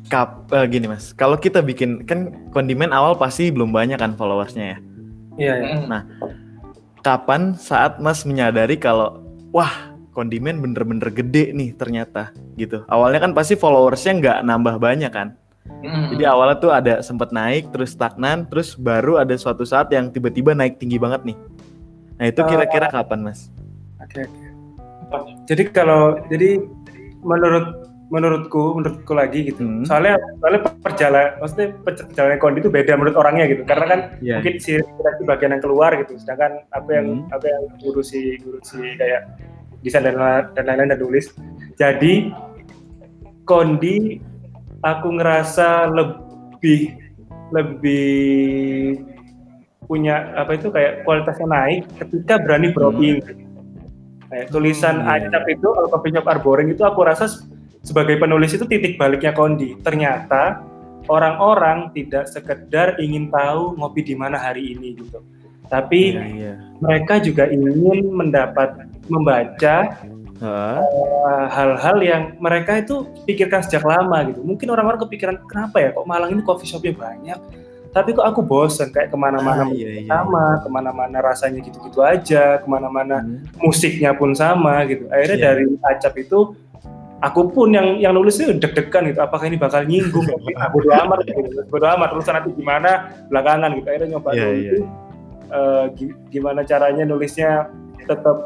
kap, 0.09 0.49
eh, 0.49 0.65
gini 0.65 0.89
mas, 0.89 1.13
kalau 1.13 1.37
kita 1.37 1.61
bikin 1.61 2.03
kan 2.03 2.33
kondimen 2.49 2.89
awal 2.89 3.13
pasti 3.13 3.53
belum 3.53 3.69
banyak 3.69 4.01
kan 4.01 4.17
followersnya 4.17 4.65
ya. 4.65 4.77
Iya, 5.39 5.53
iya. 5.61 5.75
Mm. 5.85 6.01
Kapan 7.05 7.55
saat 7.55 8.01
mas 8.01 8.25
menyadari 8.25 8.75
kalau 8.75 9.21
wah 9.53 9.93
kondimen 10.11 10.59
bener-bener 10.59 11.07
gede 11.13 11.53
nih 11.53 11.77
ternyata 11.77 12.33
gitu. 12.59 12.83
Awalnya 12.89 13.23
kan 13.23 13.31
pasti 13.37 13.55
followersnya 13.55 14.19
nggak 14.19 14.37
nambah 14.43 14.75
banyak 14.81 15.13
kan. 15.13 15.37
Mm. 15.85 16.17
Jadi 16.17 16.23
awalnya 16.25 16.57
tuh 16.57 16.73
ada 16.73 16.99
sempet 17.05 17.29
naik 17.29 17.69
terus 17.71 17.93
stagnan 17.93 18.49
terus 18.49 18.73
baru 18.75 19.21
ada 19.21 19.37
suatu 19.37 19.63
saat 19.63 19.93
yang 19.93 20.09
tiba-tiba 20.09 20.57
naik 20.57 20.81
tinggi 20.81 20.97
banget 20.97 21.23
nih. 21.23 21.37
Nah 22.19 22.25
itu 22.27 22.41
kira-kira 22.43 22.91
kapan 22.91 23.31
mas? 23.31 23.47
Oke 24.01 24.25
oke. 24.25 24.47
Jadi 25.47 25.63
kalau 25.71 26.19
jadi 26.27 26.59
menurut 27.23 27.88
menurutku 28.09 28.81
menurutku 28.81 29.13
lagi 29.13 29.53
gitu. 29.53 29.61
Hmm. 29.61 29.85
Soalnya 29.85 30.17
soalnya 30.41 30.61
perjalanan 30.81 31.31
maksudnya 31.37 31.67
perjalanan 31.85 32.39
kondi 32.41 32.59
itu 32.65 32.71
beda 32.73 32.93
menurut 32.97 33.17
orangnya 33.17 33.45
gitu. 33.49 33.63
Karena 33.65 33.85
kan 33.85 33.99
Iya. 34.19 34.41
mungkin 34.41 34.53
si 34.57 34.71
si 34.81 35.23
bagian 35.25 35.53
yang 35.53 35.63
keluar 35.63 35.93
gitu. 35.97 36.17
Sedangkan 36.17 36.65
aku 36.73 36.89
yang 36.93 37.07
Hmm. 37.23 37.33
aku 37.33 37.45
yang 37.45 37.63
ngurusi 37.85 38.21
ngurusi 38.41 38.81
kayak 38.97 39.21
desain 39.85 40.03
dan 40.03 40.17
dan 40.57 40.63
lain-lain 40.65 40.91
dan 40.91 40.99
nulis. 40.99 41.31
Jadi 41.77 42.33
kondi 43.45 44.19
aku 44.81 45.07
ngerasa 45.15 45.87
lebih 45.93 46.97
lebih 47.49 49.01
punya 49.89 50.37
apa 50.37 50.53
itu 50.53 50.69
kayak 50.69 51.01
kualitasnya 51.01 51.47
naik 51.49 51.81
ketika 51.97 52.37
berani 52.37 52.69
beropini. 52.69 53.21
Kayak 54.29 54.53
tulisan 54.53 55.01
Hmm, 55.01 55.09
acap 55.09 55.49
itu 55.49 55.65
kalau 55.65 55.89
coffee 55.89 56.13
shop 56.13 56.29
arboring 56.29 56.69
itu 56.69 56.85
aku 56.85 57.01
rasa 57.01 57.25
sebagai 57.81 58.19
penulis 58.19 58.51
itu 58.51 58.65
titik 58.65 58.95
baliknya 58.95 59.31
kondi. 59.31 59.75
Ternyata 59.79 60.61
orang-orang 61.07 61.89
tidak 61.91 62.27
sekedar 62.27 62.99
ingin 62.99 63.27
tahu 63.29 63.75
ngopi 63.75 64.03
di 64.03 64.15
mana 64.15 64.37
hari 64.37 64.75
ini 64.75 64.93
gitu. 64.95 65.23
Tapi 65.69 66.17
Iya, 66.17 66.25
iya. 66.33 66.53
mereka 66.81 67.21
juga 67.21 67.45
ingin 67.45 68.09
mendapat 68.09 68.73
membaca 69.05 70.01
uh, 70.41 70.81
hal-hal 71.49 71.97
yang 72.01 72.23
mereka 72.37 72.81
itu 72.81 73.05
pikirkan 73.25 73.61
sejak 73.61 73.85
lama 73.85 74.25
gitu. 74.29 74.41
Mungkin 74.41 74.65
orang-orang 74.69 75.01
kepikiran 75.05 75.35
kenapa 75.45 75.77
ya 75.81 75.89
kok 75.93 76.05
Malang 76.09 76.33
ini 76.33 76.41
coffee 76.41 76.65
shopnya 76.65 76.93
banyak, 76.93 77.37
tapi 77.89 78.13
kok 78.13 78.25
aku 78.25 78.41
bosen 78.41 78.89
kayak 78.89 79.13
ke 79.13 79.17
mana-mana 79.17 79.65
Ah, 79.65 79.73
iya, 79.73 80.01
iya. 80.01 80.09
sama, 80.09 80.57
ke 80.61 80.67
mana-mana 80.69 81.17
rasanya 81.21 81.59
gitu-gitu 81.61 82.01
aja, 82.01 82.61
ke 82.61 82.67
mana-mana 82.69 83.21
Hmm. 83.21 83.45
musiknya 83.61 84.13
pun 84.13 84.33
sama 84.33 84.85
gitu. 84.89 85.05
Akhirnya 85.09 85.37
Iya. 85.37 85.45
dari 85.53 85.63
acap 85.85 86.13
itu 86.17 86.39
aku 87.19 87.51
pun 87.51 87.69
yang 87.71 87.99
yang 87.99 88.13
nulis 88.15 88.39
itu 88.39 88.55
deg-degan 88.55 89.11
gitu. 89.11 89.19
Apakah 89.19 89.45
ini 89.47 89.57
bakal 89.59 89.83
nyinggung? 89.83 90.27
ah, 90.55 90.69
bodo 90.73 90.89
amat 90.91 91.19
gitu. 91.27 91.39
Bodo 91.67 91.85
amat 91.87 92.07
tulisan 92.15 92.33
nanti 92.39 92.51
gimana 92.55 93.11
belakangan 93.27 93.69
gitu. 93.75 93.87
Akhirnya 93.87 94.09
nyoba 94.17 94.29
nulis, 94.35 94.47
iya. 94.55 94.73
eh, 95.51 95.83
gi- 95.95 96.17
gimana 96.31 96.61
caranya 96.63 97.03
nulisnya 97.03 97.67
tetap 98.07 98.37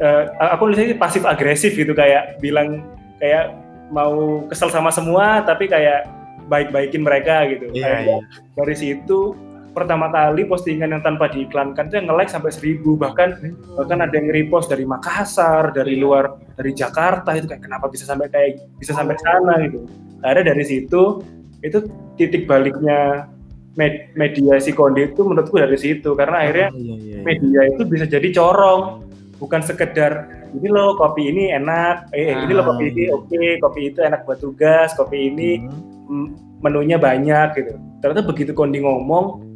eh, 0.00 0.24
aku 0.40 0.62
nulisnya 0.72 0.96
pasif 0.96 1.22
agresif 1.28 1.76
gitu 1.76 1.92
kayak 1.92 2.40
bilang 2.40 2.82
kayak 3.20 3.54
mau 3.92 4.42
kesel 4.48 4.72
sama 4.72 4.88
semua 4.88 5.44
tapi 5.44 5.68
kayak 5.68 6.08
baik-baikin 6.48 7.04
mereka 7.04 7.44
gitu. 7.48 7.70
Akhirnya 7.70 8.00
iya. 8.08 8.18
dari 8.56 8.74
situ 8.74 9.36
pertama 9.72 10.08
kali 10.08 10.44
postingan 10.44 10.92
yang 10.92 11.02
tanpa 11.02 11.32
diiklankan 11.32 11.88
itu 11.88 11.96
yang 11.96 12.06
nge-like 12.12 12.28
sampai 12.28 12.52
seribu 12.52 12.94
bahkan 12.94 13.32
bahkan 13.72 14.04
ada 14.04 14.12
yang 14.12 14.28
repost 14.28 14.68
dari 14.68 14.84
Makassar 14.84 15.72
dari 15.72 15.96
luar 15.96 16.36
dari 16.54 16.72
Jakarta 16.72 17.32
itu 17.32 17.48
kayak 17.48 17.64
kenapa 17.64 17.88
bisa 17.88 18.04
sampai 18.04 18.28
kayak 18.28 18.60
bisa 18.76 18.92
sampai 18.92 19.16
sana 19.18 19.64
gitu 19.64 19.88
akhirnya 20.20 20.52
dari 20.52 20.64
situ 20.64 21.24
itu 21.60 21.78
titik 22.14 22.44
baliknya 22.44 23.26
med- 23.72 24.12
media 24.12 24.60
si 24.60 24.70
Konde 24.70 25.08
itu 25.08 25.24
menurutku 25.24 25.56
dari 25.56 25.80
situ 25.80 26.12
karena 26.12 26.44
akhirnya 26.44 26.68
Oh, 26.68 26.76
iya, 26.76 26.94
iya, 26.94 27.16
iya. 27.16 27.24
media 27.24 27.60
itu 27.72 27.82
bisa 27.88 28.04
jadi 28.04 28.28
corong 28.30 29.08
bukan 29.40 29.64
sekedar 29.64 30.28
ini 30.52 30.68
loh 30.68 30.94
kopi 30.94 31.32
ini 31.32 31.48
enak 31.50 32.12
eh 32.12 32.36
ini 32.36 32.52
loh 32.52 32.62
Ah, 32.62 32.76
kopi 32.76 32.84
ini 32.92 33.02
iya. 33.08 33.16
oke 33.16 33.44
kopi 33.64 33.80
itu 33.88 33.98
enak 34.04 34.28
buat 34.28 34.38
tugas 34.38 34.92
kopi 34.94 35.32
ini 35.32 35.50
Hmm. 35.64 36.28
mm, 36.28 36.28
menunya 36.62 36.94
banyak 36.94 37.58
gitu. 37.58 37.74
Ternyata 37.98 38.22
begitu 38.22 38.54
Kondi 38.54 38.78
ngomong, 38.78 39.51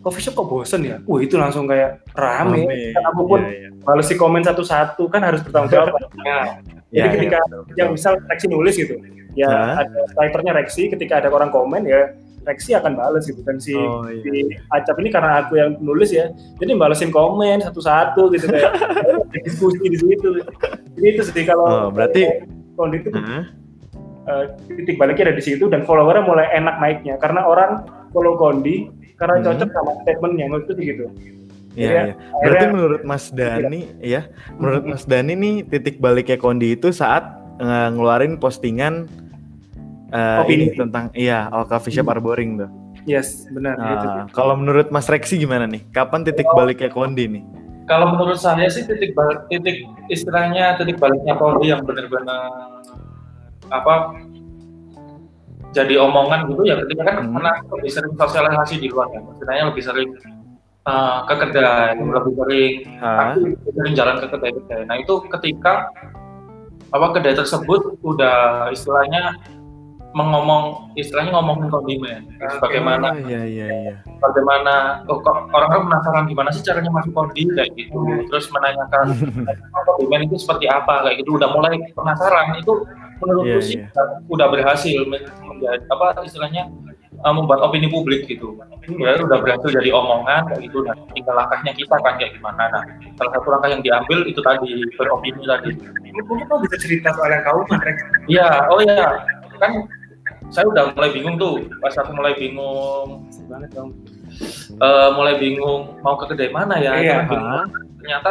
coffee 0.00 0.20
shop 0.20 0.34
kok 0.34 0.46
bosen 0.46 0.80
ya? 0.82 0.96
Wah 1.02 1.18
itu 1.18 1.34
langsung 1.34 1.64
kayak 1.64 2.06
rame. 2.12 2.64
Rame. 2.64 2.92
Kan 2.92 3.04
aku 3.06 3.22
pun 3.26 3.40
Iya, 3.42 3.54
iya. 3.58 3.68
balas 3.80 4.06
si 4.06 4.14
komen 4.14 4.40
satu-satu 4.40 5.02
kan 5.06 5.22
harus 5.22 5.40
bertanggung 5.40 5.70
jawab. 5.70 5.92
Nah, 6.18 6.60
Iya, 6.88 6.94
jadi 6.94 7.06
iya, 7.06 7.14
ketika 7.14 7.38
betul. 7.42 7.62
yang 7.76 7.88
misal 7.92 8.12
Reksi 8.22 8.46
nulis 8.46 8.74
gitu, 8.74 8.96
ya 9.34 9.44
Hah? 9.46 9.84
ada 9.84 10.00
writernya 10.16 10.52
Reksi, 10.54 10.88
ketika 10.88 11.18
ada 11.18 11.28
orang 11.28 11.48
komen 11.48 11.84
ya 11.84 12.16
Reksi 12.40 12.72
akan 12.72 12.96
balas 12.96 13.28
gitu. 13.28 13.42
Dan 13.42 13.60
si, 13.60 13.76
Oh, 13.76 14.08
iya. 14.08 14.24
si 14.24 14.30
Acap 14.66 14.96
ini 14.96 15.08
karena 15.08 15.42
aku 15.42 15.52
yang 15.54 15.76
nulis 15.78 16.08
ya, 16.08 16.32
jadi 16.56 16.72
balesin 16.74 17.10
komen 17.10 17.60
satu-satu 17.60 18.32
gitu 18.32 18.48
kayak 18.48 18.72
diskusi 19.44 19.84
di 19.84 19.96
situ. 19.96 20.28
Jadi 20.96 21.06
itu 21.06 21.22
sedih 21.22 21.44
kalau 21.46 21.66
Oh, 21.66 21.88
berarti- 21.88 22.40
Kondi 22.72 23.02
itu 23.02 23.10
Hah? 23.10 23.42
Eh, 24.28 24.44
titik 24.70 24.96
baliknya 24.96 25.24
ada 25.26 25.36
di 25.36 25.44
situ 25.44 25.66
dan 25.66 25.82
followernya 25.82 26.22
mulai 26.22 26.46
enak 26.52 26.76
naiknya 26.76 27.16
karena 27.16 27.42
orang 27.42 27.82
follow 28.10 28.36
Kondi 28.36 28.86
karena 29.16 29.40
Hmm. 29.40 29.44
cocok 29.48 29.68
sama 29.68 29.90
statementnya 29.98 30.44
menurutku 30.46 30.72
sih 30.72 30.84
gitu. 30.86 31.04
Iya, 31.74 31.88
Iya. 31.88 32.02
iya. 32.02 32.14
Berarti 32.14 32.44
Akhirnya- 32.58 32.70
menurut 32.70 33.00
Mas 33.02 33.24
Dani, 33.30 33.80
ya, 33.98 34.20
menurut 34.52 34.84
Mas 34.84 35.04
Dani 35.04 35.32
nih 35.32 35.54
titik 35.64 35.96
baliknya 35.98 36.36
Kondi 36.36 36.74
itu 36.74 36.88
saat 36.90 37.24
eh, 37.56 37.88
ngeluarin 37.90 38.36
postingan 38.36 39.10
eh, 40.08 40.40
Opini. 40.40 40.64
ini 40.64 40.78
tentang 40.78 41.10
iya 41.12 41.48
All 41.48 41.66
Coffee 41.66 41.90
Shop 41.90 42.06
Arboring 42.06 42.56
tuh. 42.56 42.70
Yes, 43.02 43.48
benar 43.48 43.74
gitu. 43.74 44.06
Nah, 44.06 44.24
kalau 44.28 44.54
menurut 44.54 44.88
Mas 44.88 45.04
Reksi 45.04 45.34
gimana 45.34 45.64
nih? 45.64 45.80
Kapan 45.90 46.22
titik 46.22 46.44
Oh. 46.46 46.54
baliknya 46.54 46.86
Kondi 46.86 47.24
nih? 47.26 47.42
Kalau 47.84 48.12
menurut 48.12 48.36
saya 48.36 48.68
sih 48.68 48.84
titik 48.84 49.12
balik, 49.12 49.48
titik 49.48 49.80
istilahnya 50.06 50.76
titik 50.76 50.96
baliknya 50.96 51.34
Kondi 51.34 51.72
yang 51.72 51.80
benar-benar 51.82 52.77
apa 53.68 53.94
jadi 55.68 56.00
omongan 56.00 56.48
gitu 56.48 56.62
ya 56.64 56.80
ketika 56.84 57.02
kan 57.04 57.16
Hmm. 57.20 57.32
karena 57.36 57.52
lebih 57.76 57.90
sering 57.92 58.12
sosialisasi 58.16 58.74
di 58.80 58.88
luar 58.88 59.12
ya, 59.12 59.20
istilahnya 59.20 59.64
lebih 59.68 59.82
sering 59.84 60.08
uh, 60.88 61.28
ke 61.28 61.34
kedai, 61.36 61.92
lebih 62.00 62.32
sering 62.40 62.72
aku 62.96 63.38
lebih 63.44 63.72
sering 63.76 63.94
jalan 63.94 64.16
ke 64.16 64.26
kedai-kedai. 64.32 64.82
Nah 64.88 64.96
itu 64.96 65.14
ketika 65.28 65.92
apa 66.88 67.06
kedai 67.12 67.36
tersebut 67.36 68.00
udah 68.00 68.72
istilahnya 68.72 69.36
mengomong 70.16 70.88
istilahnya 70.96 71.36
ngomongin 71.36 71.68
kondimen 71.68 72.24
Terus 72.40 72.56
bagaimana 72.64 73.12
Oh, 73.12 73.28
iya, 73.28 73.44
iya, 73.44 73.66
iya. 73.68 73.94
bagaimana 74.16 75.04
oh 75.04 75.20
kok 75.20 75.52
orang-orang 75.52 75.84
penasaran 75.92 76.24
gimana 76.24 76.48
sih 76.48 76.64
caranya 76.64 76.88
masuk 76.88 77.12
kondi 77.12 77.44
kayak 77.52 77.76
gitu 77.76 78.24
terus 78.32 78.48
menanyakan 78.48 79.12
kondimen 79.86 80.32
itu 80.32 80.40
seperti 80.40 80.64
apa 80.64 81.04
kayak 81.04 81.20
gitu 81.20 81.36
udah 81.36 81.52
mulai 81.52 81.76
penasaran 81.92 82.56
itu 82.56 82.72
menurutku 83.18 83.58
Iya, 83.58 83.60
sih 83.62 83.76
iya. 83.82 83.88
udah, 84.30 84.46
berhasil 84.50 84.98
men- 85.06 85.26
menjadi 85.46 85.82
apa 85.90 86.22
istilahnya 86.22 86.70
uh, 87.24 87.34
membuat 87.34 87.60
opini 87.66 87.90
publik 87.90 88.26
gitu. 88.30 88.54
Ya 88.98 89.18
udah 89.18 89.38
berhasil 89.42 89.68
jadi 89.68 89.90
omongan 89.92 90.48
kayak 90.48 90.60
gitu. 90.70 90.86
Nah 90.86 90.94
tinggal 91.12 91.34
langkahnya 91.36 91.72
kita 91.74 91.94
kan 92.00 92.14
kayak 92.16 92.32
gimana. 92.38 92.62
Nah 92.72 92.82
salah 93.18 93.30
satu 93.36 93.48
langkah 93.52 93.68
yang 93.74 93.82
diambil 93.82 94.18
itu 94.24 94.40
tadi 94.40 94.70
beropini 94.96 95.42
tadi. 95.44 95.70
Mungkin 96.14 96.44
kau 96.50 96.58
bisa 96.62 96.76
cerita 96.80 97.14
soal 97.14 97.30
yang 97.30 97.42
kau 97.46 97.60
iya 98.30 98.48
oh 98.70 98.80
iya. 98.82 99.22
Kan 99.58 99.86
saya 100.48 100.64
udah 100.70 100.94
mulai 100.96 101.10
bingung 101.12 101.36
tuh. 101.36 101.66
Pas 101.82 101.94
aku 101.98 102.10
mulai 102.14 102.34
bingung 102.38 103.26
banget 103.50 103.70
dong. 103.74 103.92
eh, 104.78 105.08
mulai 105.16 105.34
bingung 105.40 105.98
mau 106.04 106.14
ke 106.14 106.30
kedai 106.30 106.52
mana 106.54 106.78
ya. 106.78 106.92
Iya. 106.96 107.16
Ternyata 107.98 108.30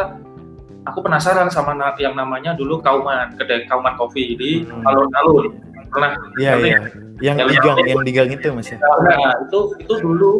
aku 0.88 0.98
penasaran 1.00 1.48
sama 1.48 1.72
na- 1.72 1.92
yang 1.96 2.12
namanya 2.12 2.52
dulu 2.52 2.80
Kauman 2.80 3.36
kedai 3.36 3.64
Kauman 3.64 3.94
Coffee 3.94 4.32
di 4.32 4.50
Hmm. 4.62 4.82
alun-alun 4.82 5.52
pernah 5.86 6.16
Iya, 6.34 6.52
iya. 6.58 6.78
Yang 7.18 7.36
Yang 7.36 7.48
digang, 7.52 7.76
yang 7.82 8.00
digang 8.02 8.28
itu 8.30 8.48
Mas 8.50 8.68
ya. 8.68 8.78
nah 8.78 9.34
itu 9.38 9.58
itu 9.76 9.94
dulu 9.98 10.32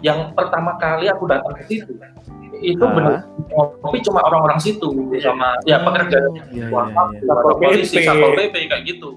yang 0.00 0.32
pertama 0.32 0.76
kali 0.76 1.06
aku 1.06 1.24
datang 1.24 1.52
ke 1.54 1.64
situ 1.64 1.92
itu 2.56 2.80
Ah. 2.80 2.90
benar 2.90 3.14
kopi 3.82 3.98
cuma 4.00 4.20
orang-orang 4.22 4.56
situ 4.56 4.88
sama 5.18 5.52
ya 5.62 5.80
pekerja 5.80 6.16
Iya, 6.48 6.64
iya, 6.64 6.66
iya. 6.70 7.20
satpol 7.20 7.54
polisi, 7.58 7.94
PP. 7.94 8.04
satpol 8.04 8.32
PP 8.34 8.54
kayak 8.66 8.82
gitu. 8.86 9.08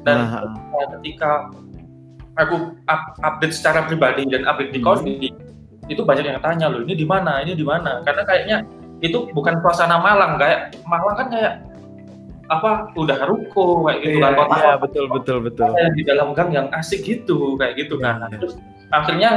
Dan 0.00 0.16
Nah, 0.26 0.42
eh, 0.74 0.86
ketika 0.96 1.48
aku 2.34 2.56
up- 2.84 3.14
update 3.20 3.52
secara 3.52 3.84
pribadi 3.84 4.24
dan 4.26 4.44
update 4.44 4.70
di 4.70 4.80
Hmm. 4.80 4.86
Kondi, 4.86 5.28
itu 5.86 6.02
banyak 6.02 6.24
yang 6.24 6.40
tanya 6.40 6.66
loh, 6.66 6.80
ini 6.80 6.94
di 6.94 7.04
mana, 7.04 7.40
ini 7.40 7.52
di 7.52 7.62
mana? 7.62 8.00
Karena 8.00 8.22
kayaknya 8.22 8.56
itu 9.00 9.28
bukan 9.32 9.60
suasana 9.60 9.96
Malang, 9.98 10.36
kayak 10.36 10.76
Malang 10.84 11.16
kan 11.16 11.28
kayak 11.32 11.54
apa 12.50 12.90
udah 12.98 13.18
ruko 13.30 13.86
kayak 13.86 13.98
gitu 14.02 14.18
Iya, 14.18 14.26
kan 14.26 14.32
kota 14.36 14.56
Iya, 14.58 14.72
betul, 14.76 15.04
betul, 15.06 15.38
betul. 15.40 15.70
kayak 15.70 15.92
di 15.94 16.02
dalam 16.02 16.28
gang 16.34 16.50
yang 16.50 16.66
asik 16.74 17.00
gitu 17.02 17.54
kayak 17.56 17.78
gitu 17.78 17.94
Iya, 17.96 18.18
kan. 18.18 18.26
iya. 18.26 18.36
Terus 18.42 18.54
akhirnya 18.90 19.30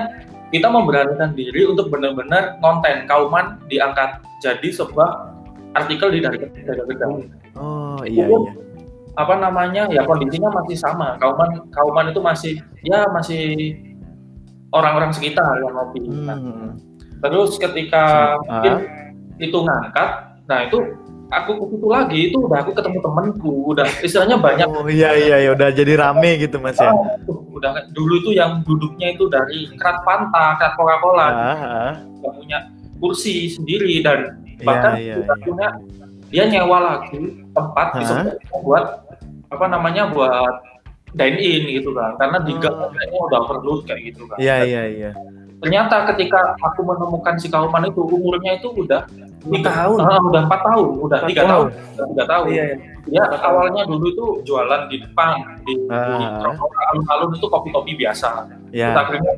kita 0.49 0.67
memberanikan 0.69 1.33
diri 1.33 1.65
untuk 1.65 1.89
benar-benar 1.89 2.57
konten 2.57 3.05
kauman 3.05 3.61
diangkat 3.69 4.17
jadi 4.41 4.69
sebuah 4.69 5.29
artikel 5.73 6.09
di 6.09 6.19
dari 6.21 6.37
kedai 6.41 7.25
Oh, 7.53 8.01
iya, 8.01 8.25
iya. 8.25 8.37
apa 9.13 9.37
namanya 9.37 9.85
ya 9.93 10.01
kondisinya 10.09 10.49
masih 10.49 10.73
sama 10.73 11.13
kauman 11.21 11.61
kauman 11.69 12.09
itu 12.09 12.17
masih 12.17 12.53
ya 12.81 13.05
masih 13.13 13.77
orang-orang 14.73 15.13
sekitar 15.13 15.61
yang 15.61 15.73
ngopi 15.73 16.01
Nah, 16.01 16.33
Hmm. 16.33 16.69
terus 17.21 17.61
ketika 17.61 18.35
mungkin 18.41 18.89
itu 19.43 19.57
ngangkat 19.59 20.09
nah 20.43 20.59
itu 20.63 20.77
aku 21.29 21.51
ke 21.55 21.65
situ 21.71 21.87
lagi 21.87 22.19
itu 22.29 22.37
udah 22.39 22.61
aku 22.61 22.71
ketemu 22.71 22.99
temenku 22.99 23.51
udah 23.71 23.87
istilahnya 23.99 24.37
banyak 24.37 24.67
Oh 24.67 24.85
iya 24.85 25.11
iya 25.13 25.37
ya 25.41 25.49
udah 25.51 25.69
jadi 25.69 25.93
rame 25.97 26.37
gitu 26.37 26.57
Mas 26.57 26.77
ya. 26.77 26.91
Oh, 26.91 27.09
udah 27.53 27.89
dulu 27.89 28.21
itu 28.21 28.31
yang 28.33 28.61
duduknya 28.61 29.11
itu 29.11 29.25
dari 29.27 29.65
kerat 29.73 30.03
Fanta, 30.03 30.59
kerat 30.59 30.73
Coca-Cola, 30.75 31.27
Ah, 31.27 31.55
ah. 31.55 31.91
nggak 31.97 32.33
punya 32.35 32.57
kursi 32.99 33.49
sendiri 33.49 33.99
dan 33.99 34.39
Iya, 34.53 34.63
bahkan 34.63 34.91
iya, 34.95 35.15
kita 35.17 35.33
iya. 35.33 35.43
punya 35.43 35.67
dia 36.29 36.43
nyewa 36.45 36.77
lagi 36.79 37.19
tempat 37.49 37.87
di 37.93 38.03
buat 38.61 38.85
apa 39.49 39.65
namanya 39.67 40.07
buat 40.07 40.53
dine 41.13 41.37
in 41.37 41.63
gitu 41.71 41.91
kan 41.91 42.13
karena 42.15 42.37
di 42.41 42.53
Oh. 42.57 43.25
udah 43.25 43.39
overload 43.41 43.83
kayak 43.85 44.13
gitu 44.13 44.23
kan 44.25 44.37
Iya 44.37 44.55
iya 44.63 44.83
iya. 44.87 45.11
Ternyata 45.63 45.95
ketika 46.11 46.39
aku 46.59 46.83
menemukan 46.83 47.33
si 47.35 47.47
kauman 47.47 47.87
itu 47.87 48.01
umurnya 48.01 48.51
itu 48.55 48.67
udah 48.69 49.07
Empat 49.43 49.63
tahun. 49.65 49.97
Ah, 49.99 50.19
udah 50.21 50.41
empat 50.41 50.61
tahun 50.61 50.85
udah 51.01 51.17
tiga 51.25 51.43
tahun. 51.45 51.67
tiga 52.07 52.23
tahun 52.25 52.45
Iya, 52.47 52.63
iya. 52.63 52.75
ya 53.09 53.41
awalnya 53.41 53.83
dulu 53.83 54.05
itu 54.05 54.25
jualan 54.43 54.87
di 54.87 54.99
depan 54.99 55.35
di, 55.61 55.73
di 55.75 55.83
Ah. 55.89 56.39
trotoar 56.39 56.83
alun-alun 56.89 57.31
itu 57.33 57.47
kopi-kopi 57.47 57.91
biasa 57.97 58.47
Ya. 58.69 58.91
kita 58.91 58.99
akhirnya 59.01 59.33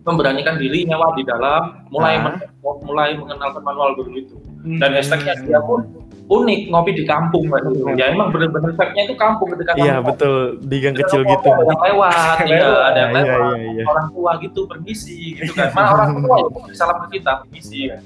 memberanikan 0.00 0.56
diri 0.56 0.82
nyewa 0.84 1.14
di 1.14 1.22
dalam 1.22 1.62
mulai 1.88 2.16
Ah. 2.16 2.22
men- 2.26 2.42
mulai 2.80 3.14
mengenalkan 3.14 3.62
manual 3.62 3.94
guru 3.94 4.16
itu 4.16 4.34
Hmm. 4.60 4.76
dan 4.76 4.92
hashtagnya 4.92 5.34
dia 5.40 5.60
pun 5.60 5.86
unik 6.30 6.60
ngopi 6.70 6.94
di 6.94 7.02
kampung 7.02 7.42
kayak 7.44 7.66
gitu 7.66 7.90
ya 7.92 8.06
emang 8.08 8.30
bener-bener 8.30 8.70
vibe-nya 8.70 9.02
itu 9.02 9.14
kampung 9.14 9.50
ketika 9.50 9.74
Iya 9.74 9.98
betul. 9.98 10.62
Di 10.62 10.76
gang 10.78 10.94
kecil 10.94 11.26
gitu. 11.26 11.48
ada 11.50 11.66
yang 11.66 11.82
lewat 11.84 12.36
ya 12.46 12.58
ada 12.86 12.98
yang 13.00 13.10
Iya, 13.10 13.18
lewat. 13.18 13.42
iya, 13.52 13.68
iya. 13.68 13.84
orang 13.84 14.06
tua 14.08 14.30
gitu 14.38 14.60
permisi 14.64 15.18
gitu 15.34 15.52
kan. 15.52 15.68
Malah 15.72 15.90
orang 15.92 16.10
tua 16.16 16.36
ya 16.38 16.48
salam 16.78 16.96
ke 17.02 17.18
kita 17.18 17.42
permisi 17.42 17.90
kan 17.90 18.00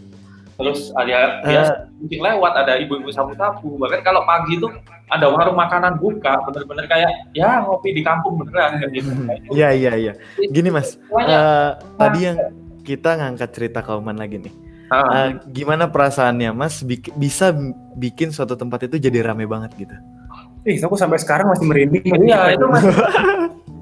terus 0.55 0.95
ada 0.95 1.11
Eh. 1.43 1.51
biasa 1.51 1.73
kucing 1.99 2.23
lewat 2.23 2.53
ada 2.55 2.73
ibu-ibu 2.79 3.11
sapu-sapu. 3.11 3.75
Bahkan 3.75 4.01
kalau 4.01 4.23
pagi 4.23 4.55
tuh 4.57 4.71
ada 5.07 5.27
warung 5.27 5.59
makanan 5.59 5.99
buka 5.99 6.41
bener-bener 6.47 6.87
kayak 6.87 7.11
ya 7.35 7.61
ngopi 7.61 7.91
di 7.91 8.01
kampung 8.01 8.39
beneran 8.39 8.79
kayak 8.79 8.93
gitu. 8.95 9.11
Iya 9.53 9.69
iya 9.75 9.93
iya. 9.95 10.13
Gini 10.49 10.71
Mas, 10.71 10.97
eh, 11.13 11.71
tadi 11.99 12.19
yang 12.25 12.39
kita 12.81 13.17
ngangkat 13.17 13.51
cerita 13.51 13.83
kauman 13.83 14.15
lagi 14.15 14.41
nih. 14.41 14.55
Eh, 14.97 15.29
gimana 15.51 15.85
perasaannya 15.87 16.51
Mas 16.51 16.81
bik- 16.81 17.13
bisa 17.13 17.51
bikin 17.95 18.29
suatu 18.29 18.55
tempat 18.55 18.85
itu 18.85 18.99
jadi 18.99 19.23
rame 19.23 19.45
banget 19.45 19.75
gitu? 19.77 19.95
Ih, 20.65 20.79
aku 20.79 20.95
sampai 20.95 21.17
sekarang 21.17 21.47
masih 21.47 21.65
merinding. 21.65 22.05
Iya, 22.21 22.55
itu 22.55 22.65
mas 22.65 22.81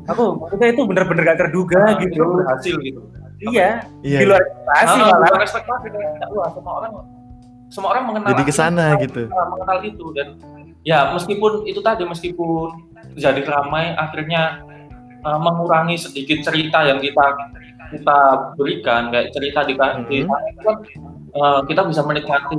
Aku 0.04 0.34
maksudnya 0.36 0.68
itu 0.68 0.82
bener-bener 0.82 1.22
gak 1.24 1.38
terduga 1.40 1.78
itu 1.94 2.10
gitu. 2.10 2.26
berhasil 2.36 2.74
gitu. 2.76 3.00
Iya, 3.44 3.86
Iya. 4.00 4.18
di 4.18 4.24
luar 4.24 4.40
ekspektasi 4.40 4.98
Ah, 5.00 5.06
malah. 5.14 5.38
ekspektasi 5.40 5.86
wah 6.32 6.50
semua 6.50 6.72
orang 6.76 6.92
semua 7.68 7.88
orang 7.90 8.04
mengenal 8.04 8.28
Jadi 8.30 8.42
ke 8.44 8.52
sana 8.52 8.84
gitu. 8.98 9.22
mengenal- 9.24 9.50
mengenal 9.52 9.78
itu 9.82 10.06
dan 10.12 10.26
ya 10.82 11.10
meskipun 11.10 11.64
itu 11.64 11.80
tadi 11.80 12.02
meskipun 12.02 12.68
jadi 13.14 13.42
ramai 13.42 13.94
akhirnya 13.94 14.62
uh, 15.20 15.38
mengurangi 15.38 15.96
sedikit 15.96 16.42
cerita 16.42 16.82
yang 16.82 16.98
kita 16.98 17.22
kita 17.92 18.18
berikan 18.54 19.02
kayak 19.08 19.28
cerita 19.30 19.60
di 19.62 19.74
di 20.02 20.16
sana 20.22 20.36
itu 20.42 20.60
kan 20.60 20.76
uh, 21.32 21.60
kita 21.62 21.82
bisa 21.84 22.00
menikmati 22.02 22.56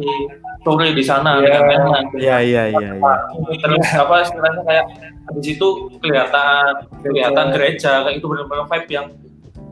sore 0.61 0.87
di 0.89 1.01
sana 1.01 1.37
Iya. 1.37 1.59
dengan 1.59 1.63
enak 1.83 2.03
Iya 2.15 2.37
iya 2.39 2.63
iya 2.71 2.89
iya. 2.93 3.15
Terus 3.57 3.83
apa 3.93 4.15
istilahnya 4.21 4.61
kayak 4.63 4.85
habis 5.23 5.47
itu 5.49 5.67
kelihatan 5.99 6.71
kelihatan 7.01 7.45
gereja 7.51 7.91
kayak 8.01 8.15
itu 8.15 8.25
benar-benar 8.25 8.65
vibe 8.67 8.89
yang 8.89 9.07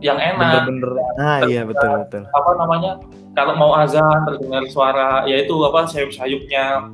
yang 0.01 0.17
enak 0.17 0.65
Bener-bener. 0.65 0.91
Ah 1.15 1.39
iya 1.45 1.61
betul 1.61 1.89
betul. 2.01 2.23
apa 2.27 2.51
namanya 2.57 2.91
kalau 3.31 3.53
mau 3.55 3.71
azan 3.77 4.03
terdengar 4.25 4.65
suara 4.67 5.23
yaitu 5.23 5.53
apa 5.61 5.85
sayup-sayupnya 5.85 6.89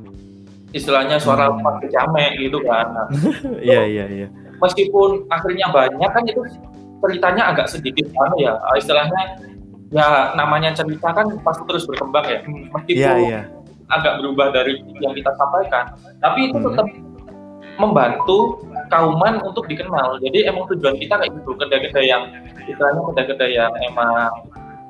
istilahnya 0.70 1.16
suara 1.16 1.48
Hmm. 1.48 1.64
hmm. 1.64 1.88
jamek 1.88 2.36
gitu 2.38 2.60
kan 2.62 2.92
Iya 3.66 3.82
iya 3.84 4.04
iya. 4.06 4.26
meskipun 4.58 5.24
akhirnya 5.26 5.66
banyak 5.70 6.10
kan 6.10 6.22
itu 6.22 6.42
ceritanya 6.98 7.42
agak 7.48 7.66
sedikit 7.66 8.06
kan 8.10 8.30
ya 8.36 8.54
istilahnya 8.74 9.20
ya 9.88 10.06
namanya 10.34 10.70
cerita 10.72 11.10
kan 11.10 11.26
pasti 11.40 11.62
terus 11.64 11.84
berkembang 11.84 12.24
ya 12.24 12.38
meskipun 12.44 12.98
Iya 12.98 13.12
iya. 13.18 13.40
agak 13.88 14.20
berubah 14.20 14.50
dari 14.50 14.76
yang 14.98 15.12
kita 15.12 15.32
sampaikan 15.34 15.84
tapi 16.18 16.46
itu 16.46 16.58
Hmm. 16.58 16.66
tetap 16.68 16.86
membantu 17.76 18.58
kauman 18.88 19.38
untuk 19.40 19.64
dikenal 19.64 20.18
jadi 20.18 20.50
emang 20.50 20.66
tujuan 20.68 20.96
kita 20.96 21.14
kayak 21.16 21.32
gitu 21.32 21.50
kedai-kedai 21.54 22.06
yang 22.06 22.22
istilahnya 22.60 23.00
kedai-kedai 23.06 23.50
yang 23.54 23.72
emang 23.84 24.28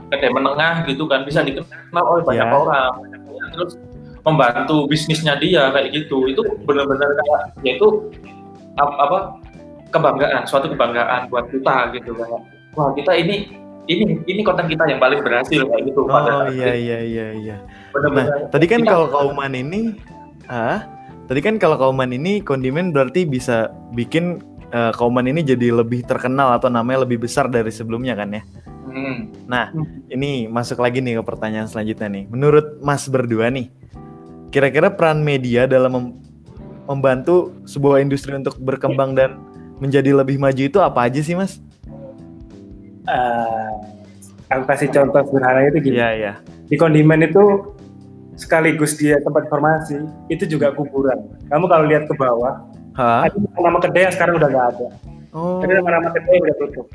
kedai 0.09 0.31
menengah 0.31 0.83
gitu 0.83 1.05
kan 1.05 1.23
bisa 1.23 1.45
dikenal 1.45 1.69
oleh 2.07 2.23
banyak 2.25 2.43
Ya. 2.43 2.55
orang 2.55 2.93
terus 3.51 3.77
membantu 4.21 4.89
bisnisnya 4.89 5.37
dia 5.37 5.69
kayak 5.71 5.93
gitu 5.95 6.27
itu 6.27 6.41
benar-benar 6.65 7.13
kayak 7.15 7.41
yaitu 7.63 7.87
ap- 8.75 8.99
apa 8.99 9.19
kebanggaan 9.89 10.43
suatu 10.45 10.69
kebanggaan 10.69 11.29
buat 11.29 11.49
kita 11.49 11.93
gitu 11.97 12.13
kayak 12.13 12.41
wah 12.75 12.93
kita 12.93 13.13
ini 13.15 13.49
ini 13.89 14.21
ini 14.25 14.41
konten 14.45 14.69
kita 14.69 14.85
yang 14.85 15.01
paling 15.01 15.25
berhasil 15.25 15.65
kayak 15.65 15.83
gitu 15.89 16.05
Oh 16.05 16.45
iya 16.53 16.77
iya 16.77 16.99
iya 17.01 17.27
iya. 17.33 17.57
benar-benar 17.89 18.29
Nah, 18.29 18.49
tadi 18.53 18.67
kan 18.69 18.81
kita- 18.85 18.93
kalau 18.93 19.07
kauman 19.09 19.53
ini, 19.53 19.97
ah, 20.45 20.85
tadi 21.25 21.41
kan 21.41 21.57
kalau 21.57 21.81
kauman 21.81 22.13
ini 22.13 22.45
kondimen 22.45 22.93
berarti 22.93 23.25
bisa 23.25 23.73
bikin 23.93 24.45
eh, 24.69 24.93
kauman 24.93 25.25
ini 25.25 25.41
jadi 25.41 25.73
lebih 25.73 26.05
terkenal 26.05 26.53
atau 26.53 26.69
namanya 26.69 27.09
lebih 27.09 27.25
besar 27.25 27.49
dari 27.49 27.73
sebelumnya 27.73 28.13
kan 28.13 28.29
ya. 28.29 28.45
Hmm. 28.85 29.33
Nah, 29.49 29.73
ini 30.09 30.45
masuk 30.45 30.77
lagi 30.79 31.01
nih 31.01 31.17
ke 31.17 31.25
pertanyaan 31.25 31.65
selanjutnya 31.65 32.09
nih. 32.13 32.25
Menurut 32.29 32.77
Mas 32.81 33.09
berdua 33.09 33.49
nih, 33.49 33.73
kira-kira 34.49 34.93
peran 34.93 35.25
media 35.25 35.65
dalam 35.65 35.93
mem- 35.93 36.15
membantu 36.85 37.57
sebuah 37.65 38.01
industri 38.01 38.33
untuk 38.33 38.61
berkembang 38.61 39.17
dan 39.17 39.41
menjadi 39.79 40.11
lebih 40.15 40.37
maju 40.39 40.63
itu 40.63 40.79
apa 40.83 41.07
aja 41.07 41.21
sih, 41.23 41.35
Mas? 41.35 41.59
Eh, 43.09 43.71
aku 44.53 44.63
kasih 44.69 44.89
contoh 44.93 45.23
sederhana 45.33 45.65
itu 45.67 45.79
gini. 45.81 45.97
Iya, 45.97 46.09
iya. 46.15 46.33
Di 46.69 46.77
kondimen 46.77 47.25
itu 47.25 47.73
sekaligus 48.39 48.95
dia 49.01 49.19
tempat 49.25 49.49
informasi, 49.49 49.99
itu 50.29 50.45
juga 50.47 50.71
kuburan. 50.77 51.17
Kamu 51.49 51.65
kalau 51.67 51.85
lihat 51.89 52.07
ke 52.07 52.15
bawah, 52.15 52.69
Hah? 52.95 53.27
ada 53.27 53.35
nama 53.59 53.79
kedai 53.81 54.07
yang 54.07 54.15
sekarang 54.15 54.35
udah 54.39 54.49
nggak 54.53 54.67
ada. 54.77 54.89
Oh, 55.35 55.61
Ada 55.61 55.73
nama-nama 55.81 56.09
kedai 56.15 56.39
udah 56.41 56.57
tutup. 56.57 56.87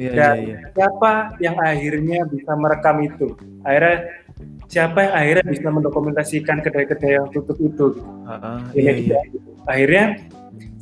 iya, 0.00 0.10
iya, 0.10 0.12
Dan 0.16 0.36
iya. 0.42 0.58
siapa 0.74 1.12
yang 1.38 1.56
akhirnya 1.60 2.18
bisa 2.26 2.52
merekam 2.56 2.96
itu? 3.04 3.26
Akhirnya 3.62 3.96
siapa 4.70 4.98
yang 5.06 5.14
akhirnya 5.14 5.44
bisa 5.50 5.68
mendokumentasikan 5.68 6.56
kedai-kedai 6.64 7.12
yang 7.20 7.26
tutup 7.30 7.58
itu? 7.60 7.94
Gitu. 7.94 8.02
Ah, 8.26 8.62
iya, 8.72 8.90
media, 8.94 9.18
iya. 9.18 9.20
gitu. 9.30 9.50
Akhirnya 9.68 10.04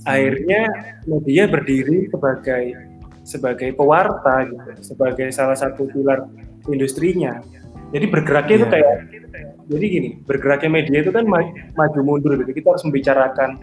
akhirnya 0.09 0.61
media 1.05 1.44
berdiri 1.44 2.09
sebagai 2.09 2.62
sebagai 3.29 3.77
pewarta 3.77 4.49
gitu, 4.49 4.71
sebagai 4.81 5.29
salah 5.37 5.53
satu 5.53 5.85
pilar 5.92 6.25
industrinya. 6.73 7.44
Jadi 7.92 8.05
bergeraknya 8.09 8.57
itu 8.64 8.66
Iya. 8.68 8.73
kayak 8.73 8.94
jadi 9.68 9.85
gini, 9.85 10.09
bergeraknya 10.25 10.71
media 10.73 10.99
itu 11.05 11.12
kan 11.12 11.25
ma- 11.29 11.53
maju 11.77 12.01
mundur 12.01 12.33
gitu. 12.40 12.57
Kita 12.57 12.73
harus 12.73 12.85
membicarakan 12.88 13.61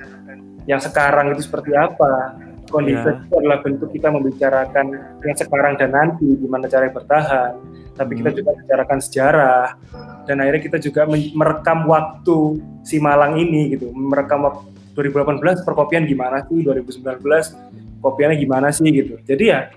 yang 0.69 0.77
sekarang 0.77 1.34
itu 1.34 1.45
seperti 1.45 1.73
apa. 1.73 2.38
Kondisi 2.69 3.05
Iya. 3.05 3.21
itu 3.25 3.34
adalah 3.38 3.62
bentuk 3.62 3.89
kita 3.93 4.10
membicarakan 4.10 4.86
yang 5.21 5.38
sekarang 5.38 5.73
dan 5.77 5.93
nanti 5.93 6.25
gimana 6.38 6.65
cara 6.69 6.89
bertahan. 6.89 7.53
Tapi 7.95 8.12
kita 8.21 8.29
Hmm. 8.34 8.38
juga 8.38 8.49
bicarakan 8.60 8.99
sejarah 9.01 9.67
dan 10.25 10.36
akhirnya 10.41 10.62
kita 10.62 10.77
juga 10.81 11.01
merekam 11.10 11.86
waktu 11.89 12.38
si 12.86 12.97
Malang 13.01 13.38
ini 13.38 13.77
gitu, 13.77 13.89
merekam 13.93 14.45
waktu 14.45 14.74
2018 14.95 15.62
perkopian 15.67 16.08
gimana 16.08 16.41
sih, 16.47 16.63
2019 16.63 17.21
kopiannya 17.99 18.38
gimana 18.39 18.67
sih 18.71 18.88
gitu. 18.89 19.19
Jadi 19.27 19.43
ya 19.51 19.69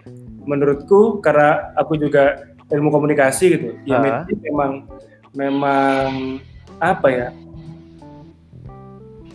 menurutku 0.46 1.20
karena 1.20 1.74
aku 1.74 1.98
juga 1.98 2.48
ilmu 2.70 2.88
komunikasi 2.88 3.44
gitu, 3.52 3.68
ya 3.84 3.98
media 4.00 4.36
memang 4.44 4.84
memang 5.32 6.38
apa 6.78 7.08
ya 7.08 7.28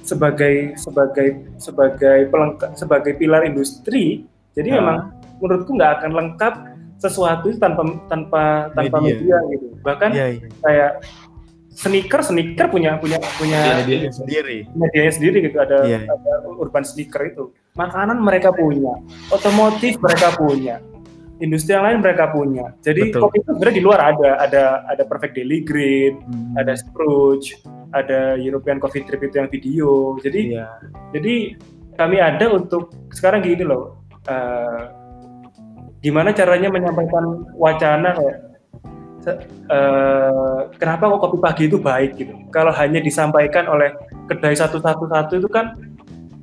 sebagai 0.04 0.76
sebagai 0.76 1.28
sebagai 1.58 2.28
pelengkap 2.28 2.76
sebagai 2.76 3.14
pilar 3.16 3.48
industri. 3.48 4.28
Jadi 4.54 4.70
Ah. 4.70 4.76
memang 4.80 4.98
menurutku 5.40 5.72
nggak 5.74 5.92
akan 6.02 6.12
lengkap 6.14 6.54
sesuatu 7.00 7.52
tanpa 7.60 7.84
tanpa 8.08 8.44
tanpa 8.72 8.98
Media. 9.04 9.18
media, 9.20 9.38
gitu. 9.52 9.68
Bahkan 9.84 10.10
Iya, 10.16 10.28
iya. 10.40 10.48
kayak 10.64 10.92
sneaker 11.74 12.22
sneaker 12.22 12.66
punya 12.68 12.96
punya 12.96 13.18
punya 13.36 13.60
Medianya 13.80 14.12
sendiri. 14.12 14.58
medianya 14.72 15.12
sendiri 15.12 15.38
gitu 15.44 15.58
ada, 15.58 15.78
Iya. 15.82 16.06
ada 16.06 16.34
urban 16.48 16.82
sneaker 16.82 17.22
itu 17.26 17.44
makanan 17.74 18.18
mereka 18.18 18.50
punya 18.50 18.94
otomotif 19.28 19.98
mereka 19.98 20.30
punya 20.32 20.78
industri 21.40 21.74
yang 21.74 21.84
lain 21.84 22.00
mereka 22.00 22.30
punya 22.30 22.72
jadi 22.80 23.10
Betul. 23.10 23.22
kopi 23.22 23.38
itu 23.40 23.50
sebenarnya 23.52 23.76
di 23.76 23.84
luar 23.84 24.00
ada 24.08 24.30
ada 24.40 24.64
ada 24.86 25.04
perfect 25.04 25.34
daily 25.34 25.60
green 25.60 26.22
Hmm, 26.22 26.54
ada 26.56 26.74
Spruce 26.74 27.58
ada 27.90 28.38
European 28.38 28.78
Coffee 28.78 29.02
Trip 29.02 29.22
itu 29.24 29.36
yang 29.36 29.50
video 29.50 29.90
jadi 30.20 30.40
Iya. 30.54 30.68
jadi 31.12 31.34
kami 31.94 32.18
ada 32.18 32.46
untuk 32.48 32.94
sekarang 33.10 33.42
gini 33.42 33.66
loh 33.66 33.98
eh, 34.24 34.82
gimana 36.00 36.32
caranya 36.32 36.70
menyampaikan 36.70 37.26
wacana 37.54 38.14
kayak 38.14 38.38
eh, 39.32 40.60
kenapa 40.76 41.08
kok 41.08 41.22
kopi 41.22 41.38
pagi 41.40 41.64
itu 41.66 41.78
baik 41.78 42.12
gitu. 42.16 42.34
Kalau 42.50 42.72
hanya 42.72 43.00
disampaikan 43.00 43.66
oleh 43.66 43.96
kedai 44.26 44.54
satu-satu-satu 44.54 45.38
itu 45.38 45.48
kan 45.48 45.74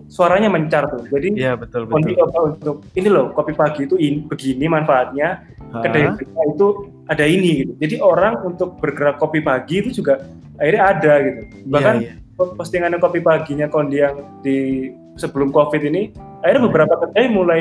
suaranya 0.07 0.49
mencar 0.49 0.89
tuh. 0.89 1.07
Jadi 1.07 1.37
Iya 1.37 1.55
betul 1.55 1.87
Kondi 1.87 2.15
betul. 2.15 2.27
untuk 2.51 2.77
ini 2.93 3.09
loh 3.09 3.31
kopi 3.31 3.53
pagi 3.53 3.85
itu 3.85 3.95
in, 3.95 4.27
begini 4.27 4.67
manfaatnya 4.67 5.47
Hah? 5.71 5.83
kedai 5.83 6.11
kita 6.17 6.41
itu 6.51 6.67
ada 7.07 7.25
ini 7.25 7.51
gitu. 7.63 7.73
Jadi 7.79 7.95
orang 8.01 8.43
untuk 8.43 8.75
bergerak 8.77 9.19
kopi 9.19 9.39
pagi 9.39 9.81
itu 9.81 10.03
juga 10.03 10.19
akhirnya 10.57 10.83
ada 10.85 11.13
gitu. 11.23 11.41
Bahkan 11.67 11.95
Iya, 12.01 12.11
iya. 12.17 12.45
postingan 12.59 12.99
kopi 12.99 13.21
paginya 13.21 13.67
Kondi 13.67 13.97
yang 13.99 14.17
di 14.41 14.89
sebelum 15.15 15.51
Covid 15.51 15.85
ini 15.85 16.11
akhirnya 16.41 16.59
Hmm. 16.59 16.69
beberapa 16.73 16.95
kedai 16.99 17.27
mulai 17.29 17.61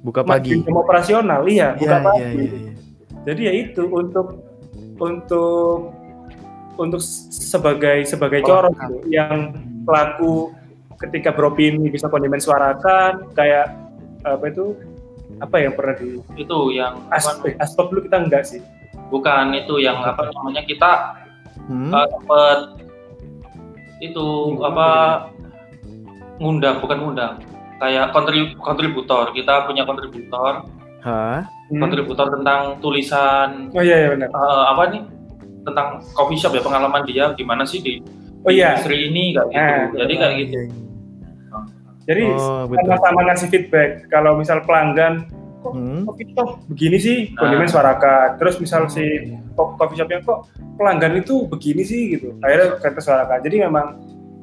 buka 0.00 0.22
pagi. 0.22 0.62
operasional 0.64 1.42
iya 1.44 1.74
buka 1.74 1.94
Iya 1.94 2.02
pagi. 2.02 2.18
iya 2.18 2.28
iya. 2.32 2.46
iya. 2.48 2.67
Jadi 3.26 3.40
ya 3.46 3.52
itu 3.54 3.82
untuk 3.90 4.42
untuk 4.98 5.94
untuk 6.78 7.02
sebagai 7.02 8.06
sebagai 8.06 8.42
corong 8.46 8.74
gitu, 8.74 8.96
yang 9.10 9.54
pelaku 9.82 10.54
ketika 11.02 11.34
beropini 11.34 11.90
bisa 11.90 12.06
kondimen 12.10 12.38
suarakan 12.38 13.26
kayak 13.34 13.74
apa 14.26 14.44
itu 14.50 14.74
apa 15.38 15.56
yang 15.62 15.72
pernah 15.74 15.94
di 15.94 16.18
itu 16.38 16.58
yang 16.74 16.98
aspek 17.14 17.54
aspek 17.58 17.84
dulu 17.90 18.00
kita 18.06 18.18
enggak 18.18 18.42
sih. 18.46 18.62
Bukan 19.08 19.56
itu 19.56 19.80
yang 19.80 20.02
apa 20.04 20.28
namanya 20.34 20.62
kita 20.66 21.18
Hmm? 21.68 21.92
uh, 21.92 22.06
dapat 22.08 22.58
itu 24.00 24.26
Hmm, 24.56 24.62
apa 24.62 24.88
ngundang 26.38 26.80
bukan 26.80 26.98
ngundang 27.02 27.34
kayak 27.82 28.14
kontrib 28.14 28.56
kontributor. 28.62 29.34
Kita 29.36 29.66
punya 29.68 29.84
kontributor 29.84 30.64
Hah? 31.00 31.46
Hmm. 31.68 31.78
kontributor 31.78 32.32
tentang 32.32 32.80
tulisan 32.80 33.68
oh 33.70 33.80
iya, 33.80 33.96
iya 34.00 34.08
benar. 34.08 34.28
uh, 34.30 34.72
apa 34.72 34.88
nih 34.88 35.02
tentang 35.62 36.00
coffee 36.12 36.34
shop 36.34 36.50
ya 36.50 36.64
pengalaman 36.64 37.04
dia 37.04 37.30
gimana 37.34 37.62
sih 37.62 37.78
di 37.78 38.00
oh 38.40 38.48
iya. 38.48 38.72
industri 38.72 39.06
ini 39.06 39.24
kayak 39.30 39.46
gitu. 39.46 39.54
Nah, 39.54 39.78
jadi 39.94 40.14
kayak 40.14 40.34
gitu. 40.38 40.50
Iya, 40.50 40.62
iya. 40.64 41.60
jadi 42.04 42.22
Oh, 42.32 42.64
sama-sama 42.64 43.20
ngasih 43.26 43.48
feedback. 43.48 43.90
Kalau 44.08 44.32
misal 44.34 44.64
pelanggan 44.64 45.28
kok 45.58 45.74
Hmm? 45.74 46.06
coffee 46.06 46.30
shop 46.32 46.48
begini 46.66 46.96
sih 46.96 47.18
Nah. 47.28 47.44
kondimen 47.44 47.68
suarakan 47.68 48.28
terus 48.38 48.56
misal 48.56 48.86
si 48.86 49.04
co- 49.52 49.74
coffee 49.74 49.98
shopnya 49.98 50.22
kok 50.22 50.46
pelanggan 50.74 51.18
itu 51.18 51.44
begini 51.44 51.82
sih? 51.82 52.16
Gitu. 52.16 52.32
Akhirnya 52.40 52.80
kita 52.80 52.98
suarakan 52.98 53.38
jadi 53.42 53.68
memang 53.68 53.86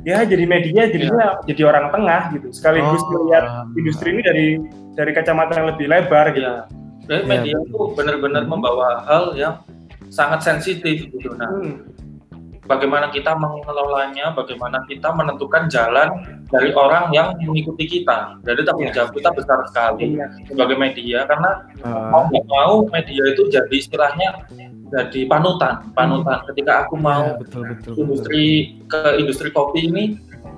ya 0.06 0.22
jadi 0.22 0.46
media 0.46 0.86
jadinya 0.86 1.42
jadi 1.44 1.62
orang 1.66 1.90
tengah 1.90 2.22
gitu 2.32 2.48
sekaligus 2.54 3.02
Oh, 3.02 3.10
melihat 3.12 3.66
industri 3.74 4.14
ini 4.14 4.22
dari 4.22 4.46
dari 4.94 5.12
kacamata 5.12 5.58
yang 5.58 5.68
lebih 5.74 5.86
lebar 5.90 6.30
gitu 6.32 6.46
ya 6.46 6.64
jadi 7.06 7.22
Iya, 7.22 7.28
media 7.28 7.56
itu 7.60 7.80
benar-benar 7.94 8.44
membawa 8.46 9.02
hal 9.04 9.34
yang 9.34 9.60
sangat 10.08 10.46
sensitif 10.46 11.10
gitu 11.10 11.34
nah 11.34 11.50
Hmm. 11.50 11.82
bagaimana 12.66 13.14
kita 13.14 13.38
mengelolanya, 13.38 14.34
bagaimana 14.34 14.82
kita 14.90 15.14
menentukan 15.14 15.70
jalan 15.70 16.10
dari 16.50 16.74
orang 16.74 17.14
yang 17.14 17.38
mengikuti 17.38 17.86
kita. 17.86 18.42
Jadi 18.42 18.66
tanggung 18.66 18.90
Iya. 18.90 18.96
jawab 18.98 19.12
kita 19.14 19.30
besar 19.38 19.60
sekali 19.70 20.18
Iya. 20.18 20.26
sebagai 20.50 20.74
media 20.74 21.30
karena 21.30 21.62
Ah. 21.86 22.10
mau 22.10 22.26
nggak 22.26 22.46
mau 22.50 22.90
media 22.90 23.22
itu 23.30 23.46
jadi 23.54 23.70
istilahnya 23.70 24.50
jadi 24.94 25.26
panutan, 25.26 25.90
panutan. 25.98 26.46
Ketika 26.54 26.86
aku 26.86 26.96
mau 27.00 27.38
betul 27.42 27.66
betul. 27.66 27.94
betul. 27.94 27.94
industri 28.06 28.46
ke 28.86 29.02
industri 29.18 29.50
kopi 29.50 29.90
ini 29.90 30.04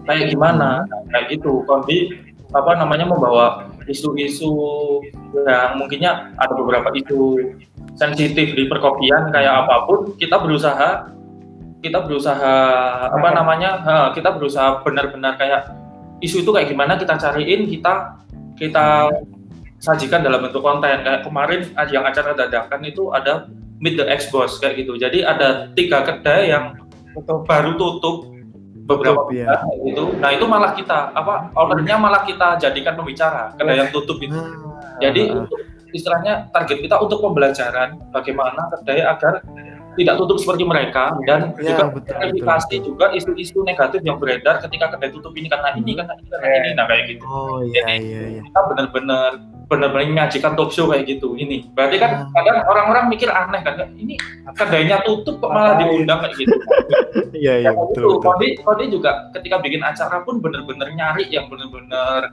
kayak 0.03 0.35
gimana, 0.35 0.83
kayak 1.11 1.39
gitu. 1.39 1.63
Kondi 1.63 2.27
apa 2.51 2.79
namanya 2.79 3.07
membawa 3.07 3.67
isu-isu 3.87 4.51
yang 5.35 5.79
mungkinnya 5.79 6.31
ada 6.39 6.53
beberapa 6.55 6.91
isu 6.95 7.55
sensitif 7.95 8.55
di 8.55 8.63
perkopian 8.71 9.31
kayak 9.35 9.67
apa 9.67 9.83
pun 9.87 10.15
kita 10.15 10.39
berusaha 10.39 11.11
kita 11.83 11.99
berusaha 12.03 12.55
apa 13.11 13.29
namanya 13.35 13.69
ha, 13.83 13.93
kita 14.15 14.31
berusaha 14.31 14.83
benar-benar 14.83 15.35
kayak 15.35 15.75
isu 16.23 16.43
itu 16.43 16.51
kayak 16.55 16.71
gimana 16.71 16.95
kita 16.95 17.19
cariin 17.19 17.67
kita 17.67 18.21
kita 18.57 19.11
sajikan 19.77 20.25
dalam 20.25 20.41
bentuk 20.41 20.63
konten 20.65 21.05
kayak 21.05 21.21
kemarin 21.21 21.61
yang 21.93 22.03
acara 22.07 22.33
dadakan 22.33 22.81
itu 22.87 23.13
ada 23.13 23.45
meet 23.79 23.95
the 23.95 24.05
ex 24.05 24.29
boss 24.29 24.57
kayak 24.57 24.81
gitu. 24.81 24.97
Jadi 24.97 25.21
ada 25.21 25.69
tiga 25.73 26.01
kedai 26.01 26.49
yang 26.51 26.77
Betul. 27.13 27.45
baru 27.45 27.77
tutup 27.77 28.29
beberapa 28.87 29.27
Tutup, 29.27 29.35
ya. 29.35 29.51
gitu. 29.83 30.03
Nah 30.17 30.29
itu 30.31 30.45
malah 30.47 30.71
kita 30.71 31.11
apa 31.11 31.51
ownernya 31.53 31.99
malah 31.99 32.23
kita 32.23 32.55
jadikan 32.57 32.95
pembicara 32.95 33.51
kedai 33.59 33.83
yang 33.83 33.89
tutup 33.91 34.17
itu. 34.23 34.31
Ah, 34.33 34.95
jadi 35.03 35.35
untuk 35.35 35.59
istilahnya 35.91 36.47
target 36.55 36.83
kita 36.83 36.95
untuk 36.99 37.19
pembelajaran 37.19 37.99
bagaimana 38.11 38.71
kedai 38.79 39.03
agar 39.03 39.43
tidak 39.97 40.13
tutup 40.21 40.37
seperti 40.37 40.61
mereka 40.61 41.09
dan 41.25 41.57
Ya, 41.57 41.73
juga 41.73 41.83
verifikasi 42.21 42.75
juga 42.85 43.05
isu-isu 43.17 43.65
negatif 43.65 44.05
yang 44.05 44.21
beredar 44.21 44.61
ketika 44.61 44.93
kedai 44.93 45.09
tutup 45.09 45.33
ini 45.33 45.49
karena 45.49 45.73
ini 45.73 45.97
karena 45.97 46.13
ini 46.15 46.27
karena 46.29 46.47
ini 46.53 46.69
nah 46.77 46.85
kayak 46.85 47.03
gitu. 47.11 47.23
Oh 47.25 47.59
iya 47.65 47.85
iya 47.97 48.21
iya. 48.37 48.41
kita 48.45 48.59
benar-benar 48.71 49.31
benar-benar 49.67 50.07
menyajikan 50.07 50.55
talk 50.55 50.71
show 50.71 50.87
kayak 50.87 51.03
gitu 51.05 51.35
ini 51.35 51.67
berarti 51.71 51.99
kan 51.99 52.11
Hmm. 52.17 52.31
kadang 52.31 52.63
orang-orang 52.65 53.05
mikir 53.07 53.27
aneh 53.27 53.59
kan 53.59 53.75
ini 53.93 54.15
kedainya 54.53 55.03
tutup 55.03 55.37
kok 55.37 55.51
malah 55.51 55.75
diundang 55.75 56.23
kayak 56.23 56.35
gitu 56.37 56.55
Iya 57.37 57.53
iya 57.61 57.71
betul 57.71 57.93
gitu. 57.93 58.07
betul. 58.17 58.23
Kode, 58.23 58.47
Kode 58.63 58.83
juga 58.89 59.11
ketika 59.31 59.59
bikin 59.59 59.83
acara 59.83 60.23
pun 60.23 60.39
bener-bener 60.39 60.87
nyari 60.89 61.27
yang 61.27 61.45
bener-bener 61.47 62.31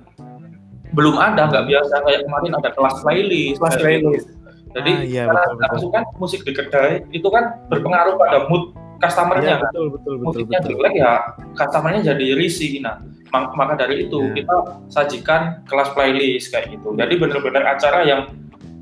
belum 0.95 1.19
ada, 1.19 1.51
nggak 1.51 1.67
biasa 1.67 1.95
kayak 2.01 2.21
kemarin 2.23 2.53
ada 2.55 2.71
kelas 2.71 2.95
playlist. 3.03 3.59
Kelas 3.59 3.77
playlist. 3.77 4.27
Jadi 4.71 4.91
Ah, 4.91 5.03
iya, 5.03 5.23
karena 5.27 5.43
betul, 5.45 5.67
betul. 5.71 5.91
kan 5.91 6.05
musik 6.17 6.41
di 6.43 6.53
kedai 6.53 6.93
itu 7.11 7.29
kan 7.29 7.45
berpengaruh 7.69 8.15
pada 8.15 8.47
mood 8.47 8.71
Customernya. 8.97 9.55
kan. 9.59 9.71
betul 9.71 9.87
betul 9.91 10.15
betul 10.17 10.27
Musiknya 10.27 10.59
betul. 10.59 10.71
jelek 10.77 10.95
ya, 10.95 11.13
customernya 11.55 12.01
jadi 12.07 12.27
risih. 12.35 12.73
Nah, 12.79 12.95
mak- 13.29 13.53
maka 13.53 13.75
dari 13.77 14.07
itu 14.07 14.19
Iya. 14.21 14.35
kita 14.37 14.57
sajikan 14.89 15.41
kelas 15.65 15.91
playlist 15.93 16.51
kayak 16.51 16.71
gitu. 16.71 16.95
Jadi 16.95 17.15
bener-bener 17.17 17.63
acara 17.63 18.03
yang 18.03 18.31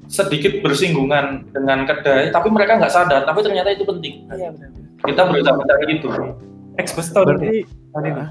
sedikit 0.07 0.61
bersinggungan 0.61 1.49
dengan 1.49 1.85
kedai, 1.85 2.29
tapi 2.29 2.49
mereka 2.49 2.77
nggak 2.77 2.93
sadar, 2.93 3.25
tapi 3.25 3.41
ternyata 3.41 3.73
itu 3.73 3.83
penting. 3.83 4.29
Iya 4.29 4.53
benar. 4.53 4.71
Kita 5.03 5.23
berusaha 5.25 5.55
mencari 5.57 5.93
itu. 5.93 6.09
Ini. 6.09 6.31
Berarti. 7.13 7.59
Ah. 7.93 8.31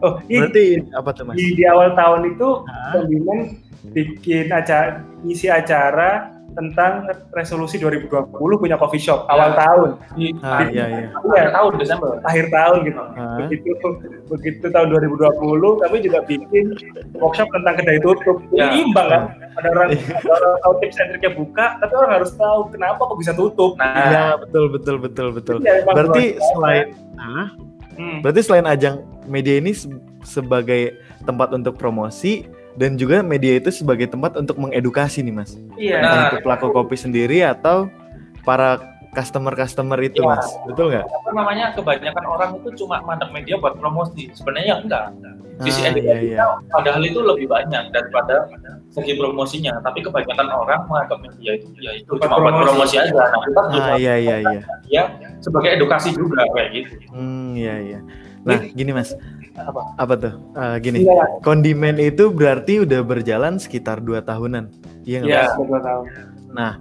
Oh, 0.00 0.16
ini 0.24 0.38
berarti 0.40 0.64
apa 0.94 1.10
tuh 1.10 1.24
mas? 1.26 1.34
di, 1.34 1.46
di 1.52 1.64
awal 1.66 1.92
tahun 1.92 2.30
itu? 2.30 2.48
Kondimen 2.94 3.38
bikin 3.90 4.46
acara 4.48 5.02
ngisi 5.20 5.50
acara 5.50 6.30
tentang 6.52 7.06
resolusi 7.30 7.76
2020 7.76 8.10
punya 8.56 8.74
coffee 8.74 8.98
shop 8.98 9.24
awal 9.26 9.50
Ya. 9.50 9.56
tahun 9.58 9.90
Di 10.12 10.26
Ah 10.40 10.60
iya 10.64 10.84
iya. 10.88 11.06
akhir 11.14 11.48
tahun 11.50 11.70
Desember. 11.76 12.10
akhir 12.20 12.44
tahun 12.48 12.78
gitu 12.82 13.00
Ah. 13.00 13.36
begitu 13.40 13.70
begitu 14.26 14.64
tahun 14.66 14.86
2020 14.90 15.30
kami 15.78 15.96
juga 16.00 16.18
bikin 16.22 16.64
workshop 17.14 17.48
tentang 17.50 17.74
kedai 17.76 17.98
tutup 17.98 18.36
Ya. 18.50 18.66
Jadi 18.66 18.76
imbang 18.82 19.08
kan 19.08 19.22
ada 19.52 19.68
orang 19.70 19.88
ada 19.94 20.28
orang 20.28 20.54
tahu 20.60 20.74
tips 20.80 20.96
and 20.96 21.08
triknya 21.10 21.32
buka 21.32 21.66
tapi 21.76 21.92
orang 21.94 22.12
harus 22.16 22.30
tahu 22.32 22.60
kenapa 22.68 23.00
kok 23.00 23.16
bisa 23.16 23.32
tutup 23.32 23.72
Nah, 23.76 23.94
Iya 24.02 24.24
betul 24.36 24.64
betul 24.68 24.96
betul 24.98 25.28
betul. 25.30 25.56
Iya, 25.60 25.80
emang 25.80 25.94
Berarti 25.94 26.24
selain 26.36 26.86
ah, 27.16 27.48
Hmm. 27.92 28.18
berarti 28.20 28.40
selain 28.40 28.64
ajang 28.64 28.96
media 29.24 29.54
ini 29.54 29.70
se- 29.70 29.90
sebagai 30.22 30.96
tempat 31.20 31.52
untuk 31.52 31.76
promosi 31.76 32.48
dan 32.72 32.94
juga 32.94 33.20
media 33.20 33.56
itu 33.56 33.70
sebagai 33.70 34.06
tempat 34.06 34.34
untuk 34.34 34.56
mengedukasi 34.56 35.20
nih 35.20 35.34
mas. 35.34 35.54
iya 35.74 35.98
Nah. 35.98 36.28
Itu 36.28 36.40
pelaku 36.40 36.70
kopi 36.70 36.94
sendiri 36.94 37.42
atau 37.42 37.90
para 38.40 38.78
customer-customer 39.10 39.98
itu 40.00 40.22
Iya. 40.22 40.28
mas, 40.28 40.46
betul 40.64 40.86
nggak? 40.88 41.02
apa 41.04 41.30
namanya 41.32 41.66
kebanyakan 41.74 42.24
orang 42.26 42.50
itu 42.56 42.68
cuma 42.76 43.02
mandang 43.02 43.30
media 43.30 43.54
buat 43.56 43.74
promosi. 43.74 44.30
Sebenarnya 44.32 44.78
enggak. 44.78 45.10
Sisi 45.60 45.84
Ah, 45.84 45.92
edukasi 45.92 46.24
iya, 46.24 46.40
iya. 46.40 46.44
padahal 46.66 47.02
itu 47.04 47.20
lebih 47.20 47.44
banyak 47.44 47.92
daripada 47.92 48.48
segi 48.88 49.12
promosinya. 49.12 49.76
Tapi 49.82 50.00
kebanyakan 50.00 50.48
orang 50.48 50.80
menganggap 50.88 51.20
media 51.20 51.52
itu 51.52 51.68
ya 51.76 51.92
itu 51.92 52.08
Buat 52.08 52.22
cuma 52.24 52.36
buat 52.38 52.52
promosi. 52.56 52.64
promosi 52.64 52.94
aja. 52.96 53.12
Nah, 53.28 53.40
kita 53.44 53.60
Ah 53.68 53.94
iya 53.94 54.14
iya 54.16 54.36
iya. 54.40 54.60
media 54.64 55.02
sebagai 55.36 55.70
edukasi 55.76 56.08
juga 56.14 56.48
kayak 56.48 56.68
gitu. 56.72 56.92
Hmm 57.12 57.52
iya 57.52 57.74
iya. 57.76 57.98
Nah 58.40 58.56
gini 58.64 58.90
mas, 58.90 59.12
apa 59.58 59.80
apa 59.98 60.14
tuh? 60.16 60.34
Ah, 60.54 60.76
gini, 60.78 61.02
Iya, 61.04 61.42
kondimen 61.42 61.98
itu 61.98 62.30
berarti 62.30 62.86
udah 62.86 63.00
berjalan 63.02 63.58
sekitar 63.58 64.02
dua 64.02 64.22
tahunan. 64.22 64.70
Iya 65.04 65.18
nggak 65.24 65.30
iya 65.30 65.46
dua 65.58 65.80
tahun 65.80 66.04
Nah, 66.50 66.72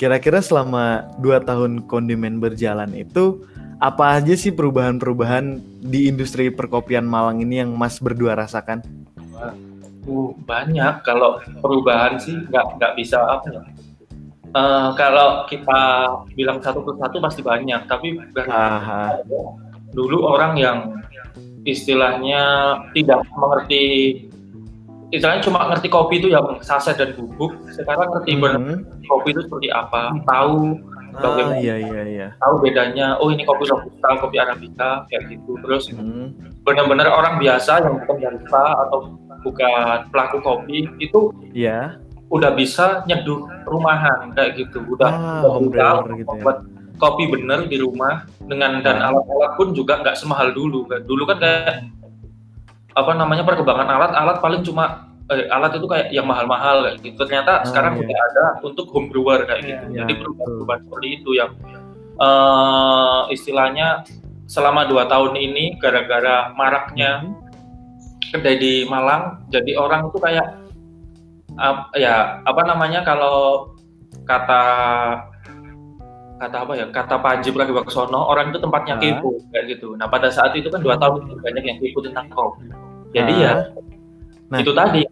kira-kira 0.00 0.40
selama 0.40 1.08
dua 1.20 1.40
tahun 1.44 1.84
kondimen 1.84 2.40
berjalan 2.40 2.90
itu 2.96 3.44
apa 3.78 4.18
aja 4.18 4.34
sih 4.34 4.50
perubahan-perubahan 4.50 5.60
di 5.84 6.10
industri 6.10 6.50
perkopian 6.50 7.06
Malang 7.06 7.38
ini 7.44 7.62
yang 7.62 7.70
Mas 7.78 8.02
berdua 8.02 8.34
rasakan? 8.34 8.82
Uh, 10.08 10.34
banyak 10.42 11.04
kalau 11.04 11.38
perubahan 11.62 12.18
sih 12.18 12.34
nggak 12.48 12.80
nggak 12.80 12.92
bisa 12.96 13.20
apa 13.22 13.46
ya. 13.52 13.62
Eh, 14.48 14.88
kalau 14.96 15.44
kita 15.44 15.80
bilang 16.32 16.56
satu 16.64 16.80
persatu 16.80 17.20
pasti 17.20 17.44
banyak, 17.44 17.84
tapi 17.84 18.16
Aha. 18.48 19.20
dulu 19.92 20.24
orang 20.24 20.56
yang 20.56 20.78
istilahnya 21.68 22.42
tidak 22.92 23.20
mengerti 23.30 23.84
istilahnya 25.08 25.40
cuma 25.40 25.68
ngerti 25.68 25.88
kopi 25.88 26.14
itu 26.18 26.28
yang 26.28 26.60
saset 26.60 26.96
dan 26.96 27.12
bubuk 27.12 27.52
sekarang 27.70 28.08
ngerti 28.10 28.32
benar 28.36 28.60
Hmm. 28.60 28.80
kopi 29.04 29.32
itu 29.32 29.40
seperti 29.44 29.68
apa 29.68 30.12
tahu 30.24 30.76
Ah, 31.18 31.56
iya 31.56 31.74
iya 31.74 32.02
iya. 32.04 32.28
tahu 32.38 32.62
bedanya 32.62 33.16
oh 33.16 33.32
ini 33.32 33.42
kopi 33.42 33.64
robusta 33.64 34.06
kopi 34.20 34.36
arabica 34.36 35.02
kayak 35.08 35.26
gitu 35.28 35.56
terus 35.64 35.88
Hmm. 35.90 36.30
benar-benar 36.62 37.08
orang 37.08 37.40
biasa 37.40 37.80
yang 37.80 37.96
bukan 37.98 38.16
barista 38.20 38.62
atau 38.86 38.98
bukan 39.40 39.72
pelaku 40.12 40.38
kopi 40.38 40.86
itu 40.98 41.32
Iya. 41.50 41.96
udah 42.28 42.52
bisa 42.52 43.02
nyeduh 43.02 43.40
rumahan 43.64 44.30
kayak 44.30 44.60
gitu 44.60 44.84
udah 44.86 45.08
Ah, 45.08 45.48
udah 45.58 46.04
brewer 46.04 46.12
gitu 46.14 46.28
ya. 46.28 46.28
membuat 46.28 46.56
kopi 46.98 47.24
bener 47.26 47.64
di 47.64 47.78
rumah 47.78 48.26
dengan 48.40 48.78
dan 48.78 48.98
Ah. 48.98 49.08
alat-alat 49.08 49.52
pun 49.54 49.70
juga 49.70 49.98
nggak 49.98 50.14
semahal 50.14 50.50
dulu 50.50 50.84
kan 50.84 51.00
dulu 51.00 51.22
kan 51.24 51.38
kayak 51.38 51.88
apa 52.92 53.10
namanya 53.14 53.42
perkembangan 53.42 53.86
alat 53.86 54.12
alat 54.12 54.36
paling 54.38 54.60
cuma 54.60 55.06
eh, 55.28 55.46
alat 55.46 55.72
itu 55.72 55.86
kayak 55.86 56.10
yang 56.10 56.24
mahal-mahal 56.24 56.82
kayak 56.82 56.98
gitu 57.00 57.16
ternyata 57.20 57.62
Ah, 57.62 57.64
sekarang 57.64 57.94
iya. 57.94 58.02
udah 58.02 58.18
ada 58.24 58.44
untuk 58.60 58.86
home 58.88 59.06
brewer 59.06 59.44
kayak 59.44 59.60
Iya, 59.60 59.68
gitu 59.70 59.84
iya, 59.86 59.98
jadi 60.00 60.12
perubahan-perubahan 60.18 60.80
seperti 60.82 61.08
itu 61.14 61.30
yang 61.32 61.50
eh, 62.18 63.20
istilahnya 63.30 64.02
selama 64.44 64.84
dua 64.84 65.06
tahun 65.06 65.36
ini 65.36 65.78
gara-gara 65.78 66.50
maraknya 66.52 67.20
Hmm. 67.20 67.36
kedai 68.28 68.56
di 68.56 68.72
Malang 68.84 69.46
jadi 69.48 69.76
orang 69.76 70.08
itu 70.08 70.18
kayak 70.18 70.56
ap- 71.54 71.92
ya 71.94 72.42
apa 72.42 72.62
namanya 72.62 73.00
kalau 73.02 73.70
kata 74.24 74.62
kata 76.38 76.56
apa 76.62 76.72
ya 76.72 76.86
kata 76.88 77.18
Panji 77.18 77.50
Pragiwaksono 77.50 78.20
orang 78.24 78.48
itu 78.48 78.58
tempatnya 78.58 78.94
Ah. 78.94 79.00
kepo 79.00 79.28
kayak 79.50 79.64
gitu 79.68 79.88
nah 79.94 80.06
pada 80.06 80.28
saat 80.28 80.54
itu 80.54 80.66
kan 80.66 80.78
dua 80.78 80.94
tahun 80.94 81.26
itu 81.26 81.34
banyak 81.36 81.64
yang 81.64 81.78
kepo 81.78 81.98
tentang 82.00 82.26
kopi 82.28 82.66
jadi 83.10 83.32
Ah. 83.32 83.40
ya 83.40 83.54
Nah. 84.48 84.58
itu 84.58 84.72
tadi 84.72 85.04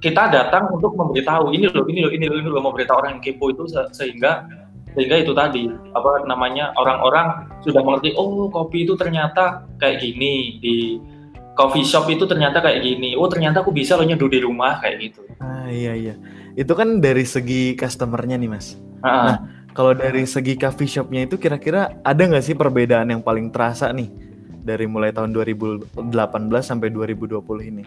kita 0.00 0.22
datang 0.28 0.66
untuk 0.68 0.92
memberitahu 0.92 1.54
ini 1.54 1.70
loh 1.70 1.86
ini 1.86 2.00
loh 2.00 2.10
ini 2.10 2.26
loh 2.26 2.36
ini 2.36 2.48
loh 2.48 2.58
memberitahu 2.60 2.96
orang 2.98 3.10
yang 3.12 3.22
kepo 3.22 3.46
itu 3.48 3.62
se- 3.64 3.86
sehingga 3.92 4.50
sehingga 4.90 5.14
itu 5.16 5.30
tadi 5.30 5.62
apa 5.92 6.26
namanya 6.26 6.74
orang-orang 6.74 7.26
sudah 7.60 7.78
mengerti 7.80 8.10
oh 8.14 8.48
kopi 8.48 8.82
itu 8.82 8.94
ternyata 8.94 9.62
kayak 9.76 10.00
gini 10.00 10.58
di 10.58 10.98
coffee 11.52 11.82
shop 11.82 12.08
itu 12.08 12.24
ternyata 12.24 12.58
kayak 12.58 12.82
gini 12.82 13.14
oh 13.14 13.30
ternyata 13.30 13.62
aku 13.62 13.70
bisa 13.70 13.94
loh 13.94 14.02
nyeduh 14.02 14.26
di 14.26 14.38
rumah 14.38 14.78
kayak 14.78 14.96
gitu 15.04 15.22
Ah, 15.38 15.66
iya 15.66 15.94
iya. 15.94 16.14
Itu 16.52 16.72
kan 16.72 16.98
dari 16.98 17.22
segi 17.22 17.74
customernya 17.74 18.34
nih 18.34 18.48
mas. 18.48 18.74
Ah, 19.00 19.38
Kalau 19.74 19.90
dari 19.90 20.22
segi 20.22 20.54
coffee 20.54 20.86
shopnya 20.86 21.26
itu 21.26 21.34
kira-kira 21.34 21.98
ada 22.00 22.22
nggak 22.22 22.40
sih 22.40 22.54
perbedaan 22.54 23.10
yang 23.10 23.18
paling 23.18 23.50
terasa 23.50 23.90
nih 23.90 24.06
dari 24.62 24.86
mulai 24.86 25.10
tahun 25.10 25.34
2018 25.34 25.90
sampai 26.62 26.88
2020 26.88 27.42
ini? 27.64 27.84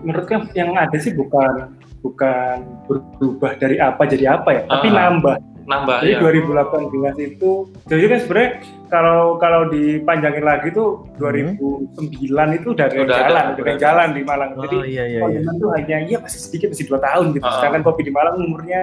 menurutku 0.00 0.32
yang 0.56 0.72
ada 0.72 0.96
sih 0.96 1.12
bukan 1.12 1.76
bukan 2.00 2.64
berubah 2.88 3.52
dari 3.60 3.76
apa 3.76 4.08
jadi 4.08 4.40
apa 4.40 4.48
ya, 4.48 4.62
tapi 4.64 4.88
Ah. 4.88 5.12
nambah. 5.12 5.36
nambah 5.60 5.98
Jadi 6.00 6.10
ya 6.10 6.18
2018 6.18 7.14
itu, 7.20 7.50
jadi 7.84 8.04
kan 8.08 8.18
sebenarnya 8.18 8.50
kalau 8.88 9.36
kalau 9.36 9.68
dipanjangin 9.68 10.42
lagi 10.42 10.72
tuh 10.72 11.04
2009 11.14 12.56
itu 12.56 12.72
udah 12.72 12.86
ada 12.88 12.96
Udah 12.96 13.04
ada, 13.06 13.22
jalan, 13.22 13.44
udah 13.44 13.54
udah 13.54 13.60
ada 13.60 13.70
ada. 13.70 13.78
jalan 13.78 14.08
di 14.10 14.22
Malang. 14.24 14.50
Jadi 14.56 14.76
oh 14.76 14.82
iya 14.82 15.04
iya 15.04 15.04
iya. 15.06 15.20
Kondimen 15.20 15.54
tuh 15.60 15.70
hanya 15.76 15.96
iya 16.00 16.16
masih 16.18 16.40
sedikit 16.40 16.68
masih 16.72 16.84
dua 16.88 16.98
tahun 16.98 17.26
gitu. 17.36 17.44
Ah. 17.44 17.54
Sedangkan 17.60 17.82
kopi 17.84 18.02
di 18.02 18.10
Malang 18.10 18.34
umurnya 18.40 18.82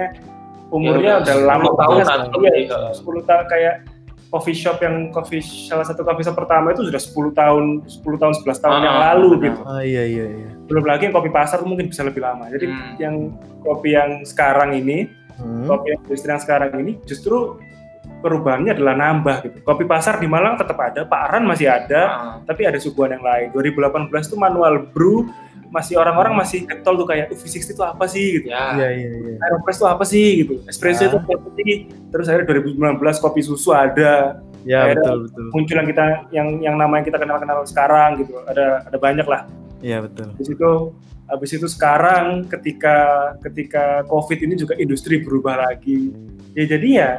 umurnya 0.70 1.02
Ya, 1.02 1.18
udah 1.18 1.36
udah 1.36 1.48
lama 1.48 1.70
10 1.70 1.80
tahunan 1.80 2.06
banget. 2.30 2.54
Iya, 2.58 2.78
ah. 2.78 2.94
10 2.94 3.24
tahun 3.24 3.46
kayak 3.48 3.76
coffee 4.28 4.52
shop 4.54 4.78
yang 4.82 4.96
coffee 5.10 5.40
salah 5.40 5.88
satu 5.88 6.04
coffee 6.04 6.22
shop 6.22 6.36
pertama 6.36 6.72
itu 6.72 6.84
sudah 6.84 7.00
10 7.00 7.32
tahun 7.32 7.64
10 7.88 8.04
tahun 8.18 8.34
11 8.36 8.60
tahun 8.60 8.76
Ah, 8.76 8.84
yang 8.84 8.98
lalu 9.02 9.28
benar. 9.32 9.44
gitu. 9.46 9.60
Oh 9.64 9.82
iya 9.82 10.04
iya 10.04 10.26
iya. 10.28 10.50
Belum 10.68 10.84
lagi 10.84 11.08
yang 11.08 11.16
kopi 11.16 11.30
pasar 11.30 11.64
mungkin 11.64 11.88
bisa 11.88 12.04
lebih 12.04 12.20
lama. 12.20 12.48
Jadi 12.48 12.66
Hmm. 12.68 12.94
yang 12.98 13.16
kopi 13.62 13.96
yang 13.96 14.10
sekarang 14.24 14.76
ini, 14.76 15.08
Hmm. 15.36 15.64
kopi 15.66 15.86
yang 15.90 16.00
industri 16.02 16.28
yang 16.28 16.44
sekarang 16.44 16.70
ini 16.78 17.00
justru 17.04 17.56
perubahannya 18.18 18.74
adalah 18.74 18.96
nambah 18.96 19.36
gitu. 19.44 19.58
Kopi 19.62 19.84
pasar 19.84 20.18
di 20.18 20.26
Malang 20.26 20.58
tetap 20.58 20.76
ada, 20.76 21.06
Pak 21.06 21.20
Aran 21.24 21.44
masih 21.46 21.70
ada, 21.70 22.02
Ah, 22.02 22.36
tapi 22.42 22.66
ada 22.66 22.76
suguhan 22.76 23.14
yang 23.14 23.22
lain. 23.22 23.48
2018 23.54 24.26
itu 24.26 24.36
manual 24.36 24.84
brew 24.90 25.30
masih 25.68 25.96
orang-orang 25.96 26.34
masih 26.34 26.64
getol 26.64 26.96
tuh 26.96 27.06
kayak 27.06 27.28
uh, 27.28 27.36
V60 27.36 27.76
itu 27.76 27.84
apa 27.84 28.06
sih 28.06 28.26
gitu. 28.40 28.48
ya 28.48 28.72
Iya 28.74 28.88
iya 28.90 29.10
iya. 29.12 29.34
Aeropress 29.42 29.78
itu 29.78 29.86
apa 29.86 30.04
sih 30.04 30.28
gitu. 30.42 30.54
Espresso 30.64 31.04
Ah. 31.04 31.08
itu 31.10 31.18
apa 31.20 31.50
sih? 31.54 31.72
Terus 32.08 32.26
akhirnya 32.26 32.48
2019 32.56 32.98
kopi 33.20 33.42
susu 33.42 33.70
ada. 33.72 34.40
Ya 34.64 34.84
Akhirnya- 34.84 35.04
betul 35.04 35.18
betul. 35.28 35.46
Muncul 35.52 35.76
yang 35.76 35.88
kita 35.88 36.04
yang 36.30 36.48
yang 36.62 36.76
namanya 36.76 37.04
kita 37.06 37.18
kenal-kenal 37.18 37.64
sekarang 37.64 38.20
gitu. 38.20 38.40
Ada 38.44 38.86
ada 38.86 38.98
banyak 38.98 39.24
lah. 39.24 39.44
Iya 39.80 40.02
betul. 40.02 40.32
Habis 40.34 40.50
itu 40.50 40.72
habis 41.28 41.52
itu 41.52 41.68
sekarang 41.68 42.26
ketika 42.48 42.96
ketika 43.42 43.84
Covid 44.06 44.40
ini 44.40 44.56
juga 44.56 44.74
industri 44.76 45.20
berubah 45.20 45.60
lagi. 45.62 46.16
Ya 46.52 46.64
jadi 46.66 46.88
ya 46.90 47.12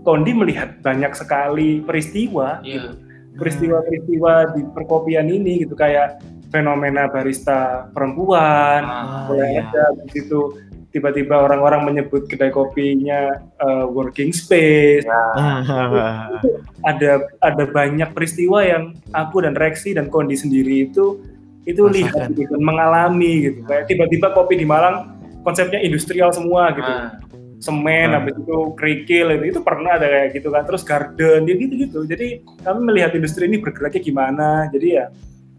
Kondi 0.00 0.30
melihat 0.32 0.78
banyak 0.80 1.12
sekali 1.12 1.82
peristiwa 1.82 2.62
Iya. 2.62 2.94
peristiwa-peristiwa 3.36 4.32
di 4.54 4.62
perkopian 4.68 5.26
ini 5.26 5.62
gitu 5.62 5.74
kayak 5.74 6.22
fenomena 6.48 7.06
barista 7.06 7.88
perempuan 7.92 8.80
Ah, 8.80 9.26
mulai 9.26 9.52
iya. 9.54 9.68
ada 9.68 9.84
di 9.98 10.08
situ 10.12 10.56
tiba-tiba 10.88 11.36
orang-orang 11.38 11.84
menyebut 11.84 12.24
kedai 12.26 12.48
kopinya 12.48 13.28
uh, 13.60 13.84
working 13.86 14.32
space 14.32 15.04
ya. 15.04 15.22
ada 16.90 17.10
ada 17.40 17.64
banyak 17.66 18.08
peristiwa 18.12 18.64
yang 18.64 18.84
aku 19.12 19.44
dan 19.44 19.52
Rexi 19.52 19.92
dan 19.92 20.08
Kondi 20.08 20.34
sendiri 20.34 20.88
itu 20.88 21.20
itu 21.68 21.84
Rasakan. 21.84 21.92
lihat 21.92 22.28
gitu, 22.32 22.48
dan 22.56 22.62
mengalami 22.64 23.32
gitu 23.44 23.60
kayak 23.68 23.84
tiba-tiba 23.86 24.32
kopi 24.32 24.56
di 24.56 24.64
Malang 24.64 25.12
konsepnya 25.44 25.78
industrial 25.78 26.32
semua 26.32 26.72
gitu 26.72 26.88
Ah, 26.88 27.20
semen 27.58 28.08
Ah. 28.08 28.22
habis 28.22 28.32
itu 28.32 28.56
kerikil 28.72 29.26
itu, 29.34 29.44
itu 29.50 29.60
pernah 29.60 29.98
ada 29.98 30.06
kayak 30.06 30.40
gitu 30.40 30.48
kan 30.48 30.64
terus 30.64 30.80
garden 30.80 31.44
ya 31.44 31.54
gitu 31.54 31.74
gitu 31.76 31.98
jadi 32.06 32.40
kami 32.62 32.80
melihat 32.82 33.12
industri 33.12 33.44
ini 33.44 33.60
bergeraknya 33.60 34.00
gimana 34.00 34.48
jadi 34.72 34.88
ya 34.88 35.06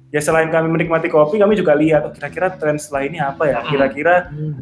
ya 0.09 0.21
selain 0.21 0.49
kami 0.49 0.73
menikmati 0.73 1.05
kopi 1.05 1.37
kami 1.37 1.53
juga 1.53 1.77
lihat 1.77 2.01
oh, 2.09 2.13
kira-kira 2.13 2.49
tren 2.57 2.81
setelah 2.81 3.05
ini 3.05 3.17
apa 3.21 3.43
ya? 3.45 3.59
Hmm. 3.61 3.69
kira-kira 3.69 4.15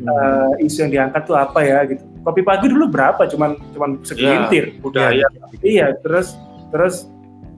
eh, 0.03 0.65
isu 0.67 0.87
yang 0.87 0.91
diangkat 0.91 1.21
tuh 1.23 1.37
apa 1.39 1.59
ya? 1.63 1.87
Gitu. 1.87 2.03
Kopi 2.23 2.41
pagi 2.43 2.67
dulu 2.67 2.91
berapa? 2.91 3.23
Cuman 3.31 3.55
cuman 3.71 3.89
segelintir. 4.03 4.75
Budaya. 4.83 5.23
Iya 5.63 5.95
terus 6.03 6.35
terus 6.75 7.07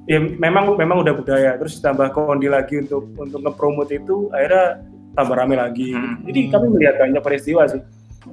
ya 0.05 0.21
memang 0.21 0.77
memang 0.77 1.01
udah 1.01 1.13
budaya. 1.17 1.57
Terus 1.57 1.81
tambah 1.81 2.13
kondi 2.13 2.45
lagi 2.45 2.77
untuk 2.77 3.09
untuk 3.17 3.41
ngepromot 3.41 3.89
itu 3.89 4.29
akhirnya 4.29 4.85
tambah 5.17 5.35
rame 5.35 5.57
lagi. 5.57 5.89
Hmm. 5.89 6.21
jadi 6.29 6.53
kami 6.53 6.65
melihat 6.77 6.95
banyak 7.01 7.21
peristiwa 7.25 7.65
sih. 7.65 7.81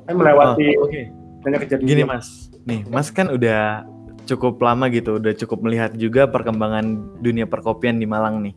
Kami 0.04 0.16
melewati 0.20 0.76
Oh, 0.76 0.84
Oke. 0.84 1.08
banyak 1.40 1.58
kejadian. 1.64 1.88
Gini 1.88 2.02
mas, 2.04 2.52
nih 2.68 2.84
mas 2.92 3.08
kan 3.08 3.32
udah 3.32 3.88
cukup 4.26 4.58
lama 4.58 4.90
gitu, 4.90 5.22
udah 5.22 5.32
cukup 5.38 5.62
melihat 5.62 5.94
juga 5.94 6.26
perkembangan 6.26 7.16
dunia 7.22 7.46
perkopian 7.46 7.96
di 7.96 8.04
Malang 8.04 8.42
nih. 8.42 8.54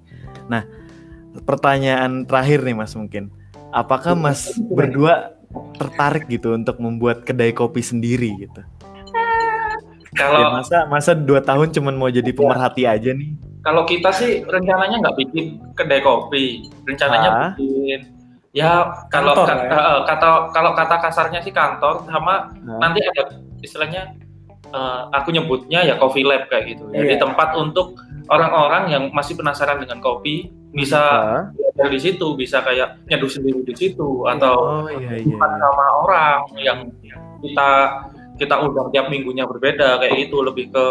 Nah, 0.49 0.65
pertanyaan 1.39 2.23
terakhir 2.23 2.61
nih 2.61 2.73
mas 2.73 2.93
mungkin, 2.93 3.29
apakah 3.69 4.13
mas 4.13 4.53
berdua 4.65 5.33
tertarik 5.75 6.27
gitu 6.27 6.53
untuk 6.53 6.77
membuat 6.77 7.23
kedai 7.23 7.49
kopi 7.51 7.81
sendiri 7.81 8.29
gitu? 8.39 8.61
Ya, 10.09 10.25
kalau 10.25 10.51
masa 10.51 10.77
masa 10.85 11.11
dua 11.13 11.39
tahun 11.39 11.69
cuman 11.69 11.93
mau 11.93 12.09
jadi 12.09 12.29
pemerhati 12.29 12.83
aja 12.83 13.13
nih? 13.13 13.33
kalau 13.59 13.83
kita 13.83 14.07
sih 14.09 14.39
rencananya 14.41 15.03
nggak 15.03 15.17
bikin 15.19 15.45
kedai 15.75 15.99
kopi 15.99 16.63
rencananya 16.83 17.29
Ah. 17.29 17.51
bikin 17.53 17.99
ya 18.49 18.71
kalau 19.07 19.35
Kantor, 19.35 19.45
ka- 19.45 19.67
ya? 19.67 19.79
eh, 19.91 19.99
kata 20.07 20.27
kalau 20.49 20.71
kata 20.73 20.95
kasarnya 20.97 21.39
sih 21.39 21.51
kantor 21.51 22.07
sama 22.07 22.49
Hah? 22.49 22.79
nanti 22.79 23.03
ada 23.03 23.35
istilahnya 23.59 24.15
eh, 24.65 25.01
aku 25.11 25.29
nyebutnya 25.29 25.83
ya 25.83 25.99
coffee 25.99 26.23
lab 26.23 26.47
kayak 26.47 26.71
gitu 26.71 26.87
jadi 26.89 27.15
Iya. 27.15 27.21
tempat 27.21 27.51
untuk 27.53 27.99
orang-orang 28.25 28.83
yang 28.89 29.03
masih 29.11 29.35
penasaran 29.35 29.77
dengan 29.77 29.99
kopi 29.99 30.47
bisa 30.69 31.01
belajar 31.49 31.87
di 31.89 31.99
situ 31.99 32.27
bisa 32.37 32.61
kayak 32.61 33.01
nyeduh 33.09 33.31
sendiri 33.31 33.61
di 33.65 33.73
situ 33.73 34.25
atau 34.29 34.85
Oh 34.85 34.89
iya 34.93 35.17
iya. 35.17 35.25
bukan 35.25 35.51
sama 35.57 35.85
orang 36.05 36.39
yang 36.61 36.79
kita 37.41 37.69
kita 38.37 38.55
undang 38.61 38.87
tiap 38.93 39.09
minggunya 39.09 39.49
berbeda 39.49 39.99
kayak 39.99 40.29
gitu 40.29 40.45
lebih 40.45 40.69
ke 40.69 40.85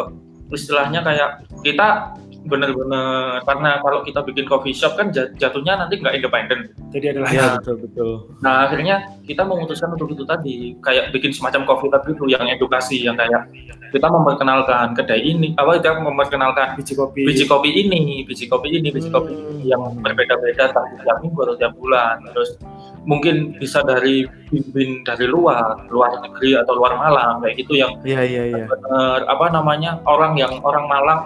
istilahnya 0.53 1.01
kayak 1.05 1.45
kita 1.62 2.16
bener-bener 2.49 3.44
karena 3.44 3.70
kalau 3.84 4.01
kita 4.03 4.20
bikin 4.24 4.49
coffee 4.49 4.72
shop 4.72 4.96
kan 4.96 5.12
jat- 5.12 5.36
jatuhnya 5.36 5.76
nanti 5.76 6.01
nggak 6.01 6.16
independen 6.16 6.72
jadi 6.90 7.12
adalah 7.14 7.28
Iya. 7.28 7.49
betul 7.61 7.76
betul. 7.84 8.11
nah 8.40 8.64
akhirnya 8.66 8.96
kita 9.28 9.44
memutuskan 9.44 9.92
untuk 9.92 10.09
itu 10.11 10.24
tadi 10.24 10.72
kayak 10.80 11.12
bikin 11.12 11.30
semacam 11.36 11.68
coffee 11.68 11.92
lab 11.92 12.03
itu 12.09 12.24
yang 12.32 12.44
edukasi 12.49 13.05
yang 13.05 13.14
kayak 13.14 13.46
kita 13.88 14.05
memperkenalkan 14.09 14.92
kedai 14.92 15.20
ini 15.20 15.53
apa 15.57 15.80
kita 15.80 16.01
memperkenalkan 16.01 16.76
biji 16.76 16.92
kopi. 16.96 17.24
biji 17.24 17.44
kopi 17.49 17.70
ini 17.72 18.24
biji 18.24 18.44
kopi 18.49 18.68
ini 18.80 18.88
biji 18.92 19.09
kopi 19.09 19.32
ini 19.32 19.72
yang 19.72 19.80
berbeda-beda 20.01 20.72
entah 20.72 20.84
tiap 21.05 21.18
minggu 21.24 21.40
atau 21.40 21.57
tiap 21.57 21.72
bulan. 21.76 22.20
Terus 22.36 22.61
mungkin 23.09 23.57
bisa 23.57 23.80
dari 23.80 24.28
bimbing 24.53 25.05
dari 25.09 25.24
luar 25.24 25.88
luar 25.88 26.20
negeri 26.20 26.61
atau 26.61 26.76
luar 26.76 27.01
Malang 27.01 27.40
kayak 27.40 27.64
gitu 27.64 27.80
yang 27.80 27.96
iya 28.05 28.20
iya. 28.24 28.44
eh, 28.68 29.18
apa 29.24 29.46
namanya 29.49 30.05
orang 30.05 30.36
yang 30.36 30.53
orang 30.61 30.84
Malang 30.84 31.20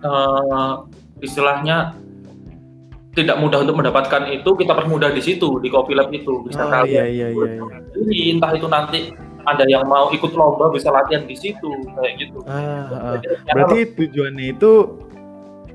eh, 0.00 0.72
istilahnya 1.20 1.94
tidak 3.10 3.36
mudah 3.36 3.66
untuk 3.66 3.74
mendapatkan 3.74 4.22
itu 4.30 4.50
kita 4.54 4.72
permudah 4.72 5.10
di 5.10 5.18
situ 5.18 5.58
di 5.58 5.66
Coffee 5.66 5.98
Lab 5.98 6.14
itu 6.14 6.46
bisa 6.46 6.62
Oh 6.62 6.70
kalian 6.70 6.94
iya 6.94 7.04
iya 7.06 7.26
iya. 7.34 7.52
iya. 8.06 8.30
entah 8.32 8.54
itu 8.54 8.70
nanti 8.70 9.10
ada 9.42 9.64
yang 9.66 9.82
mau 9.84 10.12
ikut 10.12 10.30
lomba 10.30 10.70
bisa 10.70 10.92
latihan 10.92 11.24
di 11.24 11.34
situ 11.34 11.70
kayak 11.96 12.12
gitu. 12.20 12.38
Ah, 12.44 12.86
ah. 12.86 13.16
Jadi, 13.18 13.34
Berarti 13.50 13.78
tujuannya 13.96 14.46
itu 14.52 14.70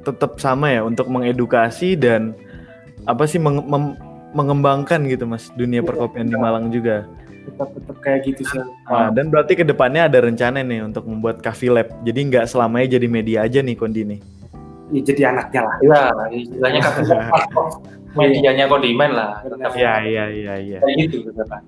tetap 0.05 0.37
sama 0.37 0.69
ya 0.69 0.85
untuk 0.85 1.09
mengedukasi 1.09 1.97
dan 1.97 2.37
apa 3.09 3.25
sih 3.25 3.41
meng- 3.41 3.65
mem- 3.65 3.97
mengembangkan 4.31 5.01
gitu 5.09 5.25
mas 5.25 5.49
dunia 5.57 5.81
Iya. 5.81 5.87
perkopian 5.91 6.29
di 6.29 6.37
Malang 6.37 6.69
juga. 6.69 7.09
Tetap 7.45 7.69
tetap 7.69 7.97
kayak 7.99 8.19
gitu 8.23 8.41
sih 8.43 8.61
Ah, 8.83 9.07
dan 9.07 9.27
berarti 9.27 9.53
ke 9.53 9.63
depannya 9.63 10.05
ada 10.05 10.19
rencana 10.19 10.59
nih 10.59 10.81
untuk 10.81 11.05
membuat 11.05 11.39
Coffee 11.39 11.69
Lab. 11.69 11.89
Jadi 12.01 12.19
nggak 12.27 12.45
selamanya 12.45 12.87
jadi 12.91 13.07
media 13.07 13.37
aja 13.41 13.59
nih 13.59 13.73
Kondi 13.73 14.03
nih. 14.03 14.19
ya, 14.87 15.01
jadi 15.03 15.21
anaknya 15.27 15.61
lah 15.61 15.75
ya 15.81 16.01
istilahnya 16.31 16.79
kan 16.79 16.93
medianya 18.15 18.65
kondimen 18.65 19.11
lah 19.11 19.41
Iya 19.73 19.93
iya 19.99 20.23
iya 20.29 20.53
iya. 20.57 20.77
kayak 20.77 20.95
gitu 21.03 21.25
gitu 21.25 21.41
kan. 21.43 21.59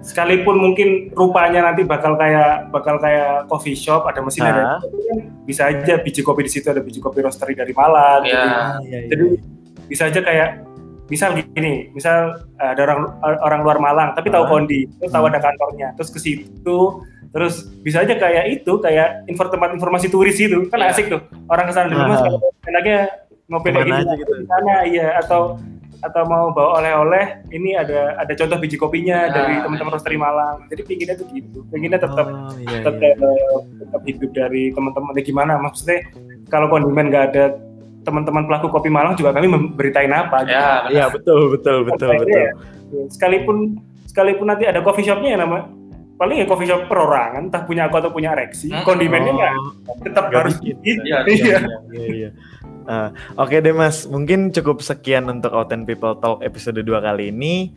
sekalipun 0.00 0.54
mungkin 0.56 0.88
rupanya 1.10 1.66
nanti 1.66 1.82
bakal 1.82 2.14
kayak 2.14 2.68
bakal 2.68 2.94
kayak 2.96 3.48
coffee 3.48 3.74
shop 3.74 4.04
ada 4.04 4.20
mesin 4.20 4.44
Ah. 4.44 4.52
ada 4.52 4.64
bisa 5.42 5.66
aja 5.66 5.98
biji 5.98 6.20
kopi 6.20 6.44
di 6.44 6.52
situ 6.52 6.68
ada 6.68 6.78
biji 6.78 7.00
kopi 7.00 7.18
roastery 7.18 7.56
dari 7.56 7.72
Malang 7.72 8.22
Ya. 8.22 8.36
jadi 8.36 8.44
Ah, 8.46 8.76
iya, 8.82 8.98
iya. 8.98 9.08
jadi 9.08 9.24
bisa 9.88 10.02
aja 10.06 10.20
kayak 10.20 10.48
misal 11.08 11.32
gini 11.34 11.88
misal 11.90 12.16
uh, 12.56 12.70
ada 12.72 12.80
orang 12.84 13.00
orang 13.40 13.60
luar 13.60 13.78
Malang 13.78 14.08
tapi 14.12 14.28
tahu 14.28 14.44
Ah. 14.44 14.50
kondi 14.50 14.84
terus 14.96 15.10
tahu 15.10 15.24
Hmm. 15.24 15.32
ada 15.32 15.40
kantornya 15.40 15.88
terus 15.96 16.08
ke 16.08 16.20
situ 16.20 16.78
terus 17.28 17.54
bisa 17.80 18.00
aja 18.00 18.14
kayak 18.14 18.44
itu 18.54 18.72
kayak 18.78 19.24
info 19.24 19.44
tempat 19.44 19.72
informasi 19.72 20.08
turis 20.08 20.36
itu 20.36 20.68
kan 20.68 20.80
Iya. 20.80 20.92
asik 20.92 21.08
tuh 21.08 21.20
orang 21.46 21.66
ke 21.66 21.72
sana 21.72 21.88
dulu 21.88 22.02
mas 22.06 22.20
kalau 22.20 22.40
enaknya 22.64 22.98
kayak 23.48 23.74
gini 23.82 23.92
aja 23.94 24.14
gitu. 24.14 24.32
di 24.34 24.46
sana 24.46 24.74
iya 24.84 25.08
atau 25.18 25.56
atau 25.98 26.22
mau 26.24 26.54
bawa 26.54 26.78
oleh-oleh 26.78 27.42
ini 27.50 27.74
ada 27.74 28.14
ada 28.14 28.30
contoh 28.30 28.56
biji 28.56 28.78
kopinya 28.78 29.26
Ya. 29.26 29.34
dari 29.34 29.54
teman-teman 29.58 29.92
roastery 29.92 30.14
Malang 30.14 30.68
jadi 30.68 30.82
pinginnya 30.86 31.14
tuh 31.16 31.26
gitu 31.28 31.66
pinginnya 31.68 31.98
tetap 31.98 32.22
Oh, 32.24 32.54
iya, 32.54 32.80
tetap, 32.80 32.94
iya. 33.02 33.18
eh, 33.18 33.56
tetap 33.82 34.02
hidup 34.06 34.30
dari 34.30 34.62
teman-teman 34.70 35.10
ya 35.12 35.22
gimana 35.22 35.52
maksudnya 35.58 36.06
kalau 36.46 36.70
kondimen 36.70 37.10
nggak 37.10 37.24
ada 37.28 37.44
teman-teman 38.08 38.48
pelaku 38.48 38.72
kopi 38.72 38.88
Malang 38.88 39.12
juga 39.20 39.36
kami 39.36 39.46
memberitain 39.52 40.08
apa 40.08 40.48
gitu. 40.48 40.56
ya 40.56 40.88
Iya 40.88 41.04
betul 41.12 41.52
betul 41.52 41.76
betul 41.84 42.08
Akhirnya 42.08 42.56
betul. 42.56 42.96
ya, 42.96 43.02
sekalipun 43.12 43.56
sekalipun 44.08 44.46
nanti 44.48 44.64
ada 44.64 44.80
coffee 44.80 45.04
shopnya 45.04 45.36
ya 45.36 45.38
nama 45.44 45.68
paling 46.18 46.42
ya 46.42 46.46
coffee 46.46 46.66
shop 46.66 46.90
perorangan 46.90 47.46
entah 47.46 47.62
punya 47.62 47.86
aku 47.86 47.96
atau 47.96 48.10
punya 48.10 48.34
reksi 48.34 48.68
Hmm. 48.68 48.82
kondimennya 48.82 49.32
nggak 49.32 49.52
Oh, 49.86 49.96
tetap 50.02 50.24
harus 50.28 50.58
bikin. 50.58 50.98
Iya, 51.06 51.18
Iya. 51.24 51.58
iya 51.94 52.06
iya. 52.10 52.30
Ah, 52.88 53.12
Oke 53.36 53.60
deh 53.60 53.76
mas, 53.76 54.08
mungkin 54.08 54.48
cukup 54.48 54.80
sekian 54.80 55.28
untuk 55.28 55.52
Authent 55.52 55.84
People 55.84 56.16
Talk 56.24 56.40
episode 56.40 56.80
2 56.80 57.04
kali 57.04 57.28
ini. 57.28 57.76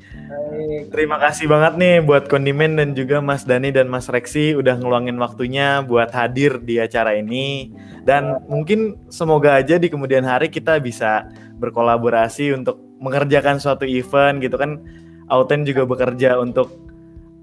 Terima 0.88 1.20
kasih 1.20 1.52
banget 1.52 1.76
nih 1.76 2.00
buat 2.00 2.32
Kondimen 2.32 2.80
dan 2.80 2.96
juga 2.96 3.20
Mas 3.20 3.44
Dani 3.44 3.76
dan 3.76 3.92
Mas 3.92 4.08
Reksi 4.08 4.56
udah 4.56 4.80
ngeluangin 4.80 5.20
waktunya 5.20 5.84
buat 5.84 6.16
hadir 6.16 6.64
di 6.64 6.80
acara 6.80 7.20
ini. 7.20 7.76
Dan 8.08 8.40
mungkin 8.48 8.96
semoga 9.12 9.60
aja 9.60 9.76
di 9.76 9.92
kemudian 9.92 10.24
hari 10.24 10.48
kita 10.48 10.80
bisa 10.80 11.28
berkolaborasi 11.60 12.56
untuk 12.56 12.80
mengerjakan 13.04 13.60
suatu 13.60 13.84
event 13.84 14.40
gitu 14.40 14.56
kan. 14.56 14.80
Authent 15.28 15.68
juga 15.68 15.84
bekerja 15.84 16.40
untuk 16.40 16.72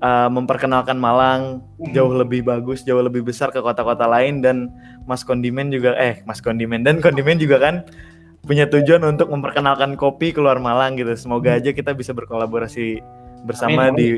uh, 0.02 0.28
memperkenalkan 0.30 0.98
Malang 0.98 1.62
jauh 1.94 2.12
lebih 2.14 2.46
bagus, 2.46 2.82
jauh 2.86 3.02
lebih 3.02 3.22
besar 3.26 3.50
ke 3.50 3.60
kota-kota 3.62 4.06
lain 4.06 4.40
dan 4.42 4.70
Mas 5.06 5.22
Kondimen 5.24 5.70
juga 5.70 5.94
eh 5.98 6.22
Mas 6.24 6.42
Kondimen 6.42 6.82
dan 6.86 7.02
Kondimen 7.04 7.38
juga 7.38 7.58
kan 7.58 7.86
punya 8.46 8.64
tujuan 8.70 9.02
untuk 9.04 9.28
memperkenalkan 9.28 9.98
kopi 9.98 10.32
keluar 10.32 10.56
Malang 10.62 10.96
gitu. 10.96 11.12
Semoga 11.18 11.58
aja 11.58 11.74
kita 11.74 11.92
bisa 11.92 12.14
berkolaborasi 12.14 13.02
bersama 13.44 13.90
Amin, 13.90 13.94
amin. 13.94 13.98
di 13.98 14.08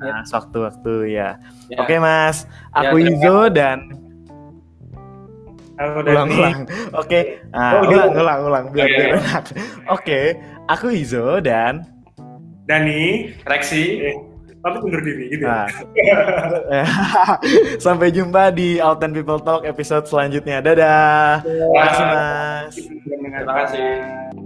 nah, 0.00 0.22
sewaktu-waktu 0.24 0.94
ya. 1.12 1.36
Ya. 1.68 1.78
Oke 1.82 1.98
Mas, 1.98 2.46
Ya, 2.72 2.90
aku 2.90 2.96
Izo 3.02 3.50
dan 3.50 4.06
Aku 5.76 6.00
dari 6.08 6.16
ulang-ulang. 6.16 6.64
Oke, 6.96 7.20
ah, 7.52 7.76
Oh, 7.76 7.82
gitu. 7.84 8.00
ulang, 8.00 8.12
ulang, 8.16 8.40
ulang 8.48 8.64
biar 8.72 8.88
Oke. 8.88 8.96
biar 8.96 9.08
enak. 9.20 9.44
Oke, 9.92 10.20
aku 10.72 10.86
Izo 10.88 11.36
dan 11.44 11.84
Dani 12.64 13.28
Reksi 13.44 13.84
eh, 14.00 14.16
tapi 14.66 14.78
undur 14.82 15.02
diri 15.02 15.24
gitu 15.30 15.46
nah, 15.46 15.70
ya. 16.68 16.84
sampai 17.86 18.10
jumpa 18.10 18.50
di 18.50 18.82
Authent 18.82 19.14
People 19.14 19.38
Talk 19.38 19.62
episode 19.62 20.10
selanjutnya. 20.10 20.58
Dadah. 20.58 21.46
Terima 21.46 21.82
kasih 21.86 22.04
Mas. 22.04 22.74
Terima 23.06 23.54
kasih. 23.62 24.45